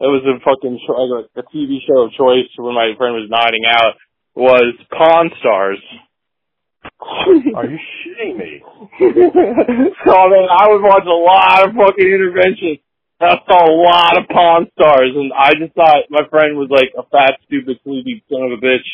It 0.00 0.10
was 0.12 0.20
a 0.28 0.36
fucking 0.44 0.76
like 0.76 1.32
a 1.40 1.44
TV 1.48 1.80
show 1.80 2.04
of 2.04 2.12
choice 2.12 2.52
when 2.58 2.74
my 2.74 2.92
friend 2.98 3.16
was 3.16 3.30
nodding 3.32 3.64
out 3.64 3.96
was 4.34 4.74
Pawn 4.92 5.30
Stars. 5.40 5.80
Are 7.56 7.64
you 7.64 7.80
shitting 8.04 8.36
me? 8.36 8.60
so 9.00 10.12
man, 10.28 10.48
I 10.52 10.68
would 10.68 10.84
watch 10.84 11.08
a 11.08 11.16
lot 11.16 11.64
of 11.64 11.72
fucking 11.72 12.04
intervention. 12.04 12.76
I 13.20 13.40
saw 13.48 13.64
a 13.64 13.72
lot 13.72 14.18
of 14.18 14.28
Pawn 14.28 14.68
Stars, 14.76 15.16
and 15.16 15.32
I 15.32 15.54
just 15.56 15.72
thought 15.72 16.04
my 16.10 16.28
friend 16.28 16.58
was 16.58 16.68
like 16.68 16.92
a 16.92 17.08
fat, 17.08 17.40
stupid, 17.46 17.78
sleepy 17.84 18.22
son 18.28 18.52
of 18.52 18.58
a 18.58 18.60
bitch. 18.60 18.84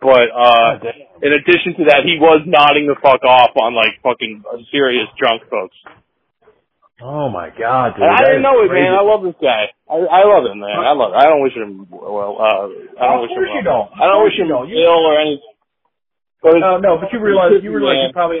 But 0.00 0.30
uh 0.32 0.78
in 1.20 1.36
addition 1.36 1.76
to 1.76 1.84
that, 1.90 2.06
he 2.06 2.16
was 2.16 2.46
nodding 2.46 2.86
the 2.86 2.96
fuck 3.02 3.20
off 3.26 3.52
on 3.60 3.74
like 3.74 4.00
fucking 4.00 4.44
serious 4.70 5.10
drunk 5.18 5.42
folks. 5.50 5.76
Oh 7.00 7.30
my 7.30 7.50
God, 7.54 7.94
dude! 7.94 8.02
I 8.10 8.26
didn't 8.26 8.42
know 8.42 8.58
it, 8.62 8.68
crazy. 8.74 8.82
man. 8.90 8.98
I 8.98 9.02
love 9.06 9.22
this 9.22 9.38
guy. 9.38 9.70
I, 9.86 9.96
I 10.02 10.22
love 10.26 10.42
him, 10.50 10.58
man. 10.58 10.74
I 10.82 10.90
love. 10.98 11.14
I 11.14 11.30
don't 11.30 11.42
wish 11.46 11.54
him 11.54 11.86
well. 11.90 12.34
Uh, 12.42 12.98
I 12.98 13.06
don't 13.06 13.22
Of 13.22 13.30
wish 13.30 13.38
him 13.38 13.46
well. 13.46 13.54
you 13.54 13.62
don't. 13.62 13.88
I 13.94 14.04
don't 14.10 14.22
wish 14.26 14.34
him 14.34 14.46
you 14.50 14.52
don't. 14.52 14.66
You- 14.68 14.82
ill 14.82 15.06
or 15.06 15.14
anything. 15.20 15.54
But 16.42 16.54
it's, 16.54 16.62
Uh, 16.62 16.78
no, 16.78 16.98
but 16.98 17.10
you 17.14 17.18
realize 17.18 17.54
you 17.62 17.70
realize 17.74 17.98
Man. 17.98 18.06
you 18.10 18.12
probably 18.14 18.38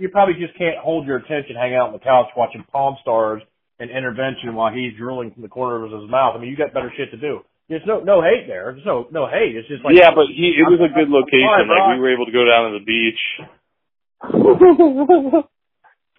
you 0.00 0.08
probably 0.08 0.34
just 0.40 0.56
can't 0.56 0.76
hold 0.80 1.04
your 1.06 1.16
attention 1.20 1.56
hanging 1.56 1.76
out 1.76 1.88
on 1.88 1.96
the 1.96 2.04
couch 2.04 2.28
watching 2.36 2.64
Pawn 2.72 2.96
Stars 3.00 3.40
and 3.80 3.90
intervention 3.90 4.54
while 4.54 4.72
he's 4.72 4.92
drooling 4.96 5.30
from 5.32 5.42
the 5.42 5.48
corner 5.48 5.84
of 5.84 5.92
his 5.92 6.08
mouth. 6.10 6.36
I 6.36 6.40
mean, 6.40 6.50
you 6.50 6.56
got 6.56 6.72
better 6.72 6.92
shit 6.96 7.10
to 7.12 7.16
do. 7.16 7.40
There's 7.68 7.84
no 7.86 8.00
no 8.00 8.20
hate 8.20 8.48
there. 8.48 8.72
There's 8.72 8.84
no 8.84 9.06
no 9.12 9.26
hate. 9.28 9.56
It's 9.56 9.68
just 9.68 9.84
like 9.84 9.94
yeah, 9.96 10.10
but 10.16 10.28
he, 10.28 10.56
it 10.56 10.64
was 10.64 10.80
a 10.80 10.88
good 10.92 11.08
location. 11.08 11.68
Like 11.68 11.92
we 11.96 12.00
were 12.00 12.12
able 12.12 12.24
to 12.24 12.32
go 12.32 12.44
down 12.44 12.72
to 12.72 12.78
the 12.80 12.84
beach. 12.84 13.20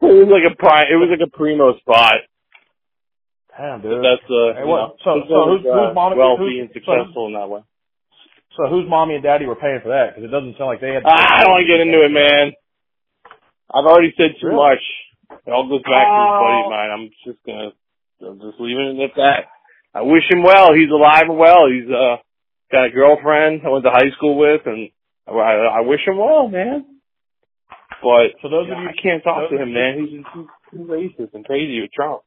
it 0.02 0.16
was 0.26 0.30
like 0.32 0.46
a 0.52 0.56
prime. 0.56 0.88
It 0.92 0.96
was 0.96 1.10
like 1.12 1.26
a 1.26 1.30
primo 1.32 1.78
spot. 1.80 2.22
damn, 3.58 3.82
But 3.82 3.90
dude. 3.90 4.04
that's 4.06 4.24
uh, 4.32 4.54
Hey, 4.56 4.64
what- 4.64 4.96
know, 4.96 4.96
so- 5.04 5.24
so 5.28 5.36
who's- 5.52 5.64
who's 5.64 5.72
uh, 5.72 6.14
wealthy 6.16 6.44
who's- 6.44 6.60
and 6.62 6.72
successful 6.74 7.28
in 7.28 7.34
that 7.34 7.50
way. 7.50 7.62
So 8.56 8.68
whose 8.68 8.88
mommy 8.90 9.16
and 9.16 9.24
daddy 9.24 9.46
were 9.46 9.56
paying 9.56 9.80
for 9.82 9.90
that? 9.90 10.16
Because 10.16 10.24
it 10.28 10.32
doesn't 10.32 10.58
sound 10.58 10.68
like 10.70 10.80
they 10.82 10.94
had. 10.94 11.04
Ah, 11.06 11.40
I 11.40 11.44
don't 11.44 11.52
want 11.54 11.62
to 11.64 11.68
get 11.72 11.80
into 11.82 12.04
it, 12.04 12.10
man. 12.12 12.54
I've 13.72 13.86
already 13.86 14.14
said 14.18 14.36
too 14.42 14.48
Really? 14.48 14.58
much. 14.58 14.84
It 15.46 15.52
all 15.52 15.68
goes 15.68 15.84
back 15.84 16.08
to 16.08 16.16
this 16.18 16.34
buddy 16.42 16.58
Oh. 16.58 16.64
of 16.66 16.70
mine. 16.72 16.90
I'm 16.92 17.10
just 17.24 17.40
gonna, 17.46 17.72
I'm 18.26 18.40
just 18.42 18.60
leaving 18.60 19.00
it 19.00 19.12
at 19.12 19.16
that. 19.16 19.46
I 19.94 20.02
wish 20.02 20.30
him 20.30 20.42
well. 20.44 20.74
He's 20.74 20.90
alive 20.90 21.30
and 21.30 21.38
well. 21.38 21.68
He's 21.70 21.90
uh 21.90 22.18
got 22.72 22.86
a 22.86 22.90
girlfriend 22.90 23.62
I 23.66 23.70
went 23.70 23.84
to 23.86 23.92
high 23.92 24.10
school 24.12 24.36
with, 24.38 24.66
and 24.66 24.90
I, 25.28 25.32
I 25.32 25.82
wish 25.82 26.02
him 26.06 26.18
well, 26.18 26.48
man. 26.48 26.86
But 28.02 28.38
for 28.40 28.48
those 28.50 28.70
of 28.70 28.78
you, 28.78 28.88
who 28.88 28.96
can't 29.02 29.24
talk 29.24 29.50
to 29.50 29.58
him, 29.58 29.74
man. 29.74 30.00
He's, 30.00 30.22
he's, 30.22 30.48
he's 30.72 30.86
racist 30.88 31.34
and 31.34 31.44
crazy 31.44 31.82
with 31.82 31.92
Trump. 31.92 32.22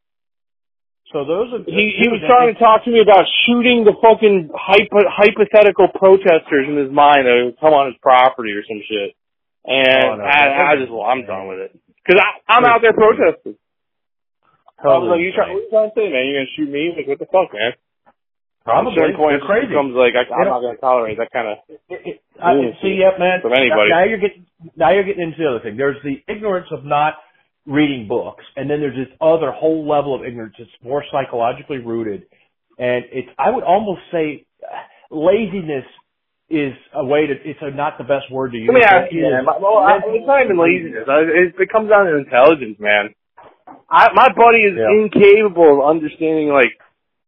so 1.15 1.25
those 1.25 1.49
of 1.55 1.65
He 1.65 1.97
he 1.97 2.09
was 2.13 2.21
trying 2.27 2.53
to 2.53 2.59
talk 2.59 2.85
to 2.85 2.91
me 2.93 3.01
about 3.01 3.25
shooting 3.47 3.85
the 3.87 3.97
fucking 4.03 4.51
hypo, 4.53 5.07
hypothetical 5.09 5.89
protesters 5.95 6.67
in 6.69 6.77
his 6.77 6.93
mind 6.93 7.25
that 7.25 7.35
would 7.41 7.59
come 7.63 7.73
on 7.73 7.89
his 7.89 7.97
property 8.03 8.53
or 8.53 8.63
some 8.69 8.83
shit. 8.85 9.17
Oh, 9.65 9.71
And 9.71 10.19
no. 10.19 10.25
I, 10.27 10.75
I 10.75 10.77
just 10.77 10.91
well, 10.91 11.07
I'm 11.07 11.25
done 11.25 11.47
with 11.49 11.59
it 11.59 11.73
because 12.05 12.21
I'm 12.49 12.65
out 12.67 12.83
there 12.83 12.93
protesting. 12.93 13.57
I 14.83 14.99
was 14.99 15.15
like, 15.15 15.23
you 15.23 15.31
trying, 15.31 15.55
what 15.55 15.63
are 15.63 15.63
you 15.63 15.71
trying 15.71 15.91
to 15.91 15.95
say, 15.95 16.07
man? 16.11 16.27
You're 16.27 16.43
gonna 16.43 16.53
shoot 16.59 16.67
me? 16.69 16.91
Like, 16.99 17.07
what 17.07 17.23
the 17.23 17.31
fuck, 17.31 17.55
man? 17.55 17.73
Probably. 18.65 18.95
Certain 18.97 19.17
point, 19.17 19.39
They're 19.41 19.47
crazy. 19.47 19.67
it 19.67 19.69
becomes 19.75 19.95
like 19.95 20.15
I, 20.15 20.25
They 20.25 20.35
I'm 20.35 20.45
don't- 20.47 20.63
gonna 20.63 20.77
tolerate 20.79 21.19
that 21.19 21.31
kind 21.33 21.49
of. 21.49 21.59
It- 21.69 21.83
it- 22.07 22.21
I, 22.43 22.55
mm. 22.55 22.81
see, 22.83 22.99
yep, 22.99 23.19
man. 23.19 23.41
From 23.43 23.53
anybody. 23.55 23.91
Now, 23.91 24.01
now 24.01 24.05
you're 24.05 24.19
getting 24.19 24.47
now 24.77 24.91
you're 24.91 25.05
getting 25.05 25.23
into 25.23 25.39
the 25.39 25.49
other 25.51 25.61
thing. 25.61 25.77
There's 25.77 26.01
the 26.03 26.23
ignorance 26.29 26.67
of 26.71 26.85
not 26.85 27.15
reading 27.67 28.09
books, 28.09 28.45
and 28.57 28.69
then 28.71 28.81
there's 28.81 28.97
this 28.97 29.15
other 29.21 29.53
whole 29.53 29.87
level 29.89 30.15
of 30.15 30.25
ignorance 30.25 30.55
that's 30.59 30.71
more 30.83 31.05
psychologically 31.13 31.79
rooted. 31.79 32.23
And 32.79 33.05
it's 33.13 33.29
I 33.39 33.51
would 33.51 33.63
almost 33.65 34.01
say 34.11 34.47
laziness 35.11 35.85
is 36.51 36.73
a 36.95 37.05
way 37.05 37.27
to. 37.27 37.35
It's 37.45 37.61
a, 37.63 37.71
not 37.71 37.99
the 37.99 38.05
best 38.05 38.31
word 38.31 38.53
to 38.53 38.59
use. 38.59 38.69
Let 38.73 38.75
me 38.79 38.85
ask 38.85 39.13
you, 39.13 39.23
man. 39.23 39.45
Well, 39.47 39.79
I, 39.79 39.99
it's 40.05 40.27
not 40.27 40.43
even 40.45 40.59
laziness. 40.59 41.05
I, 41.09 41.21
it, 41.23 41.55
it 41.59 41.69
comes 41.71 41.91
down 41.91 42.07
to 42.07 42.17
intelligence, 42.19 42.77
man. 42.79 43.15
I, 43.91 44.09
my 44.15 44.29
buddy 44.33 44.65
is 44.65 44.75
Yeah. 44.77 44.89
incapable 44.91 45.81
of 45.81 45.89
understanding 45.89 46.49
like 46.49 46.73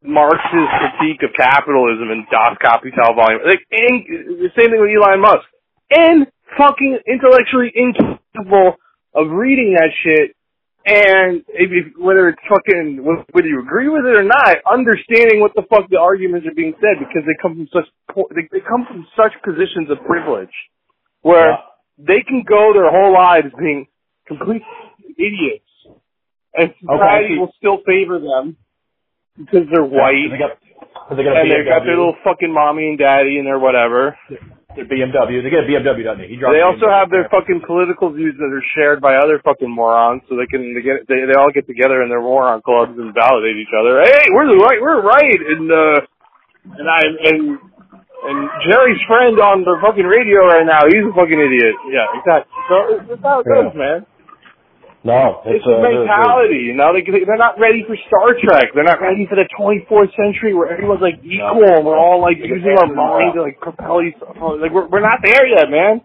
Marx's 0.05 0.69
critique 0.79 1.23
of 1.25 1.33
capitalism 1.37 2.11
and 2.13 2.25
Das 2.31 2.57
Kapital 2.61 3.15
volume. 3.17 3.41
Like, 3.45 3.65
in, 3.71 4.39
the 4.45 4.53
same 4.57 4.71
thing 4.71 4.81
with 4.81 4.93
Elon 4.93 5.21
Musk. 5.21 5.49
And 5.91 6.27
fucking 6.57 6.99
intellectually 7.09 7.73
incapable 7.75 8.77
of 9.15 9.31
reading 9.31 9.75
that 9.79 9.91
shit 10.03 10.37
and 10.87 11.41
if, 11.49 11.73
if, 11.73 11.97
whether 11.97 12.29
it's 12.29 12.43
fucking 12.45 13.01
whether 13.01 13.49
you 13.49 13.61
agree 13.61 13.89
with 13.89 14.05
it 14.05 14.17
or 14.17 14.23
not, 14.23 14.59
understanding 14.71 15.41
what 15.41 15.53
the 15.57 15.63
fuck 15.71 15.89
the 15.89 15.99
arguments 15.99 16.47
are 16.47 16.55
being 16.55 16.75
said 16.77 17.01
because 17.01 17.25
they 17.25 17.33
come 17.41 17.57
from 17.57 17.69
such 17.73 17.89
po- 18.13 18.29
they, 18.35 18.45
they 18.53 18.61
come 18.61 18.85
from 18.85 19.07
such 19.17 19.33
positions 19.43 19.89
of 19.89 19.97
privilege 20.05 20.53
where 21.23 21.57
Yeah. 21.57 21.57
they 21.97 22.21
can 22.21 22.45
go 22.47 22.75
their 22.75 22.91
whole 22.91 23.15
lives 23.15 23.49
being 23.59 23.87
complete 24.29 24.61
idiots, 25.17 25.65
and 26.53 26.75
society 26.81 27.33
Okay. 27.33 27.39
will 27.41 27.53
still 27.57 27.79
favor 27.87 28.21
them 28.21 28.57
because 29.39 29.66
they're 29.72 29.87
white 29.87 30.30
They 30.30 30.39
got, 30.39 30.59
they 31.11 31.22
got 31.24 31.37
and 31.43 31.51
they've 31.51 31.66
got 31.66 31.82
their 31.85 31.99
little 31.99 32.16
fucking 32.24 32.53
mommy 32.53 32.95
and 32.95 32.99
daddy 32.99 33.39
and 33.39 33.47
their 33.47 33.59
whatever. 33.59 34.16
their 34.74 34.87
BMW. 34.87 35.43
They 35.43 35.51
get 35.51 35.66
a 35.66 35.68
BMW, 35.68 36.03
doesn't 36.07 36.22
they? 36.22 36.30
He. 36.30 36.39
They 36.39 36.62
also 36.62 36.87
BMW. 36.87 36.99
have 36.99 37.09
their 37.11 37.26
fucking 37.30 37.62
political 37.66 38.11
views 38.14 38.35
that 38.39 38.51
are 38.51 38.66
shared 38.74 39.01
by 39.03 39.16
other 39.16 39.41
fucking 39.45 39.70
morons, 39.70 40.22
so 40.28 40.37
they 40.39 40.47
can 40.47 40.74
they 40.74 40.82
get 40.82 41.07
they 41.07 41.26
they 41.26 41.37
all 41.39 41.51
get 41.51 41.66
together 41.66 42.03
in 42.03 42.09
their 42.09 42.22
moron 42.22 42.62
clubs 42.62 42.95
and 42.99 43.14
validate 43.14 43.59
each 43.59 43.74
other. 43.74 44.03
Hey, 44.03 44.30
we're 44.30 44.47
the 44.51 44.59
right, 44.59 44.78
we're 44.80 45.03
right, 45.03 45.41
and 45.51 45.66
uh, 45.70 45.99
and 46.78 46.87
I 46.89 47.01
and 47.05 47.39
and 48.24 48.39
Jerry's 48.64 49.03
friend 49.07 49.37
on 49.39 49.62
the 49.68 49.76
fucking 49.85 50.07
radio 50.09 50.49
right 50.49 50.64
now, 50.64 50.89
he's 50.89 51.05
a 51.05 51.12
fucking 51.12 51.37
idiot. 51.37 51.76
Yeah, 51.93 52.09
exactly. 52.16 52.49
So 52.72 52.74
it's, 52.97 53.07
it's 53.12 53.22
how 53.22 53.41
it 53.41 53.47
goes, 53.47 53.76
man. 53.76 54.07
No, 55.05 55.45
It's, 55.45 55.61
it's, 55.61 55.69
a 55.69 55.85
mentality. 55.85 56.65
You 56.65 56.73
know, 56.73 56.97
they 56.97 57.05
they're 57.05 57.37
not 57.37 57.61
ready 57.61 57.85
for 57.85 57.93
Star 58.09 58.33
Trek. 58.41 58.73
They're 58.73 58.89
not 58.89 59.05
ready 59.05 59.29
for 59.29 59.37
the 59.37 59.45
24th 59.53 60.17
century 60.17 60.57
where 60.57 60.73
everyone's 60.73 61.05
like 61.05 61.21
equal 61.21 61.61
and 61.61 61.85
we're 61.85 62.01
all 62.01 62.25
like 62.25 62.41
using 62.41 62.73
our 62.73 62.89
mind 62.89 63.37
to 63.37 63.45
like 63.45 63.61
propel 63.61 64.01
each 64.01 64.17
Like 64.25 64.73
we're 64.73 64.89
we're 64.89 65.05
not 65.05 65.21
there 65.21 65.45
yet, 65.45 65.69
man. 65.69 66.01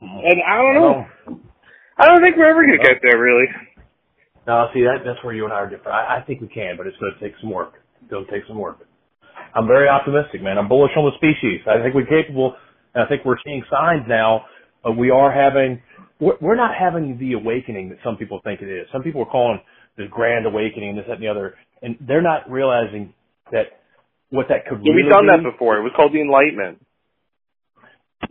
And 0.00 0.38
I 0.40 0.56
don't 0.64 0.74
know. 0.80 0.96
I 2.00 2.08
don't 2.08 2.24
think 2.24 2.40
we're 2.40 2.48
ever 2.48 2.64
gonna 2.64 2.80
get 2.80 3.04
there, 3.04 3.20
really. 3.20 3.52
No, 4.46 4.66
see 4.72 4.82
that 4.82 5.04
that's 5.04 5.22
where 5.22 5.34
you 5.34 5.44
and 5.44 5.52
I 5.52 5.62
are 5.62 5.68
different. 5.68 5.94
I, 5.94 6.18
I 6.18 6.24
think 6.26 6.40
we 6.40 6.48
can, 6.48 6.76
but 6.76 6.86
it's 6.86 6.96
going 6.96 7.12
to 7.12 7.20
take 7.20 7.34
some 7.40 7.50
work. 7.50 7.74
It's 8.00 8.10
going 8.10 8.24
to 8.24 8.30
take 8.32 8.42
some 8.48 8.58
work. 8.58 8.78
I'm 9.54 9.66
very 9.66 9.88
optimistic, 9.88 10.42
man. 10.42 10.58
I'm 10.58 10.68
bullish 10.68 10.92
on 10.96 11.04
the 11.04 11.14
species. 11.20 11.60
I 11.68 11.82
think 11.82 11.94
we're 11.94 12.08
capable, 12.08 12.56
and 12.94 13.04
I 13.04 13.06
think 13.06 13.24
we're 13.24 13.40
seeing 13.44 13.62
signs 13.70 14.06
now. 14.08 14.46
Of 14.82 14.96
we 14.96 15.10
are 15.10 15.30
having. 15.30 15.82
We're, 16.20 16.36
we're 16.40 16.56
not 16.56 16.72
having 16.78 17.18
the 17.18 17.32
awakening 17.32 17.88
that 17.90 17.98
some 18.04 18.16
people 18.16 18.40
think 18.44 18.60
it 18.62 18.68
is. 18.68 18.86
Some 18.92 19.02
people 19.02 19.22
are 19.22 19.30
calling 19.30 19.60
this 19.96 20.06
grand 20.10 20.46
awakening, 20.46 20.96
this, 20.96 21.04
that, 21.08 21.14
and 21.14 21.22
the 21.22 21.28
other, 21.28 21.54
and 21.82 21.96
they're 22.00 22.22
not 22.22 22.50
realizing 22.50 23.12
that 23.52 23.80
what 24.30 24.46
that 24.48 24.66
could 24.66 24.80
Yeah, 24.84 24.92
really 24.92 25.02
we've 25.04 25.10
done 25.10 25.24
be. 25.26 25.32
that 25.32 25.42
before. 25.50 25.78
It 25.78 25.82
was 25.82 25.92
called 25.96 26.12
the 26.12 26.20
Enlightenment. 26.20 26.78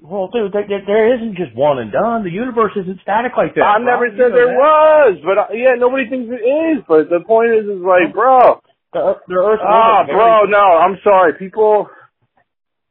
Well, 0.01 0.29
dude, 0.31 0.53
there, 0.53 0.67
there- 0.69 1.15
isn't 1.17 1.35
just 1.35 1.55
one 1.55 1.79
and 1.79 1.91
done. 1.91 2.23
The 2.23 2.29
universe 2.31 2.71
isn't 2.77 3.01
static 3.01 3.33
like 3.35 3.55
that. 3.55 3.63
I 3.65 3.77
never 3.83 4.07
said 4.11 4.31
there 4.37 4.53
that. 4.53 4.55
was, 4.55 5.17
but 5.25 5.37
uh, 5.37 5.47
yeah, 5.53 5.73
nobody 5.77 6.07
thinks 6.07 6.29
it 6.31 6.45
is. 6.45 6.83
But 6.87 7.09
the 7.09 7.19
point 7.25 7.49
is, 7.57 7.65
is 7.65 7.81
like, 7.81 8.13
bro, 8.13 8.61
The, 8.93 9.17
the 9.27 9.33
Earth 9.35 9.59
ah, 9.65 10.05
bro, 10.05 10.45
no, 10.45 10.61
I'm 10.77 10.97
sorry. 11.03 11.33
People, 11.39 11.89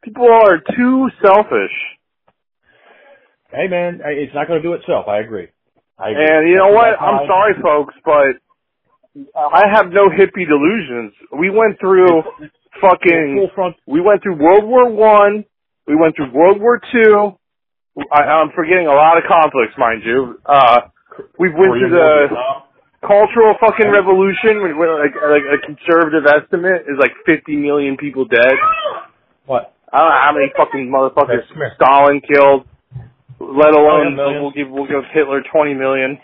people 0.03 0.27
are 0.27 0.59
too 0.59 1.09
selfish. 1.23 1.73
Hey 3.51 3.67
man, 3.69 4.01
it's 4.05 4.35
not 4.35 4.47
going 4.47 4.61
to 4.61 4.67
do 4.67 4.75
itself. 4.75 5.09
I 5.09 5.21
agree. 5.21 5.49
I 5.99 6.11
agree. 6.11 6.27
And 6.29 6.49
you 6.49 6.57
know 6.57 6.69
what? 6.73 7.01
I'm 7.01 7.27
sorry, 7.27 7.55
folks, 7.63 7.95
but 8.05 8.37
I 9.35 9.65
have 9.73 9.89
no 9.91 10.09
hippie 10.13 10.47
delusions. 10.47 11.13
We 11.33 11.51
went 11.51 11.81
through 11.81 12.23
fucking. 12.81 13.49
We 13.87 14.01
went 14.01 14.23
through 14.23 14.37
World 14.37 14.65
War 14.65 14.91
One. 14.91 15.45
We 15.87 15.97
went 15.97 16.15
through 16.17 16.33
World 16.33 16.61
War 16.61 16.81
Two. 16.93 17.33
I, 18.13 18.23
I'm 18.23 18.51
forgetting 18.55 18.87
a 18.87 18.95
lot 18.95 19.17
of 19.19 19.25
conflicts, 19.27 19.75
mind 19.77 20.03
you. 20.05 20.39
Uh, 20.47 20.81
we 21.39 21.49
went 21.51 21.73
through 21.83 21.91
the 21.91 22.29
cultural 23.03 23.55
fucking 23.59 23.91
revolution. 23.91 24.61
Like, 24.63 25.17
like 25.19 25.47
a 25.51 25.59
conservative 25.67 26.23
estimate 26.29 26.83
is 26.87 26.95
like 27.01 27.11
50 27.27 27.57
million 27.57 27.97
people 27.97 28.25
dead. 28.27 28.55
What? 29.47 29.75
I 29.91 29.99
don't 29.99 30.11
know 30.11 30.21
how 30.23 30.33
many 30.37 30.53
fucking 30.55 30.87
motherfuckers. 30.93 31.49
Stalin 31.75 32.21
killed. 32.21 32.69
Let 33.41 33.71
alone 33.75 33.87
Oh, 33.89 34.03
yeah, 34.11 34.17
millions. 34.17 34.43
we'll 34.43 34.57
give 34.57 34.69
we'll 34.71 34.87
give 34.91 35.05
Hitler 35.15 35.43
20 35.47 35.75
million. 35.75 36.19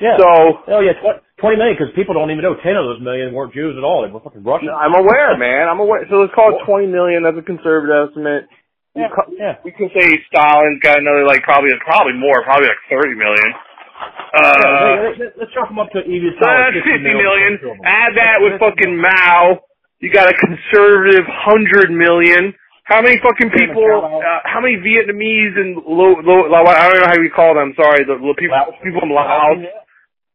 Yeah. 0.00 0.16
So 0.16 0.64
oh 0.72 0.80
yeah, 0.80 0.96
tw- 0.96 1.20
twenty 1.36 1.60
million 1.60 1.76
because 1.76 1.92
people 1.92 2.16
don't 2.16 2.30
even 2.32 2.40
know 2.40 2.56
ten 2.64 2.72
of 2.76 2.88
those 2.88 3.04
million 3.04 3.36
weren't 3.36 3.52
Jews 3.52 3.76
at 3.76 3.84
all. 3.84 4.00
They 4.00 4.08
were 4.08 4.20
fucking 4.24 4.40
Russians. 4.42 4.72
I'm 4.72 4.96
aware, 4.96 5.36
man. 5.36 5.68
I'm 5.68 5.76
aware. 5.78 6.08
So 6.08 6.24
let's 6.24 6.32
call 6.32 6.56
it 6.56 6.64
20 6.64 6.88
million. 6.88 7.20
That's 7.22 7.36
a 7.36 7.44
conservative 7.44 8.08
estimate. 8.08 8.48
We, 8.96 9.02
Yeah, 9.04 9.12
ca- 9.12 9.28
yeah. 9.36 9.54
we 9.60 9.70
can 9.76 9.92
say 9.92 10.08
Stalin's 10.32 10.80
got 10.80 10.98
another 11.04 11.28
like 11.28 11.44
probably 11.44 11.68
probably 11.84 12.16
more, 12.16 12.40
probably 12.48 12.72
like 12.72 12.80
30 12.88 13.12
million. 13.12 13.48
Yeah, 13.52 14.40
Uh, 14.40 15.12
let- 15.20 15.36
let's 15.36 15.52
chop 15.52 15.68
them 15.68 15.78
up 15.78 15.92
to 15.92 16.00
even 16.00 16.32
so 16.40 16.48
that's 16.48 16.80
50 16.80 16.96
million. 17.12 17.60
Add 17.84 18.16
that 18.16 18.40
with 18.40 18.56
fucking 18.58 18.96
Mao. 18.96 19.60
You 20.00 20.08
got 20.08 20.32
a 20.32 20.36
conservative 20.40 21.28
100 21.28 21.92
million. 21.92 22.56
How 22.90 23.00
many 23.00 23.22
fucking 23.22 23.54
people? 23.54 23.86
Uh, 24.02 24.42
how 24.44 24.58
many 24.60 24.74
Vietnamese 24.82 25.54
and 25.54 25.78
low, 25.86 26.18
low, 26.26 26.50
low, 26.50 26.66
I 26.66 26.90
don't 26.90 26.98
know 26.98 27.06
how 27.06 27.22
you 27.22 27.30
call 27.30 27.54
them. 27.54 27.70
Sorry, 27.78 28.02
the, 28.02 28.18
the 28.18 28.34
people 28.34 28.58
Laos. 28.58 28.74
people 28.82 29.00
from 29.06 29.14
Laos 29.14 29.62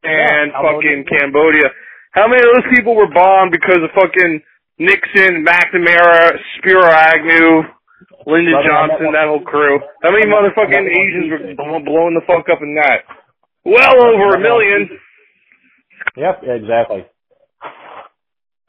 and 0.08 0.48
Yeah, 0.56 0.64
fucking 0.64 1.04
Cambodia. 1.12 1.68
How 2.16 2.32
many 2.32 2.40
of 2.40 2.56
those 2.56 2.72
people 2.72 2.96
were 2.96 3.12
bombed 3.12 3.52
because 3.52 3.84
of 3.84 3.92
fucking 3.92 4.40
Nixon, 4.80 5.44
McNamara, 5.44 6.32
Spiro 6.56 6.88
Agnew, 6.88 7.68
Lyndon 8.24 8.56
Brother, 8.56 8.72
Johnson, 8.72 9.12
that 9.12 9.28
whole 9.28 9.44
crew? 9.44 9.84
How 10.00 10.16
many 10.16 10.24
motherfucking 10.24 10.86
Asians 10.88 11.28
were 11.36 11.44
blow- 11.60 11.84
blowing 11.84 12.16
the 12.16 12.24
fuck 12.24 12.48
up 12.48 12.64
in 12.64 12.72
that? 12.80 13.04
Well 13.68 14.00
over 14.00 14.36
a 14.36 14.40
million. 14.40 14.88
Yep, 16.16 16.36
yeah, 16.48 16.56
exactly. 16.56 17.04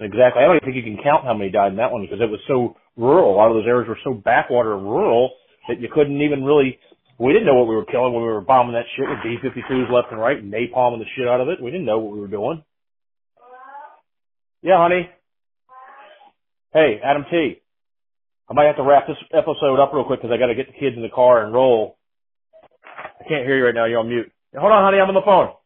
Exactly. 0.00 0.42
I 0.42 0.46
don't 0.50 0.56
even 0.58 0.66
think 0.66 0.76
you 0.76 0.82
can 0.82 0.98
count 1.02 1.22
how 1.24 1.34
many 1.34 1.50
died 1.54 1.70
in 1.70 1.78
that 1.78 1.92
one 1.92 2.02
because 2.02 2.18
it 2.20 2.28
was 2.28 2.40
so 2.48 2.74
rural. 2.96 3.34
A 3.34 3.36
lot 3.36 3.50
of 3.50 3.56
those 3.56 3.68
areas 3.68 3.88
were 3.88 3.98
so 4.04 4.14
backwater 4.14 4.74
and 4.74 4.84
rural 4.84 5.30
that 5.68 5.80
you 5.80 5.88
couldn't 5.92 6.20
even 6.20 6.44
really. 6.44 6.78
We 7.18 7.32
didn't 7.32 7.46
know 7.46 7.54
what 7.54 7.68
we 7.68 7.74
were 7.74 7.86
killing 7.86 8.12
when 8.12 8.22
we 8.22 8.28
were 8.28 8.42
bombing 8.42 8.74
that 8.74 8.84
shit 8.94 9.08
with 9.08 9.22
B-52s 9.22 9.90
left 9.90 10.12
and 10.12 10.20
right, 10.20 10.36
and 10.36 10.52
napalming 10.52 10.98
the 10.98 11.08
shit 11.16 11.26
out 11.26 11.40
of 11.40 11.48
it. 11.48 11.62
We 11.62 11.70
didn't 11.70 11.86
know 11.86 11.98
what 11.98 12.12
we 12.12 12.20
were 12.20 12.28
doing. 12.28 12.62
Yeah, 14.60 14.76
honey. 14.78 15.08
Hey, 16.74 17.00
Adam 17.02 17.24
T. 17.30 17.62
I 18.50 18.52
might 18.52 18.66
have 18.66 18.76
to 18.76 18.82
wrap 18.82 19.06
this 19.06 19.16
episode 19.32 19.80
up 19.80 19.92
real 19.94 20.04
quick 20.04 20.20
because 20.20 20.34
I 20.34 20.38
got 20.38 20.48
to 20.48 20.54
get 20.54 20.66
the 20.66 20.78
kids 20.78 20.94
in 20.94 21.02
the 21.02 21.08
car 21.08 21.42
and 21.42 21.54
roll. 21.54 21.96
I 22.84 23.24
can't 23.26 23.46
hear 23.46 23.56
you 23.56 23.64
right 23.64 23.74
now. 23.74 23.86
You're 23.86 24.00
on 24.00 24.08
mute. 24.08 24.30
Hold 24.54 24.72
on, 24.72 24.84
honey. 24.84 25.00
I'm 25.00 25.08
on 25.08 25.14
the 25.14 25.24
phone. 25.24 25.56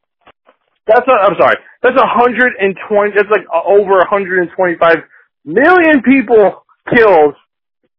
That's 0.87 1.07
a, 1.07 1.13
I'm 1.13 1.37
sorry. 1.39 1.57
That's 1.83 1.99
a 1.99 2.07
hundred 2.07 2.55
and 2.59 2.75
twenty. 2.89 3.13
That's 3.15 3.29
like 3.31 3.47
over 3.53 3.99
a 3.99 4.09
hundred 4.09 4.43
and 4.43 4.51
twenty-five 4.57 5.03
million 5.45 6.03
people 6.03 6.63
killed 6.89 7.35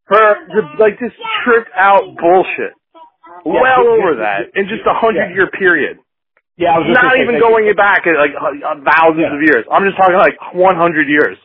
for 0.08 0.18
just, 0.50 0.80
like 0.80 0.98
this 0.98 1.12
tripped 1.44 1.70
out 1.76 2.02
bullshit. 2.18 2.74
Yeah, 3.46 3.60
well 3.62 3.86
over 3.88 4.16
that 4.22 4.50
in 4.54 4.68
just 4.68 4.82
a 4.86 4.94
hundred 4.94 5.30
yeah. 5.30 5.34
year 5.34 5.48
period. 5.50 5.98
Yeah, 6.56 6.76
I 6.76 6.78
was 6.78 6.86
Not 6.92 7.14
say 7.14 7.22
even 7.22 7.40
going 7.40 7.66
you. 7.66 7.74
back 7.74 8.06
at 8.06 8.14
like 8.18 8.36
uh, 8.36 8.76
thousands 8.84 9.24
Yeah. 9.24 9.34
of 9.34 9.42
years. 9.42 9.64
I'm 9.72 9.82
just 9.88 9.96
talking 9.96 10.14
like 10.14 10.36
100 10.52 11.08
years. 11.08 11.38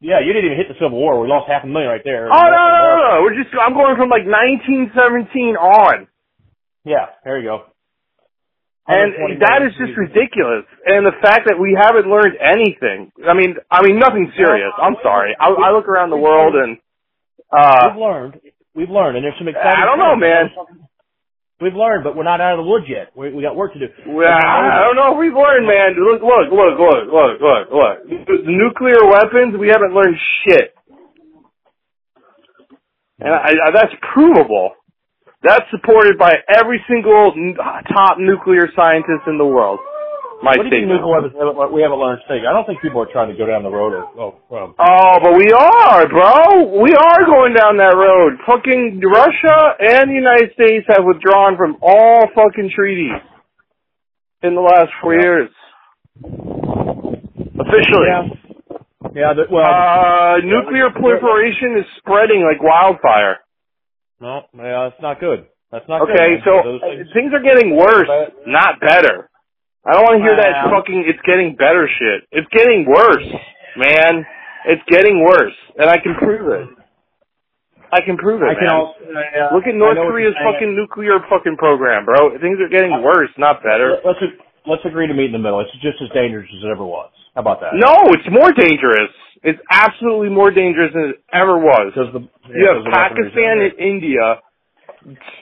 Yeah, 0.00 0.20
you 0.24 0.32
didn't 0.32 0.46
even 0.50 0.56
hit 0.58 0.68
the 0.68 0.78
Civil 0.80 0.98
War. 0.98 1.20
We 1.20 1.28
lost 1.28 1.50
half 1.50 1.64
a 1.64 1.66
million 1.66 1.90
right 1.90 2.02
there. 2.02 2.26
Oh 2.30 2.46
no, 2.48 2.64
no, 2.70 2.80
no, 2.86 2.94
no! 3.02 3.14
We're 3.22 3.34
just 3.36 3.50
I'm 3.54 3.74
going 3.74 3.96
from 3.98 4.08
like 4.08 4.24
1917 4.24 5.58
on. 5.58 6.06
Yeah, 6.84 7.06
there 7.24 7.38
you 7.38 7.50
go. 7.50 7.56
And 8.88 9.36
120 9.36 9.44
that 9.44 9.60
is 9.68 9.76
just 9.76 9.92
ridiculous. 10.00 10.64
And 10.88 11.04
the 11.04 11.12
fact 11.20 11.44
that 11.44 11.60
we 11.60 11.76
haven't 11.76 12.08
learned 12.08 12.40
anything. 12.40 13.12
I 13.20 13.36
mean, 13.36 13.60
I 13.68 13.84
mean 13.84 14.00
nothing 14.00 14.32
serious. 14.32 14.72
I'm 14.80 14.96
sorry. 15.04 15.36
I, 15.36 15.52
I 15.52 15.76
look 15.76 15.84
around 15.86 16.08
the 16.08 16.16
world 16.16 16.56
and 16.56 16.80
uh 17.52 17.92
We've 17.92 18.00
learned. 18.00 18.34
We've 18.74 18.90
learned, 18.90 19.16
and 19.18 19.24
there's 19.24 19.36
some 19.36 19.48
exciting. 19.48 19.74
I 19.74 19.84
don't 19.84 19.98
know, 19.98 20.14
man. 20.14 20.54
We've 21.60 21.74
learned, 21.74 22.04
but 22.06 22.14
we're 22.14 22.22
not 22.22 22.40
out 22.40 22.54
of 22.54 22.62
the 22.62 22.70
woods 22.70 22.86
yet. 22.86 23.10
We, 23.18 23.34
we 23.34 23.42
got 23.42 23.56
work 23.56 23.74
to 23.74 23.80
do. 23.80 23.90
Well, 24.06 24.30
I 24.30 24.86
don't 24.86 24.94
know 24.94 25.10
if 25.12 25.18
we've 25.18 25.34
learned, 25.34 25.66
man. 25.66 25.98
Look, 25.98 26.22
look, 26.22 26.46
look, 26.54 26.78
look, 26.78 27.04
look, 27.10 27.34
look, 27.42 27.64
look. 27.74 27.96
The 28.06 28.46
nuclear 28.46 29.02
weapons, 29.10 29.58
we 29.58 29.66
haven't 29.66 29.90
learned 29.90 30.14
shit. 30.46 30.70
And 33.18 33.34
I, 33.34 33.50
I, 33.50 33.70
that's 33.74 33.90
provable. 34.14 34.77
That's 35.42 35.64
supported 35.70 36.18
by 36.18 36.34
every 36.50 36.82
single 36.90 37.32
n- 37.36 37.54
top 37.94 38.18
nuclear 38.18 38.68
scientist 38.74 39.22
in 39.28 39.38
the 39.38 39.46
world. 39.46 39.78
My 40.42 40.54
What 40.54 40.58
do 40.58 40.64
you 40.64 40.70
think 40.70 40.86
statement. 40.86 41.00
nuclear 41.02 41.30
haven't- 41.46 41.72
we 41.72 41.82
haven't 41.82 41.98
learned 41.98 42.22
things? 42.28 42.46
I 42.46 42.52
don't 42.52 42.64
think 42.66 42.80
people 42.80 43.02
are 43.02 43.06
trying 43.10 43.28
to 43.28 43.34
go 43.34 43.46
down 43.46 43.62
the 43.62 43.70
road 43.70 43.92
of, 43.94 44.04
oh, 44.18 44.34
well, 44.50 44.74
Oh, 44.78 45.18
but 45.22 45.34
we 45.34 45.50
are, 45.50 46.06
bro. 46.08 46.78
We 46.82 46.94
are 46.94 47.24
going 47.24 47.54
down 47.54 47.76
that 47.78 47.94
road. 47.96 48.38
Fucking 48.46 49.00
Russia 49.02 49.74
and 49.80 50.10
the 50.10 50.14
United 50.14 50.52
States 50.54 50.86
have 50.90 51.04
withdrawn 51.04 51.56
from 51.56 51.76
all 51.82 52.26
fucking 52.34 52.70
treaties 52.70 53.18
in 54.42 54.54
the 54.54 54.60
last 54.60 54.92
four 55.00 55.14
Yeah. 55.14 55.22
years. 55.22 55.50
Officially. 57.60 58.06
yeah, 58.08 58.22
yeah. 59.14 59.32
The, 59.34 59.46
well, 59.50 59.64
Uh, 59.66 60.38
nuclear 60.44 60.90
proliferation 60.90 61.78
is 61.78 61.86
spreading 61.98 62.42
like 62.44 62.62
wildfire. 62.62 63.38
No, 64.20 64.42
yeah, 64.56 64.88
that's 64.90 65.02
not 65.02 65.20
good. 65.20 65.46
That's 65.70 65.86
not 65.88 66.00
good. 66.06 66.14
Okay, 66.16 66.30
man. 66.38 66.42
so 66.44 66.52
uh, 66.58 66.78
things- 66.80 67.08
things 67.14 67.30
are 67.34 67.42
getting 67.44 67.76
worse, 67.76 68.08
not 68.46 68.80
better. 68.80 69.28
I 69.86 69.92
don't 69.94 70.04
want 70.04 70.20
to 70.20 70.24
hear 70.26 70.36
that 70.36 70.68
fucking 70.68 71.04
it's 71.06 71.22
getting 71.24 71.56
better 71.56 71.88
shit. 71.88 72.28
It's 72.32 72.48
getting 72.52 72.84
worse, 72.84 73.24
man. 73.76 74.26
It's 74.66 74.82
getting 74.90 75.24
worse, 75.24 75.54
and 75.78 75.88
I 75.88 75.96
can 76.02 76.14
prove 76.18 76.44
it. 76.52 76.68
I 77.88 78.04
can 78.04 78.18
prove 78.20 78.42
it, 78.44 78.52
I 78.52 78.54
can 78.58 78.68
man. 78.68 78.76
also 78.76 79.00
yeah, 79.08 79.48
Look 79.48 79.64
at 79.64 79.72
North 79.72 79.96
Korea's 79.96 80.36
fucking 80.44 80.76
nuclear 80.76 81.24
fucking 81.30 81.56
program, 81.56 82.04
bro. 82.04 82.36
Things 82.36 82.60
are 82.60 82.68
getting 82.68 83.00
worse, 83.00 83.32
not 83.38 83.62
better. 83.64 83.96
Let's 84.04 84.20
let's 84.68 84.84
agree 84.84 85.06
to 85.08 85.14
meet 85.16 85.32
in 85.32 85.36
the 85.36 85.40
middle. 85.40 85.60
It's 85.64 85.72
just 85.80 85.96
as 86.04 86.12
dangerous 86.12 86.48
as 86.52 86.64
it 86.64 86.68
ever 86.68 86.84
was. 86.84 87.08
How 87.32 87.40
about 87.40 87.60
that? 87.64 87.72
No, 87.80 88.12
it's 88.12 88.28
more 88.28 88.52
dangerous. 88.52 89.08
It's 89.42 89.60
absolutely 89.70 90.30
more 90.30 90.50
dangerous 90.50 90.92
than 90.92 91.14
it 91.14 91.22
ever 91.32 91.58
was. 91.58 91.92
the 91.94 92.26
You 92.50 92.64
have 92.66 92.82
Pakistan 92.90 93.62
and 93.62 93.74
India 93.78 94.40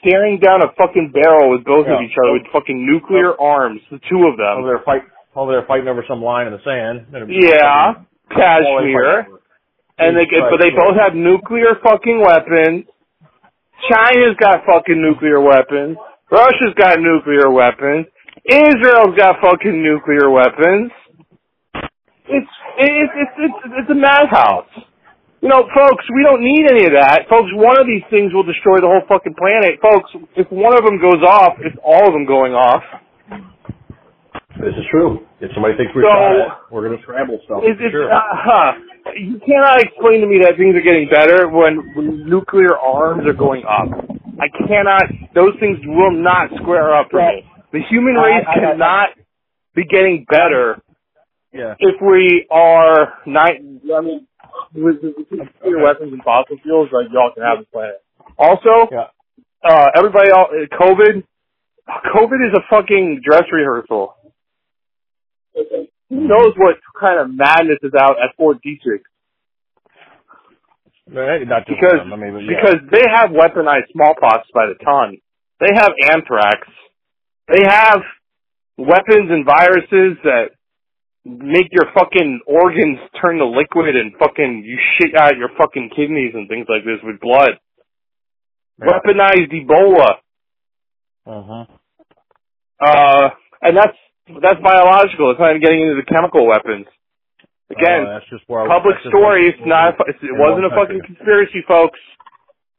staring 0.00 0.38
down 0.38 0.60
a 0.62 0.68
fucking 0.76 1.12
barrel 1.12 1.50
with 1.50 1.64
both 1.64 1.86
of 1.86 1.98
each 2.04 2.14
other 2.20 2.32
with 2.34 2.44
fucking 2.52 2.76
nuclear 2.86 3.32
arms, 3.40 3.80
the 3.90 3.98
two 4.08 4.28
of 4.28 4.36
them. 4.36 4.60
over 4.60 4.68
there 4.68 4.84
fight 4.84 5.02
there 5.34 5.64
fighting 5.68 5.88
over 5.88 6.04
some 6.08 6.22
line 6.22 6.46
in 6.46 6.52
the 6.52 6.62
sand. 6.64 7.08
Yeah, 7.28 8.00
Kashmir. 8.32 9.28
And 9.98 10.12
they, 10.16 10.28
Right, 10.28 10.50
but 10.52 10.60
they 10.60 10.70
sure. 10.72 10.92
both 10.92 10.96
have 11.00 11.14
nuclear 11.14 11.76
fucking 11.82 12.20
weapons. 12.20 12.84
China's 13.88 14.36
got 14.40 14.64
fucking 14.68 15.00
nuclear 15.00 15.40
weapons. 15.40 15.96
Russia's 16.30 16.74
got 16.76 16.98
nuclear 17.00 17.50
weapons. 17.50 18.06
Israel's 18.44 19.16
got 19.16 19.36
fucking 19.40 19.82
nuclear 19.82 20.28
weapons. 20.30 20.92
It's 22.28 22.50
it's 22.78 23.12
it's 23.16 23.34
it's, 23.38 23.60
it's 23.84 23.90
a 23.90 23.94
madhouse. 23.94 24.68
You 25.42 25.48
know, 25.52 25.68
folks, 25.76 26.04
we 26.14 26.24
don't 26.24 26.42
need 26.42 26.64
any 26.70 26.86
of 26.86 26.92
that. 26.96 27.28
Folks, 27.28 27.52
one 27.54 27.78
of 27.78 27.86
these 27.86 28.02
things 28.10 28.32
will 28.32 28.42
destroy 28.42 28.80
the 28.80 28.88
whole 28.88 29.04
fucking 29.06 29.36
planet. 29.36 29.78
Folks, 29.84 30.10
if 30.34 30.50
one 30.50 30.72
of 30.76 30.82
them 30.84 30.98
goes 30.98 31.22
off, 31.22 31.60
it's 31.60 31.76
all 31.84 32.08
of 32.08 32.12
them 32.12 32.24
going 32.26 32.54
off. 32.56 32.82
This 34.56 34.72
is 34.72 34.88
true. 34.90 35.20
If 35.40 35.52
somebody 35.52 35.76
thinks 35.76 35.92
we're 35.94 36.08
So- 36.08 36.16
trying 36.16 36.48
we're 36.72 36.88
going 36.88 36.96
to 36.96 37.02
scramble 37.04 37.38
stuff. 37.44 37.60
It's, 37.62 37.78
for 37.78 37.84
it's, 37.86 37.92
sure. 37.92 38.08
uh, 38.10 38.20
huh. 38.32 38.72
You 39.14 39.38
cannot 39.44 39.82
explain 39.84 40.20
to 40.22 40.26
me 40.26 40.40
that 40.42 40.56
things 40.56 40.74
are 40.74 40.80
getting 40.82 41.06
better 41.12 41.46
when, 41.48 41.92
when 41.94 42.24
nuclear 42.26 42.74
arms 42.76 43.22
are 43.28 43.36
going 43.36 43.62
up. 43.68 43.92
I 44.40 44.48
cannot. 44.66 45.04
Those 45.34 45.52
things 45.60 45.78
will 45.84 46.10
not 46.16 46.48
square 46.56 46.96
up 46.96 47.08
for 47.12 47.20
me. 47.20 47.44
The 47.72 47.80
human 47.90 48.16
I- 48.16 48.24
race 48.40 48.44
I- 48.48 48.50
I- 48.50 48.54
cannot 48.72 49.08
be 49.76 49.84
getting 49.84 50.24
better 50.28 50.80
yeah. 51.56 51.74
if 51.78 52.00
we 52.00 52.46
are 52.50 53.14
not. 53.26 53.50
I 53.52 54.00
mean, 54.02 54.26
with, 54.74 54.96
with 55.02 55.26
nuclear 55.30 55.82
weapons 55.82 56.12
and 56.12 56.22
fossil 56.22 56.56
fuels, 56.62 56.88
like 56.92 57.06
y'all 57.12 57.32
can 57.34 57.42
have 57.42 57.58
the 57.60 57.66
planet. 57.72 58.02
Also, 58.38 58.88
Yeah. 58.92 59.08
uh, 59.64 59.86
everybody, 59.96 60.30
else, 60.30 60.48
uh, 60.52 60.76
COVID. 60.76 61.24
COVID 61.88 62.48
is 62.48 62.54
a 62.56 62.62
fucking 62.68 63.22
dress 63.24 63.44
rehearsal. 63.52 64.14
Who 65.54 65.88
knows 66.28 66.52
what 66.56 66.76
kind 67.00 67.20
of 67.20 67.34
madness 67.34 67.78
is 67.82 67.92
out 67.98 68.16
at 68.22 68.36
Fort 68.36 68.58
Detrick? 68.64 69.02
Right, 71.08 71.46
Not 71.46 71.62
Because 71.66 72.02
them. 72.02 72.12
I 72.12 72.16
mean, 72.16 72.40
yeah. 72.40 72.56
because 72.58 72.80
they 72.90 73.02
have 73.08 73.30
weaponized 73.30 73.92
smallpox 73.92 74.48
by 74.52 74.66
the 74.66 74.74
ton. 74.84 75.18
They 75.60 75.70
have 75.74 75.92
anthrax. 76.12 76.66
They 77.48 77.62
have 77.64 78.00
weapons 78.76 79.30
and 79.30 79.46
viruses 79.46 80.18
that 80.24 80.50
make 81.26 81.68
your 81.72 81.90
fucking 81.92 82.40
organs 82.46 82.98
turn 83.20 83.38
to 83.38 83.46
liquid 83.46 83.96
and 83.96 84.14
fucking 84.18 84.62
you 84.64 84.78
shit 84.96 85.14
out 85.18 85.36
your 85.36 85.50
fucking 85.58 85.90
kidneys 85.96 86.32
and 86.34 86.48
things 86.48 86.66
like 86.68 86.84
this 86.86 87.02
with 87.02 87.18
blood. 87.20 87.58
Yeah. 88.78 88.86
Weaponized 88.94 89.50
Ebola. 89.50 90.10
uh-huh. 91.26 91.64
Uh, 92.78 93.28
and 93.62 93.76
that's 93.76 93.96
that's 94.42 94.60
biological. 94.62 95.30
It's 95.32 95.40
not 95.40 95.50
even 95.50 95.62
getting 95.62 95.80
into 95.82 95.96
the 95.96 96.06
chemical 96.06 96.46
weapons. 96.46 96.86
Again, 97.70 98.06
Uh, 98.06 98.18
that's 98.20 98.28
just 98.30 98.44
where 98.46 98.68
public 98.68 98.94
story. 99.08 99.48
It's 99.48 99.64
not. 99.66 99.94
It 100.06 100.36
wasn't 100.36 100.66
a 100.66 100.70
fucking 100.70 101.00
conspiracy, 101.06 101.64
folks. 101.66 101.98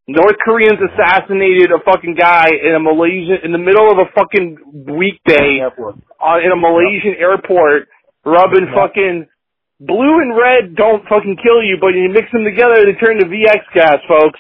North 0.08 0.38
Koreans 0.46 0.80
assassinated 0.80 1.72
a 1.76 1.84
fucking 1.84 2.16
guy 2.16 2.48
in 2.64 2.76
a 2.76 2.80
Malaysian 2.80 3.44
in 3.44 3.52
the 3.52 3.58
middle 3.60 3.92
of 3.92 3.98
a 3.98 4.08
fucking 4.16 4.88
weekday 4.96 5.60
on 6.22 6.40
in 6.40 6.52
a 6.52 6.56
Malaysian 6.56 7.16
airport, 7.20 7.90
rubbing 8.28 8.68
Yeah. 8.68 8.76
fucking 8.76 9.16
blue 9.80 10.20
and 10.20 10.36
red 10.36 10.76
don't 10.76 11.08
fucking 11.08 11.38
kill 11.42 11.64
you, 11.64 11.78
but 11.80 11.96
you 11.96 12.10
mix 12.10 12.28
them 12.32 12.44
together, 12.44 12.84
they 12.86 12.94
turn 13.00 13.20
to 13.20 13.26
VX 13.26 13.64
gas, 13.74 14.00
folks. 14.08 14.40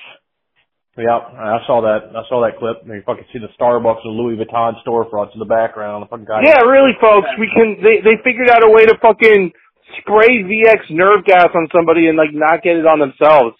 Yeah, 0.97 1.13
I 1.21 1.61
saw 1.69 1.81
that. 1.85 2.09
I 2.09 2.25
saw 2.27 2.41
that 2.41 2.57
clip. 2.57 2.81
You 2.85 3.03
fucking 3.05 3.25
see 3.31 3.37
the 3.37 3.53
Starbucks 3.53 4.01
and 4.03 4.17
Louis 4.17 4.35
Vuitton 4.35 4.73
storefronts 4.81 5.31
in 5.33 5.39
the 5.39 5.45
background. 5.45 6.01
The 6.01 6.07
fucking 6.09 6.25
guy. 6.25 6.41
Yeah, 6.43 6.65
really, 6.65 6.97
folks. 6.99 7.29
We 7.37 7.45
can. 7.53 7.77
They 7.85 8.01
they 8.01 8.17
figured 8.25 8.49
out 8.49 8.63
a 8.65 8.69
way 8.69 8.83
to 8.89 8.97
fucking 8.97 9.53
spray 10.01 10.41
VX 10.41 10.89
nerve 10.89 11.23
gas 11.23 11.49
on 11.53 11.67
somebody 11.71 12.07
and 12.09 12.17
like 12.17 12.33
not 12.33 12.63
get 12.63 12.77
it 12.77 12.87
on 12.87 12.97
themselves. 12.97 13.55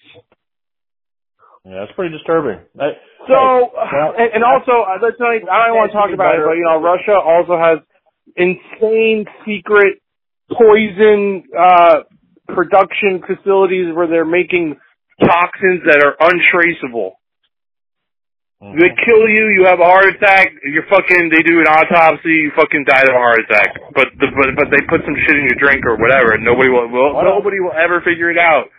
Yeah, 1.63 1.86
that's 1.86 1.91
pretty 1.93 2.15
disturbing. 2.17 2.57
That- 2.75 2.97
So, 3.28 3.38
and, 4.17 4.39
and 4.39 4.43
also, 4.43 4.88
let's 5.03 5.19
not, 5.19 5.36
I 5.36 5.67
don't 5.67 5.75
want 5.78 5.91
to 5.91 5.97
talk 5.97 6.09
about 6.13 6.36
it, 6.36 6.41
but 6.45 6.55
you 6.55 6.63
know, 6.63 6.80
Russia 6.82 7.19
also 7.19 7.53
has 7.59 7.80
insane 8.36 9.25
secret 9.45 9.99
poison 10.52 11.43
uh 11.58 12.04
production 12.48 13.20
facilities 13.28 13.93
where 13.93 14.08
they're 14.08 14.24
making 14.24 14.80
toxins 15.20 15.84
that 15.84 16.00
are 16.00 16.16
untraceable. 16.16 17.20
mhm. 18.64 18.80
They 18.80 18.88
kill 19.04 19.28
you, 19.28 19.52
you 19.60 19.66
have 19.68 19.82
a 19.82 19.86
heart 19.86 20.08
attack, 20.08 20.56
you're 20.64 20.88
fucking, 20.88 21.28
they 21.28 21.43
do 21.43 21.60
an 21.60 21.68
autopsy, 21.68 22.48
you 22.48 22.52
fucking 22.56 22.86
died 22.88 23.10
of 23.10 23.16
a 23.16 23.20
heart 23.20 23.43
attack. 23.43 23.76
But, 23.91 24.08
the, 24.16 24.32
but, 24.32 24.48
but 24.56 24.68
they 24.72 24.80
put 24.88 25.04
some 25.04 25.18
shit 25.28 25.36
in 25.36 25.43
your 25.52 25.60
drink 25.60 25.84
or 25.84 26.00
whatever, 26.00 26.39
and 26.39 26.45
nobody 26.45 26.70
will, 26.70 26.88
will 26.88 27.20
nobody 27.20 27.60
will 27.60 27.76
ever 27.76 28.00
figure 28.00 28.32
it 28.32 28.39
out. 28.39 28.72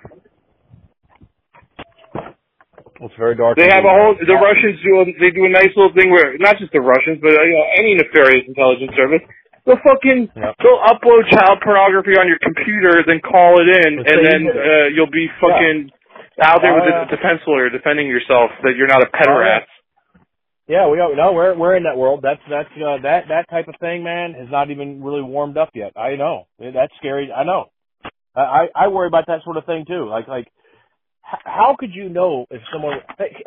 It's 3.01 3.15
very 3.15 3.37
dark. 3.37 3.55
They 3.61 3.71
have 3.71 3.85
a 3.87 3.95
whole, 3.95 4.19
the 4.19 4.35
Russians 4.35 4.83
do, 4.83 4.91
a, 4.99 5.05
they 5.23 5.31
do 5.31 5.47
a 5.47 5.53
nice 5.55 5.71
little 5.77 5.95
thing 5.95 6.11
where, 6.11 6.35
not 6.39 6.59
just 6.59 6.73
the 6.73 6.81
Russians, 6.83 7.23
but 7.23 7.31
uh, 7.31 7.47
you 7.47 7.55
know, 7.55 7.69
any 7.79 7.95
nefarious 7.95 8.43
intelligence 8.49 8.91
service, 8.99 9.23
they'll 9.69 9.85
fucking, 9.85 10.33
Yep. 10.35 10.55
they'll 10.65 10.81
upload 10.89 11.29
child 11.29 11.61
pornography 11.63 12.17
on 12.17 12.27
your 12.27 12.41
computer, 12.41 13.05
then 13.07 13.21
call 13.21 13.61
it 13.61 13.69
in, 13.69 14.01
Let's 14.01 14.11
and 14.11 14.19
then, 14.25 14.41
uh, 14.49 14.87
you'll 14.89 15.13
be 15.13 15.29
fucking 15.41 15.93
out 16.43 16.63
there 16.63 16.75
with 16.75 16.89
Uh, 16.89 17.05
a 17.05 17.07
defense 17.13 17.45
lawyer 17.47 17.69
defending 17.69 18.07
yourself 18.09 18.51
that 18.65 18.75
you're 18.77 18.89
not 18.89 19.03
a 19.03 19.11
pederast. 19.13 19.67
Yeah, 20.67 20.89
we 20.89 21.01
are. 21.01 21.15
No, 21.17 21.33
we're 21.33 21.55
we're 21.57 21.77
in 21.77 21.85
that 21.85 21.97
world. 21.97 22.21
That's 22.23 22.43
that's 22.49 22.69
uh, 22.77 22.99
that 23.03 23.29
that 23.29 23.49
type 23.49 23.69
of 23.69 23.77
thing, 23.81 24.05
man, 24.05 24.35
has 24.35 24.51
not 24.51 24.71
even 24.71 25.03
really 25.03 25.23
warmed 25.23 25.57
up 25.57 25.71
yet. 25.75 25.93
I 25.97 26.17
know 26.17 26.47
that's 26.59 26.93
scary. 26.99 27.33
I 27.33 27.43
know. 27.45 27.71
I 28.37 28.41
I 28.41 28.69
I 28.75 28.89
worry 28.89 29.07
about 29.09 29.27
that 29.29 29.43
sort 29.45 29.57
of 29.57 29.65
thing 29.65 29.87
too. 29.87 30.07
Like 30.09 30.29
like, 30.29 30.49
how 31.23 31.75
could 31.79 31.95
you 31.95 32.11
know 32.11 32.45
if 32.51 32.61
someone 32.71 32.99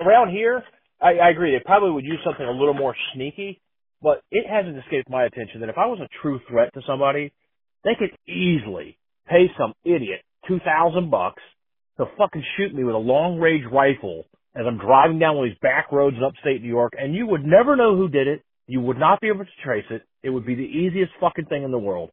around 0.03 0.31
here? 0.31 0.63
I, 0.99 1.13
I 1.17 1.29
agree. 1.29 1.51
They 1.51 1.63
probably 1.63 1.91
would 1.91 2.05
use 2.05 2.19
something 2.23 2.45
a 2.45 2.51
little 2.51 2.73
more 2.73 2.95
sneaky, 3.13 3.61
but 4.01 4.21
it 4.31 4.45
hasn't 4.49 4.77
escaped 4.77 5.09
my 5.09 5.25
attention 5.25 5.61
that 5.61 5.69
if 5.69 5.77
I 5.77 5.85
was 5.87 5.99
a 5.99 6.09
true 6.21 6.39
threat 6.49 6.73
to 6.73 6.81
somebody, 6.87 7.31
they 7.83 7.95
could 7.97 8.11
easily 8.27 8.97
pay 9.27 9.47
some 9.57 9.73
idiot 9.83 10.21
two 10.47 10.59
thousand 10.59 11.09
bucks 11.11 11.41
to 11.97 12.05
fucking 12.17 12.43
shoot 12.57 12.73
me 12.73 12.83
with 12.83 12.95
a 12.95 12.99
long 12.99 13.39
range 13.39 13.65
rifle 13.71 14.25
as 14.55 14.63
I'm 14.67 14.77
driving 14.77 15.19
down 15.19 15.37
one 15.37 15.47
of 15.47 15.51
these 15.51 15.59
back 15.61 15.91
roads 15.91 16.17
in 16.17 16.23
upstate 16.23 16.61
New 16.61 16.67
York, 16.67 16.93
and 16.97 17.15
you 17.15 17.27
would 17.27 17.45
never 17.45 17.75
know 17.75 17.95
who 17.95 18.09
did 18.09 18.27
it. 18.27 18.43
You 18.67 18.81
would 18.81 18.97
not 18.97 19.21
be 19.21 19.27
able 19.27 19.45
to 19.45 19.51
trace 19.63 19.85
it. 19.89 20.03
It 20.23 20.29
would 20.29 20.45
be 20.45 20.55
the 20.55 20.61
easiest 20.61 21.11
fucking 21.19 21.45
thing 21.45 21.63
in 21.63 21.71
the 21.71 21.79
world. 21.79 22.11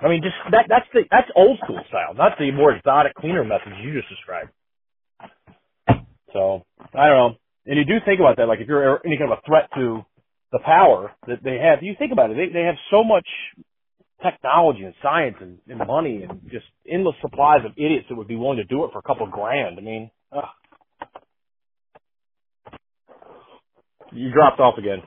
I 0.00 0.08
mean, 0.08 0.22
just 0.22 0.34
that 0.50 0.66
that's 0.68 0.86
the 0.92 1.02
that's 1.10 1.28
old 1.36 1.58
school 1.64 1.80
style, 1.88 2.14
not 2.14 2.32
the 2.38 2.50
more 2.50 2.74
exotic, 2.74 3.14
cleaner 3.14 3.44
methods 3.44 3.76
you 3.82 3.94
just 3.94 4.08
described. 4.08 4.50
So 6.32 6.64
I 6.92 7.08
don't 7.08 7.16
know. 7.16 7.34
And 7.66 7.78
you 7.78 7.84
do 7.84 8.04
think 8.04 8.20
about 8.20 8.36
that, 8.36 8.48
like 8.48 8.60
if 8.60 8.68
you're 8.68 9.00
any 9.06 9.16
kind 9.16 9.32
of 9.32 9.38
a 9.38 9.46
threat 9.46 9.70
to 9.76 10.04
the 10.54 10.60
power 10.64 11.12
that 11.26 11.44
they 11.44 11.58
have, 11.58 11.82
you 11.82 11.96
think 11.98 12.12
about 12.12 12.30
it. 12.30 12.38
They 12.38 12.54
they 12.54 12.66
have 12.66 12.76
so 12.92 13.04
much 13.04 13.26
technology 14.22 14.84
and 14.84 14.94
science 15.02 15.36
and, 15.40 15.58
and 15.68 15.86
money 15.86 16.24
and 16.28 16.40
just 16.50 16.66
endless 16.90 17.16
supplies 17.20 17.60
of 17.66 17.72
idiots 17.76 18.06
that 18.08 18.16
would 18.16 18.28
be 18.28 18.36
willing 18.36 18.58
to 18.58 18.64
do 18.64 18.84
it 18.84 18.92
for 18.92 19.00
a 19.00 19.02
couple 19.02 19.26
of 19.26 19.32
grand. 19.32 19.78
I 19.78 19.82
mean, 19.82 20.10
ugh. 20.32 20.44
you 24.12 24.32
dropped 24.32 24.60
off 24.60 24.78
again. 24.78 25.02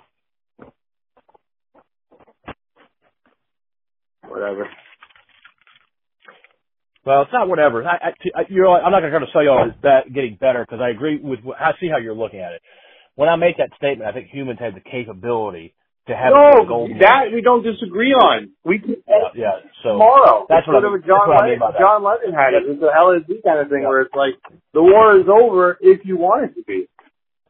Whatever. 4.28 4.70
Well, 7.06 7.24
it's 7.24 7.32
not 7.34 7.50
whatever. 7.50 7.86
I, 7.86 8.14
I, 8.36 8.41
you're, 8.50 8.68
I'm 8.70 8.91
not 8.91 9.00
going 9.00 9.12
to 9.14 9.18
try 9.20 9.26
to 9.26 9.32
sell 9.34 9.43
you 9.43 9.50
all 9.50 9.72
bet, 9.82 10.14
getting 10.14 10.38
better 10.39 10.66
because 10.68 10.82
I 10.84 10.89
agree 10.89 11.20
with. 11.22 11.39
I 11.60 11.72
see 11.80 11.89
how 11.89 11.98
you're 12.00 12.16
looking 12.16 12.41
at 12.41 12.54
it. 12.54 12.62
When 13.18 13.30
I 13.30 13.36
make 13.36 13.57
that 13.57 13.74
statement, 13.82 14.05
I 14.05 14.13
think 14.13 14.30
humans 14.30 14.61
have 14.61 14.78
the 14.78 14.86
capability 14.86 15.74
to 16.05 16.13
have 16.13 16.32
No, 16.32 16.70
golden 16.70 17.01
that 17.01 17.34
we 17.34 17.41
don't 17.41 17.65
disagree 17.65 18.13
on. 18.13 18.53
We 18.63 18.78
can 18.78 19.01
Yeah, 19.09 19.34
yeah. 19.34 19.55
So 19.82 19.97
tomorrow. 19.97 20.45
that's 20.47 20.70
what 20.70 20.78
I 20.78 20.86
Sort 20.86 21.01
of 21.01 21.01
John 21.01 21.18
that's 21.18 21.28
what 21.28 21.41
I 21.41 21.41
Lennon, 21.41 21.49
mean 21.49 21.59
by 21.65 21.72
that. 21.74 21.82
John 21.82 21.99
Lennon 22.05 22.32
had 22.38 22.53
it. 22.53 22.63
It's 22.70 22.78
a 22.86 22.93
LSD 22.93 23.41
kind 23.41 23.59
of 23.59 23.74
thing 23.74 23.84
where 23.89 24.05
it's 24.05 24.13
like 24.13 24.38
the 24.78 24.86
war 24.86 25.18
is 25.18 25.26
over 25.26 25.82
if 25.82 26.05
you 26.05 26.15
want 26.15 26.45
it 26.45 26.53
to 26.61 26.63
be. 26.63 26.86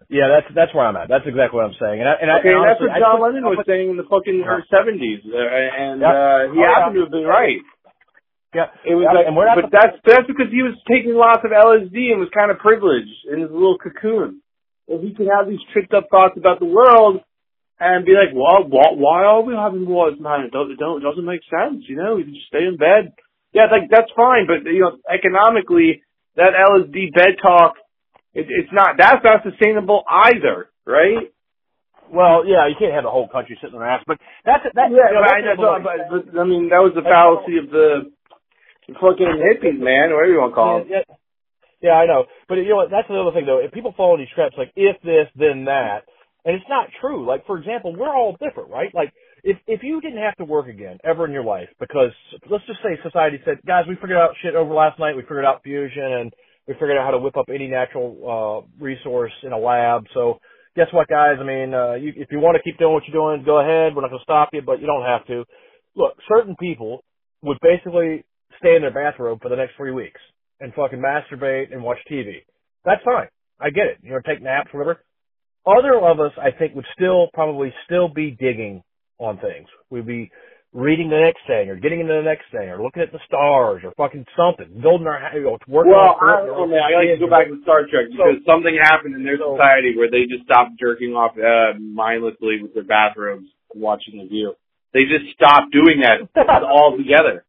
yeah, 0.07 0.31
that's 0.31 0.47
that's 0.55 0.71
where 0.73 0.87
I'm 0.87 0.95
at. 0.95 1.11
That's 1.11 1.27
exactly 1.27 1.59
what 1.59 1.67
I'm 1.67 1.75
saying. 1.75 1.99
And, 1.99 2.07
I, 2.07 2.15
and 2.23 2.31
Okay, 2.39 2.55
I, 2.55 2.63
and 2.63 2.63
that's 2.63 2.79
honestly, 2.79 2.87
what 2.87 3.03
John 3.03 3.19
Lennon 3.27 3.43
was 3.43 3.59
saying 3.67 3.91
in 3.91 3.97
the 3.99 4.07
fucking 4.07 4.39
seventies, 4.71 5.19
uh, 5.27 5.35
and 5.35 5.99
Yeah. 5.99 6.15
uh, 6.15 6.41
he 6.55 6.57
Oh, 6.57 6.63
yeah. 6.63 6.71
happened 6.79 6.95
to 6.95 7.01
have 7.03 7.11
been 7.11 7.27
right. 7.27 7.59
Yeah, 8.55 8.71
It 8.87 8.95
was 8.95 9.03
Yeah, 9.03 9.11
like, 9.11 9.27
and 9.27 9.35
we're 9.35 9.45
not 9.51 9.59
but 9.59 9.69
that's 9.75 9.99
that's 10.07 10.25
because 10.31 10.47
he 10.47 10.63
was 10.63 10.79
taking 10.87 11.13
lots 11.13 11.43
of 11.43 11.51
LSD 11.51 12.15
and 12.15 12.23
was 12.23 12.31
kind 12.31 12.49
of 12.49 12.57
privileged 12.63 13.11
in 13.27 13.43
his 13.43 13.51
little 13.51 13.77
cocoon. 13.77 14.39
And 14.87 15.03
he 15.03 15.13
could 15.13 15.27
have 15.27 15.47
these 15.47 15.59
tricked 15.73 15.93
up 15.93 16.07
thoughts 16.09 16.35
about 16.37 16.59
the 16.59 16.65
world 16.65 17.19
and 17.79 18.05
be 18.05 18.13
like, 18.13 18.33
"Well, 18.33 18.63
why, 18.67 18.95
why 18.95 19.23
are 19.23 19.43
we 19.43 19.53
having 19.53 19.85
wars, 19.85 20.15
man? 20.19 20.45
It 20.47 20.51
don't, 20.51 20.71
it 20.71 20.79
don't 20.79 21.01
it 21.01 21.05
doesn't 21.05 21.25
make 21.25 21.41
sense. 21.51 21.83
You 21.87 21.97
know, 21.97 22.15
we 22.15 22.23
can 22.23 22.33
just 22.33 22.47
stay 22.47 22.63
in 22.65 22.77
bed. 22.77 23.13
Yeah, 23.53 23.67
like 23.71 23.89
that's 23.91 24.11
fine, 24.15 24.47
but 24.47 24.63
you 24.69 24.81
know, 24.81 24.97
economically, 25.11 26.03
that 26.35 26.55
LSD 26.55 27.13
bed 27.13 27.35
talk, 27.41 27.75
it, 28.33 28.47
it's 28.49 28.71
not. 28.71 28.95
That's 28.97 29.23
not 29.23 29.43
sustainable 29.43 30.03
either, 30.09 30.69
right? 30.85 31.31
Well, 32.09 32.47
yeah, 32.47 32.67
you 32.71 32.75
can't 32.79 32.93
have 32.95 33.03
the 33.03 33.11
whole 33.11 33.27
country 33.27 33.57
sitting 33.59 33.75
on 33.75 33.81
their 33.81 33.89
ass, 33.91 34.03
but 34.07 34.17
that's 34.45 34.63
that. 34.73 34.87
Yeah, 34.89 35.11
you 35.11 35.19
know, 35.19 35.21
but, 35.21 35.31
I, 35.31 35.41
that's 35.43 35.59
that's 35.59 35.67
all- 35.67 35.83
but, 35.83 35.99
but, 36.33 36.39
I 36.39 36.45
mean, 36.47 36.69
that 36.71 36.79
was 36.79 36.93
the 36.95 37.03
fallacy 37.03 37.59
of 37.59 37.67
the 37.69 38.11
fucking 38.95 39.27
hippies, 39.43 39.79
man, 39.83 40.15
whatever 40.15 40.31
you 40.31 40.39
want 40.39 40.51
to 40.51 40.55
call 40.55 40.79
them. 40.79 40.87
yeah, 40.89 41.03
yeah, 41.03 41.15
yeah, 41.81 41.93
I 41.93 42.05
know. 42.05 42.25
But 42.49 42.55
you 42.55 42.69
know 42.69 42.77
what? 42.77 42.91
That's 42.91 43.07
the 43.07 43.15
other 43.15 43.31
thing, 43.33 43.45
though. 43.45 43.59
If 43.59 43.71
people 43.71 43.93
fall 43.95 44.15
in 44.15 44.21
these 44.21 44.33
traps, 44.33 44.55
like 44.57 44.73
if 44.75 44.97
this, 45.01 45.29
then 45.35 45.65
that, 45.65 46.09
and 46.45 46.55
it's 46.55 46.69
not 46.69 46.87
true. 47.01 47.25
Like 47.27 47.45
for 47.45 47.57
example, 47.57 47.95
we're 47.95 48.15
all 48.15 48.37
different, 48.41 48.69
right? 48.71 48.89
Like 48.95 49.13
if 49.43 49.57
if 49.67 49.81
you 49.83 50.01
didn't 50.01 50.23
have 50.23 50.35
to 50.37 50.45
work 50.45 50.67
again 50.67 50.97
ever 51.03 51.25
in 51.25 51.31
your 51.31 51.43
life 51.43 51.69
because 51.79 52.11
let's 52.49 52.65
just 52.65 52.79
say 52.81 52.97
society 53.03 53.39
said, 53.45 53.57
guys, 53.67 53.83
we 53.87 53.95
figured 53.95 54.17
out 54.17 54.31
shit 54.41 54.55
over 54.55 54.73
last 54.73 54.97
night. 54.99 55.15
We 55.15 55.23
figured 55.23 55.45
out 55.45 55.61
fusion 55.63 56.03
and 56.03 56.33
we 56.67 56.73
figured 56.75 56.97
out 56.97 57.05
how 57.05 57.11
to 57.11 57.19
whip 57.19 57.37
up 57.37 57.47
any 57.53 57.67
natural 57.67 58.15
uh 58.25 58.83
resource 58.83 59.33
in 59.43 59.51
a 59.51 59.57
lab. 59.59 60.05
So 60.13 60.39
guess 60.75 60.87
what, 60.91 61.07
guys? 61.09 61.37
I 61.39 61.43
mean, 61.43 61.73
uh, 61.73 61.93
you, 61.95 62.13
if 62.15 62.29
you 62.31 62.39
want 62.39 62.55
to 62.55 62.63
keep 62.63 62.79
doing 62.79 62.93
what 62.93 63.03
you're 63.07 63.19
doing, 63.19 63.43
go 63.45 63.59
ahead. 63.59 63.95
We're 63.95 64.01
not 64.01 64.09
going 64.09 64.19
to 64.19 64.23
stop 64.23 64.49
you, 64.53 64.61
but 64.61 64.79
you 64.79 64.87
don't 64.87 65.05
have 65.05 65.25
to. 65.27 65.43
Look, 65.95 66.13
certain 66.29 66.55
people 66.59 67.03
would 67.41 67.57
basically 67.61 68.23
stay 68.59 68.75
in 68.75 68.83
their 68.83 68.93
bathrobe 68.93 69.41
for 69.41 69.49
the 69.49 69.55
next 69.55 69.75
three 69.75 69.91
weeks 69.91 70.21
and 70.59 70.73
fucking 70.73 70.99
masturbate 70.99 71.71
and 71.73 71.83
watch 71.83 71.97
TV. 72.09 72.43
That's 72.85 73.01
fine. 73.03 73.27
I 73.59 73.69
get 73.69 73.87
it. 73.87 73.97
You 74.01 74.11
know, 74.11 74.19
take 74.25 74.41
naps, 74.41 74.73
whatever. 74.73 75.01
Other 75.65 75.99
of 75.99 76.19
us, 76.19 76.31
I 76.37 76.51
think, 76.51 76.75
would 76.75 76.85
still 76.95 77.27
probably 77.33 77.73
still 77.85 78.07
be 78.07 78.31
digging 78.31 78.83
on 79.19 79.37
things. 79.39 79.67
We'd 79.89 80.05
be 80.07 80.31
reading 80.73 81.09
the 81.09 81.19
next 81.19 81.41
thing 81.47 81.69
or 81.69 81.75
getting 81.75 81.99
into 82.01 82.13
the 82.13 82.21
next 82.21 82.45
thing 82.51 82.69
or 82.69 82.81
looking 82.81 83.01
at 83.01 83.11
the 83.11 83.19
stars 83.25 83.81
or 83.83 83.91
fucking 83.97 84.25
something, 84.37 84.79
building 84.79 85.07
our, 85.07 85.19
you 85.33 85.43
know, 85.43 85.57
working 85.67 85.91
Well, 85.91 86.15
on 86.21 86.29
I 86.29 86.45
don't 86.45 86.47
know, 86.47 86.67
man. 86.67 86.79
I 86.83 86.95
like 86.95 87.19
to 87.19 87.25
go 87.25 87.29
back 87.29 87.47
to 87.47 87.59
Star 87.63 87.83
Trek 87.89 88.07
because 88.11 88.39
something 88.45 88.75
happened 88.79 89.15
in 89.15 89.23
their 89.23 89.37
So- 89.37 89.55
society 89.57 89.97
where 89.97 90.09
they 90.11 90.23
just 90.29 90.43
stopped 90.45 90.77
jerking 90.79 91.13
off 91.15 91.35
uh, 91.35 91.77
mindlessly 91.79 92.61
with 92.61 92.73
their 92.73 92.83
bathrobes 92.87 93.47
watching 93.73 94.19
The 94.19 94.27
View. 94.27 94.53
They 94.93 95.03
just 95.03 95.33
stopped 95.33 95.71
doing 95.73 96.01
that 96.05 96.23
altogether. 96.63 97.43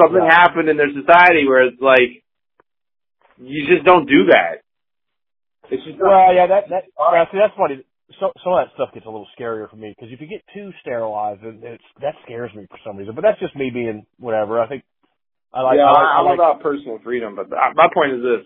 Something 0.00 0.24
Yeah. 0.24 0.34
happened 0.34 0.68
in 0.68 0.76
their 0.76 0.90
society 0.92 1.46
where 1.46 1.62
it's 1.68 1.80
like, 1.80 2.22
you 3.38 3.66
just 3.66 3.84
don't 3.84 4.06
do 4.06 4.26
that. 4.30 4.62
It's 5.70 5.84
just 5.84 5.98
not, 5.98 6.08
Well, 6.08 6.34
yeah, 6.34 6.46
that 6.46 6.68
that 6.68 6.84
yeah, 7.12 7.24
see, 7.30 7.38
that's 7.38 7.54
funny. 7.56 7.84
So 8.20 8.32
some 8.44 8.52
of 8.52 8.66
that 8.66 8.74
stuff 8.74 8.92
gets 8.92 9.06
a 9.06 9.10
little 9.10 9.28
scarier 9.38 9.70
for 9.70 9.76
me 9.76 9.94
because 9.96 10.12
if 10.12 10.20
you 10.20 10.26
get 10.26 10.44
too 10.52 10.72
sterilized, 10.80 11.42
it, 11.44 11.56
it's 11.62 11.84
that 12.00 12.14
scares 12.24 12.52
me 12.54 12.66
for 12.68 12.78
some 12.84 12.96
reason. 12.96 13.14
But 13.14 13.22
that's 13.22 13.40
just 13.40 13.56
me 13.56 13.70
being 13.70 14.04
whatever. 14.18 14.60
I 14.60 14.68
think 14.68 14.84
I 15.52 15.62
like. 15.62 15.76
yeah, 15.78 15.86
I 15.88 15.92
like, 15.92 15.96
I, 15.96 16.04
I 16.04 16.18
I'm 16.18 16.24
like 16.26 16.34
about 16.36 16.60
personal 16.62 16.98
freedom, 17.02 17.36
but 17.36 17.48
th- 17.48 17.74
my 17.74 17.88
point 17.92 18.12
is 18.12 18.22
this: 18.22 18.42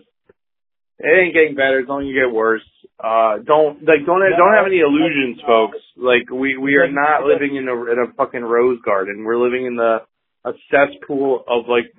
it 0.99 1.19
ain't 1.19 1.33
getting 1.35 1.55
better; 1.55 1.79
it's 1.79 1.89
only 1.89 2.13
gonna 2.13 2.27
get 2.27 2.33
worse. 2.33 2.63
Uh, 2.97 3.43
don't 3.43 3.83
like 3.83 4.05
don't 4.05 4.23
don't 4.23 4.55
have 4.55 4.67
any 4.67 4.79
illusions, 4.79 5.41
folks. 5.45 5.77
Like 5.97 6.29
we 6.31 6.55
we 6.57 6.75
are 6.75 6.89
not 6.89 7.23
living 7.27 7.55
in 7.55 7.67
a 7.67 7.75
in 7.91 7.99
a 7.99 8.13
fucking 8.15 8.41
rose 8.43 8.79
garden. 8.85 9.25
We're 9.25 9.37
living 9.41 9.65
in 9.65 9.75
the 9.75 10.07
a 10.47 10.53
cesspool 10.71 11.43
of 11.47 11.67
like. 11.67 11.91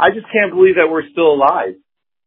I 0.00 0.10
just 0.16 0.26
can't 0.32 0.52
believe 0.56 0.76
that 0.80 0.88
we're 0.88 1.04
still 1.12 1.36
alive. 1.36 1.76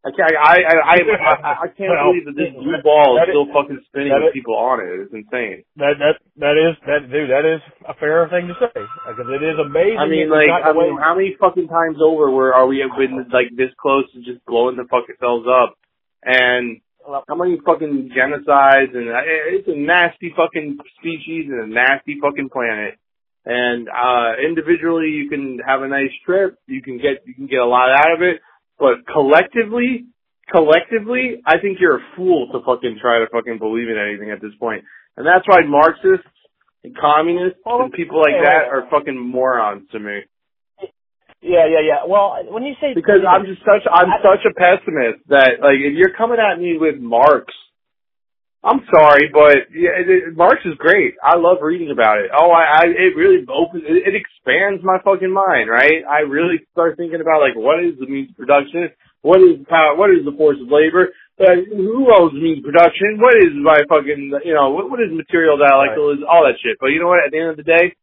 I 0.05 0.11
can't. 0.11 0.35
I 0.35 0.55
I 0.67 0.75
I, 0.83 0.95
I, 0.99 1.51
I 1.63 1.67
can't 1.71 1.87
Well, 1.89 2.11
believe 2.11 2.27
that 2.27 2.35
this 2.35 2.51
blue 2.53 2.75
ball 2.83 3.17
is 3.17 3.23
is- 3.23 3.31
still 3.33 3.47
fucking 3.55 3.79
spinning 3.87 4.11
with 4.13 4.29
is- 4.29 4.35
people 4.35 4.53
on 4.53 4.83
it. 4.83 4.91
It's 5.07 5.13
insane. 5.15 5.63
that 5.79 5.95
that 6.03 6.15
that 6.43 6.55
is 6.59 6.75
that 6.85 7.07
dude. 7.09 7.31
That 7.31 7.47
is 7.47 7.63
a 7.87 7.95
fair 7.95 8.27
thing 8.27 8.51
to 8.51 8.55
say 8.59 8.69
because 8.75 9.29
it 9.31 9.41
is 9.41 9.57
amazing. 9.57 9.97
I 10.03 10.05
mean, 10.11 10.27
like, 10.29 10.51
I 10.51 10.75
mean, 10.75 10.99
how 10.99 11.15
many 11.15 11.33
fucking 11.39 11.71
times 11.71 11.97
over 12.03 12.29
where 12.29 12.53
are 12.53 12.67
we 12.67 12.83
have 12.83 12.93
been 12.99 13.15
like 13.31 13.55
this 13.55 13.71
close 13.81 14.03
to 14.13 14.19
just 14.21 14.43
blowing 14.45 14.75
the 14.75 14.83
fucking 14.91 15.15
cells 15.23 15.47
up? 15.47 15.79
And 16.21 16.79
how 17.07 17.35
many 17.35 17.59
fucking 17.65 18.11
genocides 18.15 18.95
and 18.95 19.07
it's 19.55 19.67
a 19.67 19.75
nasty 19.75 20.33
fucking 20.35 20.77
species 20.99 21.47
and 21.51 21.63
a 21.63 21.67
nasty 21.67 22.19
fucking 22.21 22.49
planet. 22.51 22.95
And 23.45 23.89
uh 23.89 24.39
individually, 24.39 25.09
you 25.09 25.29
can 25.29 25.59
have 25.65 25.81
a 25.81 25.87
nice 25.87 26.11
trip. 26.25 26.57
You 26.67 26.81
can 26.81 26.97
get 26.97 27.23
you 27.25 27.33
can 27.33 27.47
get 27.47 27.59
a 27.59 27.65
lot 27.65 27.89
out 27.89 28.13
of 28.15 28.21
it, 28.21 28.39
but 28.79 29.05
collectively, 29.11 30.05
collectively, 30.49 31.41
I 31.45 31.59
think 31.59 31.77
you're 31.79 31.97
a 31.97 32.07
fool 32.15 32.47
to 32.53 32.59
fucking 32.65 32.99
try 33.01 33.19
to 33.19 33.27
fucking 33.31 33.59
believe 33.59 33.89
in 33.89 33.97
anything 33.97 34.31
at 34.31 34.41
this 34.41 34.53
point. 34.59 34.83
And 35.17 35.27
that's 35.27 35.47
why 35.47 35.59
Marxists 35.67 36.25
and 36.83 36.95
communists 36.97 37.59
Well, 37.65 37.81
and 37.81 37.93
people 37.93 38.19
like 38.19 38.41
that 38.43 38.71
are 38.71 38.87
fucking 38.89 39.17
morons 39.17 39.87
to 39.91 39.99
me. 39.99 40.21
yeah, 41.41 41.67
yeah, 41.67 41.83
yeah. 41.83 42.07
Well, 42.07 42.39
when 42.49 42.63
you 42.63 42.73
say 42.79 42.93
Because 42.95 43.27
I'm 43.27 43.45
just 43.45 43.59
such 43.61 43.83
I'm 43.91 44.09
such 44.23 44.43
a 44.47 44.53
pessimist 44.55 45.27
that 45.27 45.59
like 45.59 45.83
if 45.83 45.93
you're 45.95 46.15
coming 46.15 46.39
at 46.39 46.59
me 46.59 46.77
with 46.79 46.99
Marx, 46.99 47.53
I'm 48.63 48.79
sorry, 48.87 49.27
but 49.27 49.75
yeah, 49.75 49.99
it, 49.99 50.07
it, 50.07 50.37
Marx 50.39 50.63
is 50.63 50.79
great. 50.79 51.19
I 51.19 51.35
love 51.35 51.59
reading 51.59 51.91
about 51.91 52.23
it. 52.23 52.31
Oh, 52.31 52.47
I, 52.47 52.63
I 52.63 52.83
it 52.95 53.11
really 53.11 53.43
opens 53.51 53.83
it, 53.83 54.07
it 54.07 54.15
expands 54.15 54.79
my 54.79 55.03
fucking 55.03 55.31
mind, 55.35 55.67
right? 55.67 55.99
I 56.07 56.23
really 56.23 56.63
start 56.71 56.95
thinking 56.95 57.19
about 57.19 57.43
like 57.43 57.59
what 57.59 57.83
is 57.83 57.99
the 57.99 58.07
means 58.07 58.31
of 58.31 58.39
production, 58.39 58.87
what 59.19 59.43
is 59.43 59.59
the 59.59 59.67
power, 59.67 59.99
what 59.99 60.15
is 60.15 60.23
the 60.23 60.31
force 60.31 60.63
of 60.63 60.71
labor, 60.71 61.11
uh, 61.43 61.59
who 61.75 62.07
owns 62.07 62.39
means 62.39 62.63
of 62.63 62.71
production, 62.71 63.19
what 63.19 63.35
is 63.35 63.51
my 63.51 63.83
fucking 63.91 64.31
you 64.47 64.55
know 64.55 64.71
what, 64.71 64.87
what 64.87 65.03
is 65.03 65.11
material 65.11 65.59
dialectical 65.59 66.15
is 66.15 66.23
all 66.23 66.47
that 66.47 66.55
shit. 66.63 66.79
But 66.79 66.95
you 66.95 67.03
know 67.03 67.11
what? 67.11 67.19
At 67.19 67.35
the 67.35 67.43
end 67.43 67.51
of 67.51 67.59
the 67.59 67.67
day, 67.67 67.99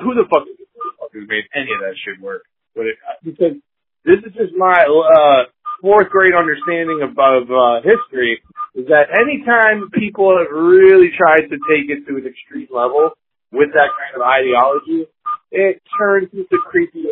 who 0.00 0.16
the 0.16 0.24
fuck, 0.32 0.48
who 0.48 0.80
the 0.80 0.96
fuck 0.96 1.12
has 1.12 1.28
made 1.28 1.44
any 1.52 1.76
of 1.76 1.84
that 1.84 1.92
shit 2.00 2.16
work? 2.24 2.48
But 2.72 2.88
it, 2.88 2.96
because 3.20 3.60
this 4.08 4.24
is 4.24 4.32
just 4.32 4.56
my 4.56 4.80
uh 4.80 5.44
fourth 5.82 6.08
grade 6.08 6.32
understanding 6.32 7.02
of, 7.02 7.10
of 7.18 7.50
uh 7.50 7.82
history 7.82 8.40
is 8.74 8.86
that 8.86 9.12
anytime 9.12 9.90
people 9.90 10.38
have 10.38 10.48
really 10.50 11.10
tried 11.12 11.50
to 11.50 11.58
take 11.68 11.90
it 11.90 12.06
to 12.06 12.16
an 12.16 12.24
extreme 12.24 12.68
level 12.72 13.10
with 13.50 13.68
that 13.74 13.90
kind 13.92 14.16
of 14.16 14.22
ideology, 14.22 15.04
it 15.50 15.82
turns 15.98 16.30
into 16.32 16.56
creepy 16.70 17.04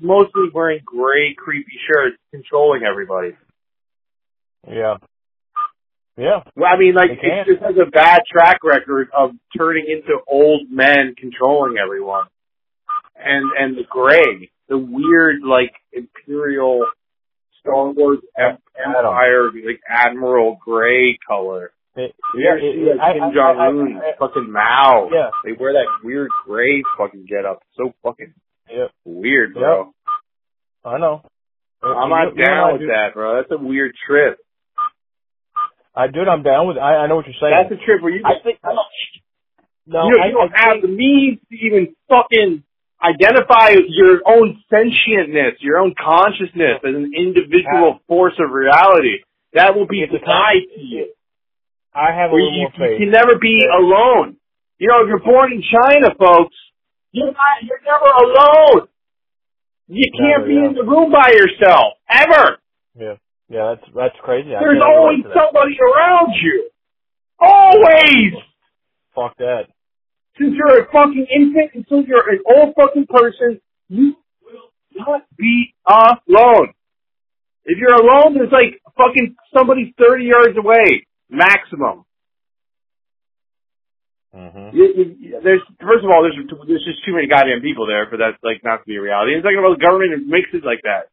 mostly 0.00 0.50
wearing 0.52 0.80
gray 0.84 1.34
creepy 1.36 1.78
shirts 1.86 2.16
controlling 2.32 2.82
everybody. 2.82 3.36
yeah, 4.66 4.96
yeah, 6.20 6.42
Well, 6.54 6.68
I 6.70 6.78
mean, 6.78 6.94
like, 6.94 7.10
it 7.12 7.46
just 7.46 7.62
has 7.62 7.76
a 7.80 7.90
bad 7.90 8.20
track 8.30 8.58
record 8.62 9.08
of 9.16 9.30
turning 9.56 9.86
into 9.88 10.18
old 10.26 10.70
men 10.70 11.14
controlling 11.16 11.76
everyone. 11.78 12.26
And, 13.16 13.50
and 13.58 13.76
the 13.76 13.84
gray, 13.88 14.50
the 14.68 14.76
weird, 14.76 15.42
like, 15.42 15.72
imperial 15.92 16.84
Star 17.60 17.90
Wars 17.90 18.18
em- 18.38 18.58
empire, 18.76 19.50
like, 19.52 19.80
admiral 19.88 20.58
gray 20.64 21.18
color. 21.26 21.72
It, 21.96 22.14
You 22.34 22.48
ever 22.48 22.58
it- 22.58 22.74
see 22.74 22.80
it- 22.90 22.96
like 22.96 23.14
Kim 23.14 23.32
Jong 23.34 23.58
Un, 23.58 24.02
fucking 24.18 24.50
Mao? 24.50 25.08
Yeah. 25.12 25.30
They 25.44 25.52
wear 25.52 25.72
that 25.74 25.86
weird 26.02 26.30
gray 26.44 26.82
fucking 26.96 27.26
get 27.28 27.44
up. 27.44 27.62
So 27.76 27.92
fucking 28.02 28.32
Yep. 28.70 28.90
weird, 29.04 29.54
bro. 29.54 29.92
I 30.84 30.98
know. 30.98 31.22
I'm 31.82 31.88
You- 31.90 32.08
not 32.08 32.36
you 32.36 32.42
and 32.42 32.42
I 32.42 32.44
down 32.46 32.72
with 32.78 32.88
that, 32.88 33.14
bro. 33.14 33.36
That's 33.36 33.50
a 33.50 33.58
weird 33.58 33.94
trip. 34.06 34.38
I 35.94 36.06
do. 36.06 36.20
I'm 36.20 36.42
down 36.42 36.68
with. 36.68 36.78
I, 36.78 36.96
I 36.98 37.06
know 37.08 37.16
what 37.16 37.26
you're 37.26 37.34
saying. 37.40 37.52
That's 37.68 37.80
a 37.82 37.84
trip 37.84 38.00
where 38.00 38.12
you 38.12 38.22
I 38.24 38.38
think. 38.42 38.58
No, 39.86 40.04
you, 40.04 40.16
know, 40.16 40.22
I, 40.22 40.26
you 40.26 40.32
don't 40.32 40.54
I 40.54 40.68
have 40.74 40.82
the 40.82 40.88
means 40.88 41.40
to 41.50 41.56
even 41.56 41.96
fucking 42.08 42.62
identify 43.02 43.76
your 43.88 44.20
own 44.26 44.62
sentientness, 44.72 45.56
your 45.60 45.78
own 45.78 45.94
consciousness 45.98 46.80
as 46.84 46.94
an 46.94 47.12
individual 47.16 48.00
force 48.06 48.34
of 48.38 48.52
reality. 48.52 49.24
That 49.54 49.74
will 49.74 49.86
be 49.86 50.04
denied 50.06 50.68
to 50.74 50.80
you. 50.80 51.12
I 51.94 52.12
have 52.14 52.30
a 52.30 52.34
Where 52.34 52.42
little 52.42 52.54
you, 52.54 52.68
more 52.78 52.88
you 52.88 52.98
can 52.98 53.10
never 53.10 53.38
be 53.40 53.58
alone. 53.66 54.36
You 54.78 54.88
know, 54.88 55.02
if 55.02 55.08
you're 55.08 55.18
born 55.24 55.52
in 55.52 55.62
China, 55.62 56.14
folks, 56.18 56.54
you're 57.12 57.26
not, 57.26 57.62
you're 57.62 57.82
never 57.84 58.06
alone. 58.06 58.88
You 59.88 60.06
can't 60.16 60.46
Never, 60.46 60.46
be 60.46 60.54
yeah. 60.54 60.68
in 60.68 60.74
the 60.74 60.84
room 60.84 61.10
by 61.10 61.34
yourself, 61.34 61.94
ever. 62.08 62.58
Yeah, 62.94 63.14
yeah, 63.48 63.74
that's 63.74 63.90
that's 63.92 64.14
crazy. 64.22 64.54
I 64.54 64.60
There's 64.60 64.80
always 64.80 65.24
somebody 65.34 65.76
around 65.82 66.30
you. 66.40 66.70
Always! 67.40 68.32
Fuck 69.16 69.36
that. 69.38 69.64
Since 70.38 70.54
you're 70.56 70.82
a 70.82 70.86
fucking 70.92 71.26
infant 71.34 71.70
until 71.74 72.02
you're 72.04 72.28
an 72.30 72.40
old 72.46 72.74
fucking 72.76 73.06
person, 73.08 73.60
you 73.88 74.16
will 74.42 74.70
not 74.94 75.22
be 75.36 75.74
alone. 75.88 76.72
If 77.64 77.78
you're 77.78 77.94
alone, 77.94 78.34
there's 78.34 78.52
like 78.52 78.80
fucking 78.96 79.36
somebody 79.56 79.94
30 79.98 80.24
yards 80.24 80.56
away, 80.56 81.06
maximum. 81.28 82.04
hmm 84.32 84.70
You, 84.72 84.84
you, 85.18 85.40
there's 85.42 85.62
first 85.80 86.04
of 86.04 86.10
all, 86.10 86.22
there's 86.22 86.38
there's 86.66 86.84
just 86.86 87.04
too 87.04 87.12
many 87.14 87.26
goddamn 87.26 87.60
people 87.60 87.86
there 87.86 88.06
for 88.08 88.16
that 88.18 88.38
like 88.42 88.62
not 88.64 88.78
to 88.78 88.86
be 88.86 88.96
a 88.96 89.02
reality. 89.02 89.34
And 89.34 89.42
talking 89.42 89.58
about 89.58 89.78
the 89.78 89.84
government 89.84 90.26
makes 90.26 90.48
it 90.54 90.64
like 90.64 90.80
that. 90.84 91.10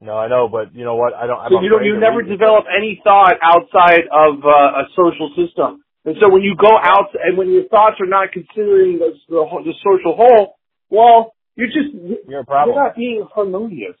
No, 0.00 0.16
I 0.16 0.28
know, 0.28 0.48
but 0.48 0.74
you 0.74 0.84
know 0.84 0.96
what? 0.96 1.12
I 1.14 1.26
don't. 1.26 1.38
I'm 1.38 1.52
So 1.52 1.60
you 1.60 1.68
don't 1.68 1.84
you 1.84 2.00
never 2.00 2.22
develop 2.22 2.64
any 2.66 3.00
thought 3.04 3.36
outside 3.42 4.08
of 4.10 4.40
uh, 4.42 4.82
a 4.82 4.84
social 4.96 5.28
system. 5.36 5.84
And 6.04 6.16
so 6.20 6.30
when 6.32 6.42
you 6.42 6.56
go 6.56 6.72
out 6.82 7.10
and 7.14 7.36
when 7.36 7.50
your 7.50 7.64
thoughts 7.68 7.96
are 8.00 8.06
not 8.06 8.32
considering 8.32 8.98
the 8.98 9.12
the, 9.28 9.44
the 9.64 9.74
social 9.84 10.16
whole, 10.16 10.56
well, 10.88 11.34
you're 11.56 11.68
just 11.68 11.92
You're 12.28 12.40
a 12.40 12.44
problem. 12.44 12.74
you're 12.74 12.84
not 12.84 12.96
being 12.96 13.26
harmonious. 13.34 13.96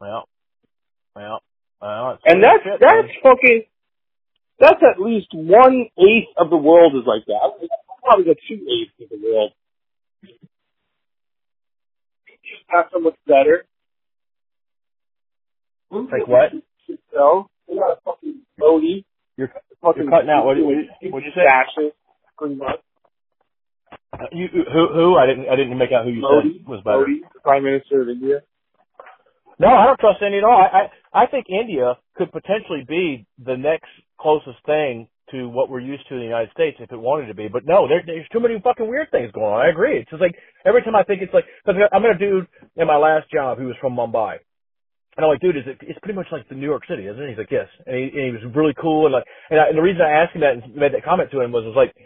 Well, 0.00 0.28
well, 1.14 1.40
well. 1.80 2.18
And 2.26 2.42
that's 2.42 2.64
shit, 2.64 2.80
that's 2.80 3.06
man. 3.06 3.22
fucking 3.22 3.62
that's 4.58 4.80
at 4.82 5.00
least 5.00 5.28
one 5.32 5.86
eighth 5.98 6.32
of 6.36 6.50
the 6.50 6.56
world 6.56 6.94
is 6.96 7.06
like 7.06 7.24
that. 7.26 7.38
I 7.42 7.66
Probably 8.02 8.24
got 8.26 8.36
two 8.48 8.54
eighths 8.66 8.92
of 9.02 9.08
the 9.10 9.24
world. 9.24 9.52
Not 12.72 12.88
so 12.92 12.98
much 13.00 13.14
better. 13.26 13.64
Like 15.90 16.26
what? 16.26 16.52
So, 17.12 17.48
we 17.68 17.76
got 17.76 17.92
a 17.92 18.00
fucking 18.04 18.40
Modi. 18.58 19.04
You're 19.36 19.48
you're 19.82 20.10
cutting 20.10 20.30
out. 20.30 20.44
What 20.44 20.54
did 20.54 20.64
you 20.64 21.32
say? 21.34 21.44
fascist, 21.46 21.96
pretty 22.38 22.56
much. 22.56 22.80
Uh, 24.12 24.26
you 24.32 24.48
who 24.52 24.88
who? 24.92 25.16
I 25.16 25.26
didn't 25.26 25.48
I 25.48 25.56
didn't 25.56 25.76
make 25.78 25.92
out 25.92 26.04
who 26.04 26.10
you 26.10 26.20
Modi, 26.22 26.58
said 26.58 26.68
was 26.68 26.80
better. 26.84 27.00
Modi, 27.00 27.20
the 27.34 27.40
Prime 27.40 27.64
Minister 27.64 28.02
of 28.02 28.08
India. 28.08 28.40
No, 29.58 29.68
I 29.68 29.86
don't 29.86 30.00
trust 30.00 30.22
any 30.22 30.38
at 30.38 30.44
all. 30.44 30.56
I, 30.56 30.88
I 31.12 31.24
I 31.24 31.26
think 31.26 31.46
India 31.48 31.94
could 32.16 32.32
potentially 32.32 32.84
be 32.86 33.26
the 33.42 33.56
next 33.56 33.88
closest 34.20 34.58
thing 34.64 35.08
to 35.30 35.48
what 35.48 35.68
we're 35.68 35.80
used 35.80 36.06
to 36.08 36.14
in 36.14 36.20
the 36.20 36.26
United 36.26 36.50
States 36.52 36.76
if 36.80 36.92
it 36.92 36.96
wanted 36.96 37.26
to 37.26 37.34
be. 37.34 37.48
But 37.48 37.66
no, 37.66 37.88
there, 37.88 38.02
there's 38.06 38.28
too 38.32 38.40
many 38.40 38.60
fucking 38.62 38.88
weird 38.88 39.10
things 39.10 39.32
going 39.32 39.46
on. 39.46 39.66
I 39.66 39.70
agree. 39.70 39.98
It's 39.98 40.10
just 40.10 40.22
like 40.22 40.36
every 40.64 40.82
time 40.82 40.94
I 40.94 41.02
think 41.02 41.22
it's 41.22 41.34
like 41.34 41.44
cause 41.64 41.74
I'm 41.92 42.04
a 42.04 42.16
dude 42.16 42.46
in 42.76 42.86
my 42.86 42.96
last 42.96 43.30
job 43.30 43.58
who 43.58 43.66
was 43.66 43.76
from 43.80 43.96
Mumbai. 43.96 44.38
And 45.16 45.24
I'm 45.24 45.30
like, 45.32 45.40
dude, 45.40 45.56
is 45.56 45.64
it? 45.66 45.78
It's 45.80 45.98
pretty 46.00 46.16
much 46.16 46.28
like 46.30 46.48
the 46.48 46.54
New 46.54 46.66
York 46.66 46.82
City, 46.88 47.06
isn't 47.06 47.22
it? 47.22 47.30
He's 47.30 47.38
like, 47.38 47.50
yes. 47.50 47.68
And 47.86 47.96
he, 47.96 48.04
and 48.12 48.24
he 48.28 48.32
was 48.32 48.54
really 48.54 48.74
cool, 48.80 49.06
and 49.06 49.12
like, 49.12 49.24
and, 49.50 49.60
I, 49.60 49.68
and 49.68 49.78
the 49.78 49.82
reason 49.82 50.02
I 50.02 50.22
asked 50.22 50.34
him 50.34 50.42
that 50.42 50.52
and 50.52 50.76
made 50.76 50.92
that 50.92 51.04
comment 51.04 51.30
to 51.32 51.40
him 51.40 51.52
was, 51.52 51.64
was 51.64 51.76
like, 51.76 51.96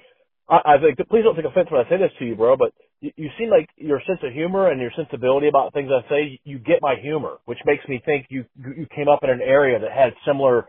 I, 0.48 0.74
I 0.74 0.76
was 0.76 0.94
like, 0.94 1.08
please 1.08 1.22
don't 1.24 1.34
take 1.34 1.44
offense 1.44 1.70
when 1.70 1.84
I 1.84 1.88
say 1.88 1.98
this 1.98 2.14
to 2.18 2.24
you, 2.24 2.36
bro, 2.36 2.56
but 2.56 2.72
you, 3.00 3.11
you 3.16 3.28
seem 3.38 3.50
like 3.50 3.68
your 3.76 4.00
sense 4.06 4.20
of 4.22 4.32
humor 4.32 4.70
and 4.70 4.80
your 4.80 4.92
sensibility 4.94 5.48
about 5.48 5.72
things 5.72 5.90
I 5.90 6.08
say, 6.08 6.40
you 6.44 6.58
get 6.58 6.82
my 6.82 6.94
humor, 7.00 7.38
which 7.46 7.58
makes 7.66 7.86
me 7.88 8.00
think 8.04 8.26
you 8.30 8.44
you 8.56 8.86
came 8.94 9.08
up 9.08 9.20
in 9.22 9.30
an 9.30 9.40
area 9.42 9.78
that 9.78 9.90
had 9.90 10.14
similar 10.26 10.66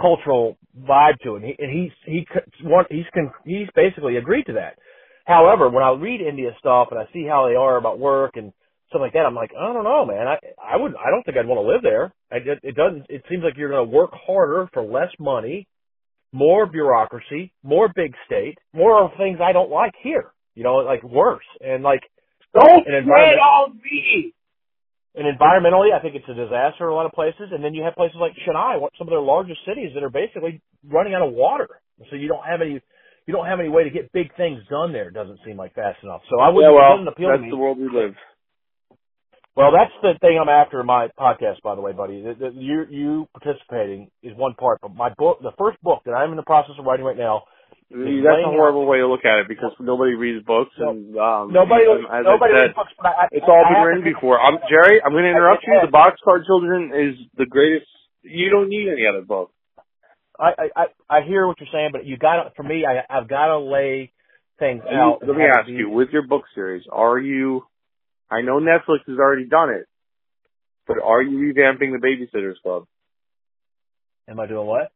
cultural 0.00 0.56
vibe 0.80 1.18
to 1.24 1.36
it. 1.36 1.42
And 1.42 1.44
he 1.44 1.56
and 1.58 1.70
he's 1.70 1.92
he 2.06 2.26
he's 2.90 3.06
he's 3.44 3.68
basically 3.74 4.16
agreed 4.16 4.44
to 4.46 4.54
that. 4.54 4.78
However, 5.26 5.68
when 5.68 5.84
I 5.84 5.92
read 5.92 6.20
India 6.20 6.50
stuff 6.58 6.88
and 6.90 6.98
I 6.98 7.04
see 7.12 7.26
how 7.28 7.48
they 7.48 7.54
are 7.54 7.76
about 7.76 7.98
work 7.98 8.32
and 8.36 8.52
stuff 8.92 9.00
like 9.00 9.14
that, 9.14 9.24
I'm 9.26 9.34
like, 9.34 9.50
I 9.58 9.72
don't 9.72 9.82
know, 9.84 10.04
man. 10.06 10.28
I 10.28 10.36
I 10.62 10.76
would 10.76 10.92
I 10.94 11.10
don't 11.10 11.24
think 11.24 11.36
I'd 11.36 11.46
want 11.48 11.58
to 11.64 11.68
live 11.72 11.82
there. 11.82 12.12
I, 12.30 12.36
it, 12.36 12.60
it 12.62 12.76
doesn't. 12.76 13.06
It 13.08 13.24
seems 13.28 13.42
like 13.42 13.54
you're 13.56 13.70
going 13.72 13.84
to 13.88 13.90
work 13.90 14.10
harder 14.14 14.68
for 14.72 14.82
less 14.84 15.10
money, 15.18 15.66
more 16.32 16.66
bureaucracy, 16.66 17.52
more 17.62 17.88
big 17.94 18.14
state, 18.26 18.58
more 18.72 19.02
of 19.04 19.10
things 19.18 19.38
I 19.42 19.52
don't 19.52 19.70
like 19.70 19.92
here. 20.02 20.32
You 20.54 20.64
know, 20.64 20.76
like 20.84 21.02
worse 21.02 21.44
and 21.60 21.82
like 21.82 22.02
Don't 22.54 22.86
An 22.86 22.94
environment- 22.94 23.40
on 23.40 23.80
me. 23.82 24.34
and 25.14 25.24
environmentally, 25.26 25.92
I 25.92 26.00
think 26.00 26.14
it's 26.14 26.28
a 26.28 26.34
disaster 26.34 26.84
in 26.84 26.90
a 26.92 26.94
lot 26.94 27.06
of 27.06 27.12
places. 27.12 27.48
And 27.52 27.64
then 27.64 27.72
you 27.74 27.82
have 27.84 27.94
places 27.94 28.16
like 28.20 28.32
Chennai, 28.46 28.76
some 28.98 29.08
of 29.08 29.10
their 29.12 29.20
largest 29.20 29.60
cities 29.66 29.90
that 29.94 30.02
are 30.02 30.10
basically 30.10 30.60
running 30.88 31.14
out 31.14 31.22
of 31.26 31.32
water. 31.32 31.68
So 32.10 32.16
you 32.16 32.28
don't 32.28 32.44
have 32.44 32.60
any, 32.60 32.80
you 33.26 33.32
don't 33.32 33.46
have 33.46 33.60
any 33.60 33.68
way 33.70 33.84
to 33.84 33.90
get 33.90 34.12
big 34.12 34.34
things 34.36 34.60
done 34.68 34.92
there. 34.92 35.08
It 35.08 35.14
doesn't 35.14 35.38
seem 35.46 35.56
like 35.56 35.74
fast 35.74 36.02
enough. 36.02 36.20
So 36.28 36.40
I 36.40 36.48
wouldn't, 36.50 36.72
it 36.72 36.76
well, 36.76 36.96
doesn't 36.96 37.08
appeal 37.08 37.28
that's 37.28 37.38
to 37.40 37.44
me. 37.44 37.50
the 37.50 37.56
world 37.56 37.78
we 37.78 37.88
live. 37.88 38.14
Well, 39.54 39.70
that's 39.70 39.92
the 40.00 40.18
thing 40.20 40.38
I'm 40.40 40.48
after 40.48 40.80
in 40.80 40.86
my 40.86 41.08
podcast, 41.18 41.60
by 41.62 41.74
the 41.74 41.82
way, 41.82 41.92
buddy. 41.92 42.22
The, 42.22 42.34
the, 42.34 42.50
you 42.54 42.86
you 42.88 43.28
participating 43.38 44.10
is 44.22 44.32
one 44.34 44.54
part, 44.54 44.80
but 44.80 44.94
my 44.94 45.10
book, 45.18 45.38
the 45.42 45.52
first 45.58 45.80
book 45.82 46.00
that 46.06 46.12
I'm 46.12 46.30
in 46.30 46.36
the 46.36 46.42
process 46.42 46.72
of 46.78 46.86
writing 46.86 47.04
right 47.04 47.18
now, 47.18 47.42
That's 47.90 48.00
a 48.00 48.48
out- 48.48 48.56
horrible 48.56 48.86
way 48.86 48.98
to 48.98 49.06
look 49.06 49.26
at 49.26 49.40
it 49.40 49.48
because 49.48 49.72
nobody 49.78 50.14
reads 50.14 50.42
books 50.46 50.72
No. 50.78 50.90
and 50.90 51.16
um, 51.18 51.52
nobody, 51.52 51.84
as 51.84 52.24
nobody 52.24 52.54
I 52.54 52.60
reads 52.62 52.74
books, 52.74 52.92
but 52.96 53.12
I, 53.12 53.28
it's 53.30 53.44
all 53.46 53.60
I 53.66 53.74
been 53.74 53.82
written 53.84 54.04
before. 54.04 54.40
I'm 54.40 54.56
Jerry. 54.70 55.02
I'm 55.04 55.12
going 55.12 55.24
to 55.24 55.30
interrupt 55.30 55.64
you. 55.66 55.78
The 55.84 55.92
Boxcar 55.92 56.46
Children 56.46 56.92
is 56.96 57.20
the 57.36 57.44
greatest. 57.44 57.86
You 58.22 58.48
don't 58.48 58.70
need 58.70 58.88
any 58.88 59.04
other 59.06 59.20
book. 59.20 59.50
I, 60.40 60.52
I, 60.56 60.68
I 60.76 61.18
I 61.18 61.26
hear 61.28 61.46
what 61.46 61.60
you're 61.60 61.68
saying, 61.70 61.90
but 61.92 62.06
you 62.06 62.16
got 62.16 62.44
to, 62.44 62.50
for 62.56 62.62
me, 62.62 62.84
I, 62.88 63.04
I've 63.18 63.28
got 63.28 63.48
to 63.48 63.58
lay 63.58 64.12
things 64.58 64.82
out. 64.90 65.18
Let 65.26 65.36
me 65.36 65.44
ask 65.44 65.68
you, 65.68 65.90
with 65.90 66.08
your 66.10 66.26
book 66.26 66.44
series, 66.54 66.84
are 66.90 67.18
you? 67.18 67.64
I 68.32 68.40
know 68.40 68.58
Netflix 68.60 69.04
has 69.06 69.18
already 69.18 69.46
done 69.46 69.70
it, 69.70 69.84
but 70.86 70.96
are 71.04 71.20
you 71.22 71.52
revamping 71.52 71.92
the 71.92 72.00
Babysitters 72.00 72.60
Club? 72.62 72.84
Am 74.28 74.40
I 74.40 74.46
doing 74.46 74.66
what? 74.66 74.90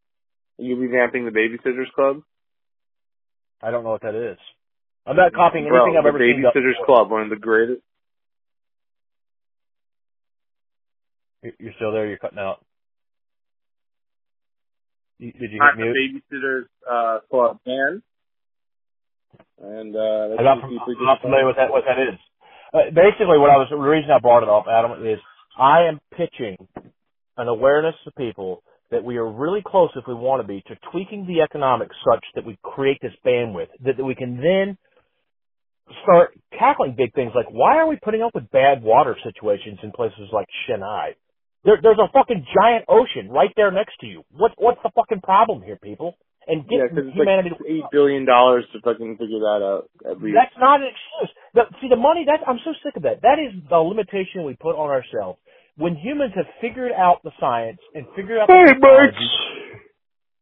Are 0.58 0.64
you 0.64 0.76
revamping 0.76 1.30
the 1.30 1.36
Babysitters 1.36 1.92
Club? 1.94 2.22
I 3.62 3.70
don't 3.70 3.84
know 3.84 3.90
what 3.90 4.02
that 4.02 4.14
is. 4.14 4.38
I'm 5.06 5.16
not 5.16 5.34
copying 5.34 5.66
anything 5.66 5.96
I've 5.98 6.06
ever 6.06 6.18
the 6.18 6.24
seen. 6.32 6.42
Babysitters 6.42 6.84
Club, 6.86 7.10
one 7.10 7.22
of 7.22 7.30
the 7.30 7.36
greatest. 7.36 7.82
You- 11.42 11.52
You're 11.58 11.72
still 11.76 11.92
there. 11.92 12.06
You're 12.06 12.18
cutting 12.18 12.38
out. 12.38 12.64
Did 15.20 15.34
you 15.38 15.58
Not 15.58 15.76
hit 15.76 15.94
the 15.94 16.00
mute? 16.00 16.22
Babysitters 16.32 16.64
uh, 16.90 17.20
Club 17.30 17.58
band. 17.64 18.02
And 19.58 19.96
uh, 19.96 20.36
I'm 20.38 20.44
not, 20.44 20.58
I'm 20.64 21.04
not 21.04 21.20
familiar 21.22 21.46
with 21.46 21.56
that. 21.56 21.70
What 21.70 21.84
that 21.86 21.98
is. 21.98 22.18
Uh, 22.76 22.92
basically, 22.92 23.40
what 23.40 23.48
I 23.48 23.56
was 23.56 23.68
the 23.70 23.76
reason 23.78 24.10
I 24.12 24.20
brought 24.20 24.44
it 24.44 24.50
up, 24.50 24.66
Adam, 24.68 25.00
is 25.06 25.18
I 25.58 25.88
am 25.88 25.98
pitching 26.12 26.58
an 27.38 27.48
awareness 27.48 27.94
to 28.04 28.12
people 28.12 28.62
that 28.90 29.02
we 29.02 29.16
are 29.16 29.26
really 29.26 29.62
close, 29.66 29.90
if 29.96 30.04
we 30.06 30.14
want 30.14 30.42
to 30.42 30.46
be, 30.46 30.62
to 30.68 30.76
tweaking 30.92 31.26
the 31.26 31.40
economics 31.40 31.96
such 32.04 32.24
that 32.34 32.44
we 32.44 32.58
create 32.62 32.98
this 33.00 33.14
bandwidth 33.24 33.68
that, 33.84 33.96
that 33.96 34.04
we 34.04 34.14
can 34.14 34.36
then 34.36 34.76
start 36.02 36.38
tackling 36.58 36.94
big 36.96 37.14
things 37.14 37.32
like 37.34 37.46
why 37.50 37.76
are 37.76 37.88
we 37.88 37.96
putting 38.04 38.22
up 38.22 38.34
with 38.34 38.50
bad 38.50 38.82
water 38.82 39.16
situations 39.24 39.78
in 39.82 39.90
places 39.92 40.28
like 40.32 40.46
Chennai? 40.68 41.14
There, 41.64 41.78
there's 41.82 41.98
a 41.98 42.12
fucking 42.12 42.46
giant 42.54 42.84
ocean 42.88 43.30
right 43.30 43.50
there 43.56 43.72
next 43.72 43.94
to 44.00 44.06
you. 44.06 44.22
What, 44.36 44.52
what's 44.58 44.80
the 44.82 44.90
fucking 44.94 45.22
problem 45.22 45.62
here, 45.62 45.78
people? 45.82 46.16
And 46.46 46.64
Yeah, 46.70 46.86
get 46.86 46.94
because 46.94 47.08
it's 47.10 47.16
humanity 47.16 47.50
like 47.50 47.66
eight 47.68 47.84
billion 47.90 48.24
dollars 48.24 48.64
to 48.72 48.80
fucking 48.80 49.18
figure 49.18 49.40
that 49.40 49.60
out 49.66 49.90
at 50.08 50.22
least. 50.22 50.36
that's 50.38 50.54
not 50.58 50.80
an 50.80 50.88
excuse. 50.94 51.30
The, 51.54 51.62
see, 51.82 51.88
the 51.88 51.96
money, 51.98 52.24
that, 52.26 52.46
I'm 52.46 52.60
so 52.64 52.72
sick 52.84 52.94
of 52.96 53.02
that. 53.02 53.22
That 53.22 53.38
is 53.42 53.50
the 53.68 53.78
limitation 53.78 54.44
we 54.44 54.54
put 54.54 54.76
on 54.78 54.90
ourselves. 54.90 55.38
When 55.76 55.96
humans 55.96 56.32
have 56.36 56.46
figured 56.60 56.92
out 56.92 57.22
the 57.24 57.32
science 57.40 57.78
and 57.94 58.06
figured 58.14 58.38
out 58.38 58.46
the 58.46 58.54
Hey, 58.54 58.78
Mark. 58.78 59.10
technology, 59.10 59.28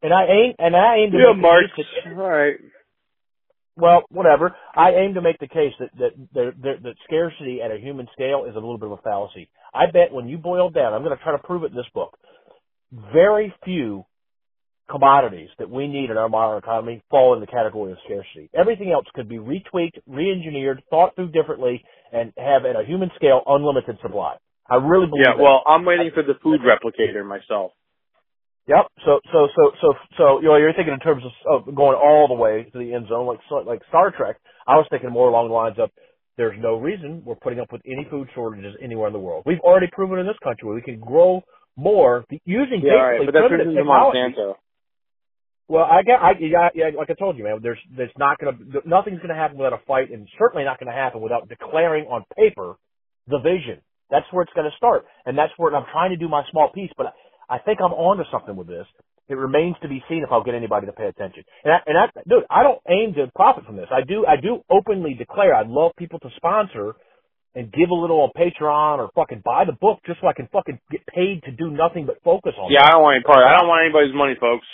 and 0.02 0.12
I 0.12 0.24
aim, 0.28 0.54
and 0.58 0.76
I 0.76 0.96
aim 0.98 1.10
to 1.12 1.18
Yeah, 1.18 1.32
make 1.32 1.42
Mark. 1.42 1.64
the 1.76 2.20
All 2.20 2.28
right. 2.28 2.56
well, 3.76 4.02
whatever. 4.10 4.54
I 4.76 4.90
aim 4.92 5.14
to 5.14 5.22
make 5.22 5.38
the 5.38 5.48
case 5.48 5.72
that, 5.80 5.90
that, 5.98 6.12
that, 6.34 6.52
that, 6.62 6.82
that 6.84 6.94
scarcity 7.04 7.60
at 7.64 7.72
a 7.72 7.78
human 7.78 8.06
scale 8.12 8.44
is 8.44 8.52
a 8.54 8.60
little 8.60 8.78
bit 8.78 8.86
of 8.92 8.98
a 8.98 9.02
fallacy. 9.02 9.48
I 9.72 9.86
bet 9.86 10.12
when 10.12 10.28
you 10.28 10.38
boil 10.38 10.70
down, 10.70 10.92
I'm 10.92 11.02
going 11.02 11.16
to 11.16 11.22
try 11.22 11.32
to 11.32 11.42
prove 11.42 11.64
it 11.64 11.70
in 11.72 11.76
this 11.76 11.88
book, 11.94 12.16
very 13.12 13.52
few 13.64 14.04
commodities 14.90 15.48
that 15.58 15.70
we 15.70 15.88
need 15.88 16.10
in 16.10 16.16
our 16.16 16.28
modern 16.28 16.58
economy 16.58 17.02
fall 17.10 17.34
in 17.34 17.40
the 17.40 17.46
category 17.46 17.92
of 17.92 17.98
scarcity. 18.04 18.50
Everything 18.54 18.90
else 18.90 19.06
could 19.14 19.28
be 19.28 19.38
retweaked, 19.38 19.98
re-engineered, 20.06 20.82
thought 20.90 21.14
through 21.16 21.30
differently, 21.30 21.82
and 22.12 22.32
have 22.36 22.64
at 22.64 22.76
a 22.76 22.84
human 22.86 23.10
scale 23.16 23.42
unlimited 23.46 23.98
supply. 24.02 24.36
I 24.68 24.76
really 24.76 25.06
believe 25.06 25.24
Yeah, 25.26 25.36
that. 25.36 25.42
well, 25.42 25.62
I'm 25.66 25.84
waiting 25.84 26.10
for 26.14 26.22
the 26.22 26.34
food 26.42 26.60
replicator 26.60 27.24
myself. 27.26 27.72
Yep. 28.66 28.86
So 29.04 29.20
so 29.32 29.48
so 29.54 29.72
so 29.80 29.94
so 30.16 30.40
you 30.40 30.48
know 30.48 30.56
you're 30.56 30.72
thinking 30.72 30.94
in 30.94 31.00
terms 31.00 31.22
of, 31.24 31.68
of 31.68 31.74
going 31.74 31.96
all 31.96 32.28
the 32.28 32.34
way 32.34 32.64
to 32.72 32.78
the 32.78 32.94
end 32.94 33.08
zone, 33.08 33.26
like 33.26 33.40
like 33.66 33.82
Star 33.88 34.10
Trek. 34.10 34.36
I 34.66 34.76
was 34.76 34.86
thinking 34.90 35.10
more 35.10 35.28
along 35.28 35.48
the 35.48 35.54
lines 35.54 35.76
of 35.78 35.90
there's 36.38 36.56
no 36.58 36.76
reason 36.76 37.22
we're 37.26 37.34
putting 37.36 37.60
up 37.60 37.70
with 37.72 37.82
any 37.86 38.06
food 38.10 38.28
shortages 38.34 38.74
anywhere 38.82 39.08
in 39.08 39.12
the 39.12 39.18
world. 39.18 39.42
We've 39.46 39.60
already 39.60 39.88
proven 39.92 40.18
in 40.18 40.26
this 40.26 40.36
country 40.42 40.72
we 40.72 40.80
can 40.80 40.98
grow 40.98 41.42
more 41.76 42.24
using 42.44 42.80
Yeah, 42.82 42.92
all 42.92 42.98
right, 43.02 43.18
basically 43.20 43.26
but 43.26 43.32
that's 43.34 43.76
technology. 43.76 44.18
Monsanto. 44.18 44.54
Well, 45.68 45.84
I 45.84 46.02
got, 46.02 46.20
I, 46.20 46.32
yeah, 46.40 46.68
yeah, 46.74 46.90
like 46.96 47.08
I 47.10 47.14
told 47.14 47.38
you, 47.38 47.44
man, 47.44 47.60
there's, 47.62 47.78
there's 47.96 48.12
not 48.18 48.38
gonna, 48.38 48.58
nothing's 48.84 49.20
gonna 49.20 49.34
happen 49.34 49.56
without 49.56 49.72
a 49.72 49.80
fight 49.86 50.10
and 50.10 50.28
certainly 50.38 50.64
not 50.64 50.78
gonna 50.78 50.92
happen 50.92 51.22
without 51.22 51.48
declaring 51.48 52.04
on 52.06 52.24
paper 52.36 52.76
the 53.28 53.38
vision. 53.38 53.80
That's 54.10 54.26
where 54.30 54.42
it's 54.42 54.52
gonna 54.54 54.74
start. 54.76 55.06
And 55.24 55.38
that's 55.38 55.52
where 55.56 55.74
I'm 55.74 55.86
trying 55.90 56.10
to 56.10 56.16
do 56.16 56.28
my 56.28 56.42
small 56.50 56.70
piece, 56.74 56.90
but 56.98 57.06
I, 57.48 57.58
think 57.58 57.80
I'm 57.80 57.92
onto 57.92 58.24
something 58.30 58.56
with 58.56 58.68
this. 58.68 58.86
It 59.28 59.36
remains 59.36 59.76
to 59.80 59.88
be 59.88 60.04
seen 60.06 60.22
if 60.22 60.28
I'll 60.30 60.44
get 60.44 60.54
anybody 60.54 60.84
to 60.86 60.92
pay 60.92 61.06
attention. 61.06 61.44
And 61.64 61.72
I, 61.72 61.78
and 61.86 61.96
I, 61.96 62.06
dude, 62.28 62.44
I 62.50 62.62
don't 62.62 62.80
aim 62.90 63.14
to 63.14 63.32
profit 63.34 63.64
from 63.64 63.76
this. 63.76 63.88
I 63.90 64.02
do, 64.04 64.26
I 64.26 64.36
do 64.36 64.60
openly 64.68 65.14
declare 65.14 65.54
I'd 65.54 65.68
love 65.68 65.92
people 65.96 66.18
to 66.20 66.28
sponsor 66.36 66.92
and 67.54 67.72
give 67.72 67.88
a 67.90 67.94
little 67.94 68.20
on 68.20 68.30
Patreon 68.36 68.98
or 68.98 69.10
fucking 69.14 69.42
buy 69.44 69.64
the 69.64 69.72
book 69.80 70.00
just 70.06 70.20
so 70.20 70.26
I 70.26 70.34
can 70.34 70.48
fucking 70.52 70.78
get 70.90 71.06
paid 71.06 71.42
to 71.44 71.52
do 71.52 71.70
nothing 71.70 72.04
but 72.04 72.16
focus 72.22 72.52
on 72.60 72.70
Yeah, 72.70 72.82
it. 72.82 72.88
I 72.88 72.90
don't 72.92 73.02
want 73.02 73.14
any 73.16 73.24
part. 73.24 73.46
I 73.46 73.56
don't 73.58 73.68
want 73.68 73.84
anybody's 73.86 74.14
money, 74.14 74.34
folks. 74.38 74.66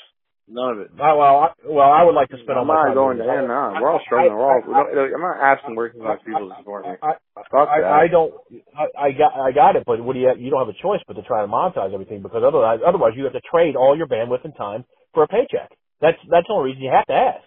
None 0.51 0.71
of 0.75 0.79
it. 0.81 0.89
Uh, 0.99 1.15
well, 1.15 1.37
I, 1.47 1.49
well, 1.63 1.91
I 1.93 2.03
would 2.03 2.17
like 2.17 2.29
to 2.31 2.37
spend 2.43 2.59
all 2.59 2.63
I'm 2.63 2.67
my 2.67 2.75
not 2.75 2.85
time 2.91 2.95
going 2.95 3.19
to 3.19 3.25
end 3.31 3.47
now. 3.47 3.81
We're 3.81 3.91
all 3.91 4.03
struggling. 4.05 4.35
We're 4.35 4.51
all. 4.51 4.63
I, 4.67 5.15
I'm 5.15 5.23
not 5.23 5.39
asking 5.39 5.77
working 5.77 6.01
class 6.01 6.19
people 6.27 6.51
to 6.51 6.57
support 6.59 6.87
me. 6.87 6.95
I, 7.03 7.15
I. 7.39 8.03
I 8.03 8.09
don't. 8.11 8.35
I, 8.75 9.07
I 9.07 9.13
got. 9.13 9.33
I 9.39 9.53
got 9.53 9.77
it. 9.77 9.85
But 9.87 10.03
what 10.03 10.15
do 10.15 10.19
you? 10.19 10.33
You 10.37 10.51
don't 10.51 10.67
have 10.67 10.75
a 10.75 10.83
choice 10.83 10.99
but 11.07 11.15
to 11.15 11.23
try 11.23 11.43
to 11.43 11.47
monetize 11.47 11.95
everything 11.95 12.21
because 12.21 12.43
otherwise, 12.45 12.81
otherwise 12.85 13.13
you 13.17 13.25
have 13.25 13.33
to 13.35 13.41
trade 13.49 13.77
all 13.77 13.97
your 13.97 14.09
bandwidth 14.09 14.45
and 14.45 14.55
time 14.57 14.85
for 15.15 15.23
a 15.23 15.29
paycheck. 15.29 15.71
That's 16.01 16.19
that's 16.29 16.49
the 16.49 16.53
only 16.53 16.71
reason 16.71 16.83
you 16.83 16.91
have 16.91 17.07
to 17.07 17.15
ask. 17.15 17.47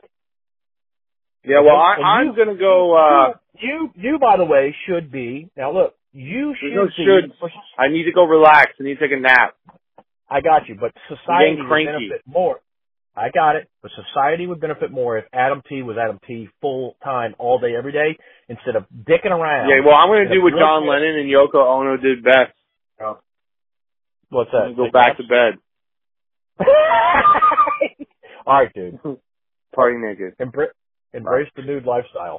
Yeah, 1.44 1.60
well, 1.60 1.76
and 1.76 2.06
I, 2.06 2.08
I'm 2.24 2.28
you- 2.28 2.36
gonna 2.38 2.56
go. 2.56 2.96
uh 2.96 3.34
You, 3.60 3.92
you, 3.96 4.18
by 4.20 4.38
the 4.38 4.46
way, 4.46 4.74
should 4.88 5.12
be 5.12 5.50
now. 5.58 5.74
Look, 5.74 5.94
you 6.14 6.56
should 6.58 6.74
no 6.74 6.88
be. 6.88 7.34
I 7.78 7.90
need 7.90 8.06
to 8.06 8.14
go 8.14 8.24
relax. 8.24 8.72
I 8.80 8.84
need 8.84 8.96
to 8.96 9.00
take 9.00 9.18
a 9.18 9.20
nap. 9.20 9.56
I 10.30 10.42
got 10.42 10.68
you, 10.68 10.76
but 10.80 10.94
society 11.10 11.62
benefit 11.62 12.22
more. 12.26 12.60
I 13.16 13.30
got 13.30 13.56
it, 13.56 13.70
but 13.82 13.92
society 13.92 14.48
would 14.48 14.60
benefit 14.60 14.92
more 14.92 15.18
if 15.20 15.26
Adam 15.32 15.62
T 15.70 15.84
was 15.84 15.98
Adam 16.02 16.20
T 16.26 16.50
full 16.62 16.96
time 17.04 17.36
all 17.38 17.60
day 17.60 17.76
every 17.78 17.92
day 17.92 18.18
instead 18.50 18.76
of 18.76 18.86
dicking 18.90 19.30
around. 19.30 19.70
Yeah, 19.70 19.86
well, 19.86 19.96
I'm 19.96 20.10
gonna 20.10 20.34
do 20.34 20.42
what 20.42 20.54
John 20.54 20.88
Lennon 20.88 21.20
and 21.20 21.30
Yoko 21.30 21.62
Ono 21.62 21.98
did 21.98 22.24
best. 22.24 22.54
Oh. 23.00 23.20
What's 24.30 24.50
I'm 24.54 24.72
that? 24.72 24.78
go 24.78 24.90
back 24.92 25.18
to 25.18 25.24
bed, 25.24 25.60
All 28.46 28.54
right, 28.54 28.74
dude. 28.74 29.00
party 29.76 29.98
naked. 29.98 30.34
Embra- 30.40 30.74
embrace 31.14 31.50
the 31.56 31.62
nude 31.62 31.86
lifestyle. 31.86 32.32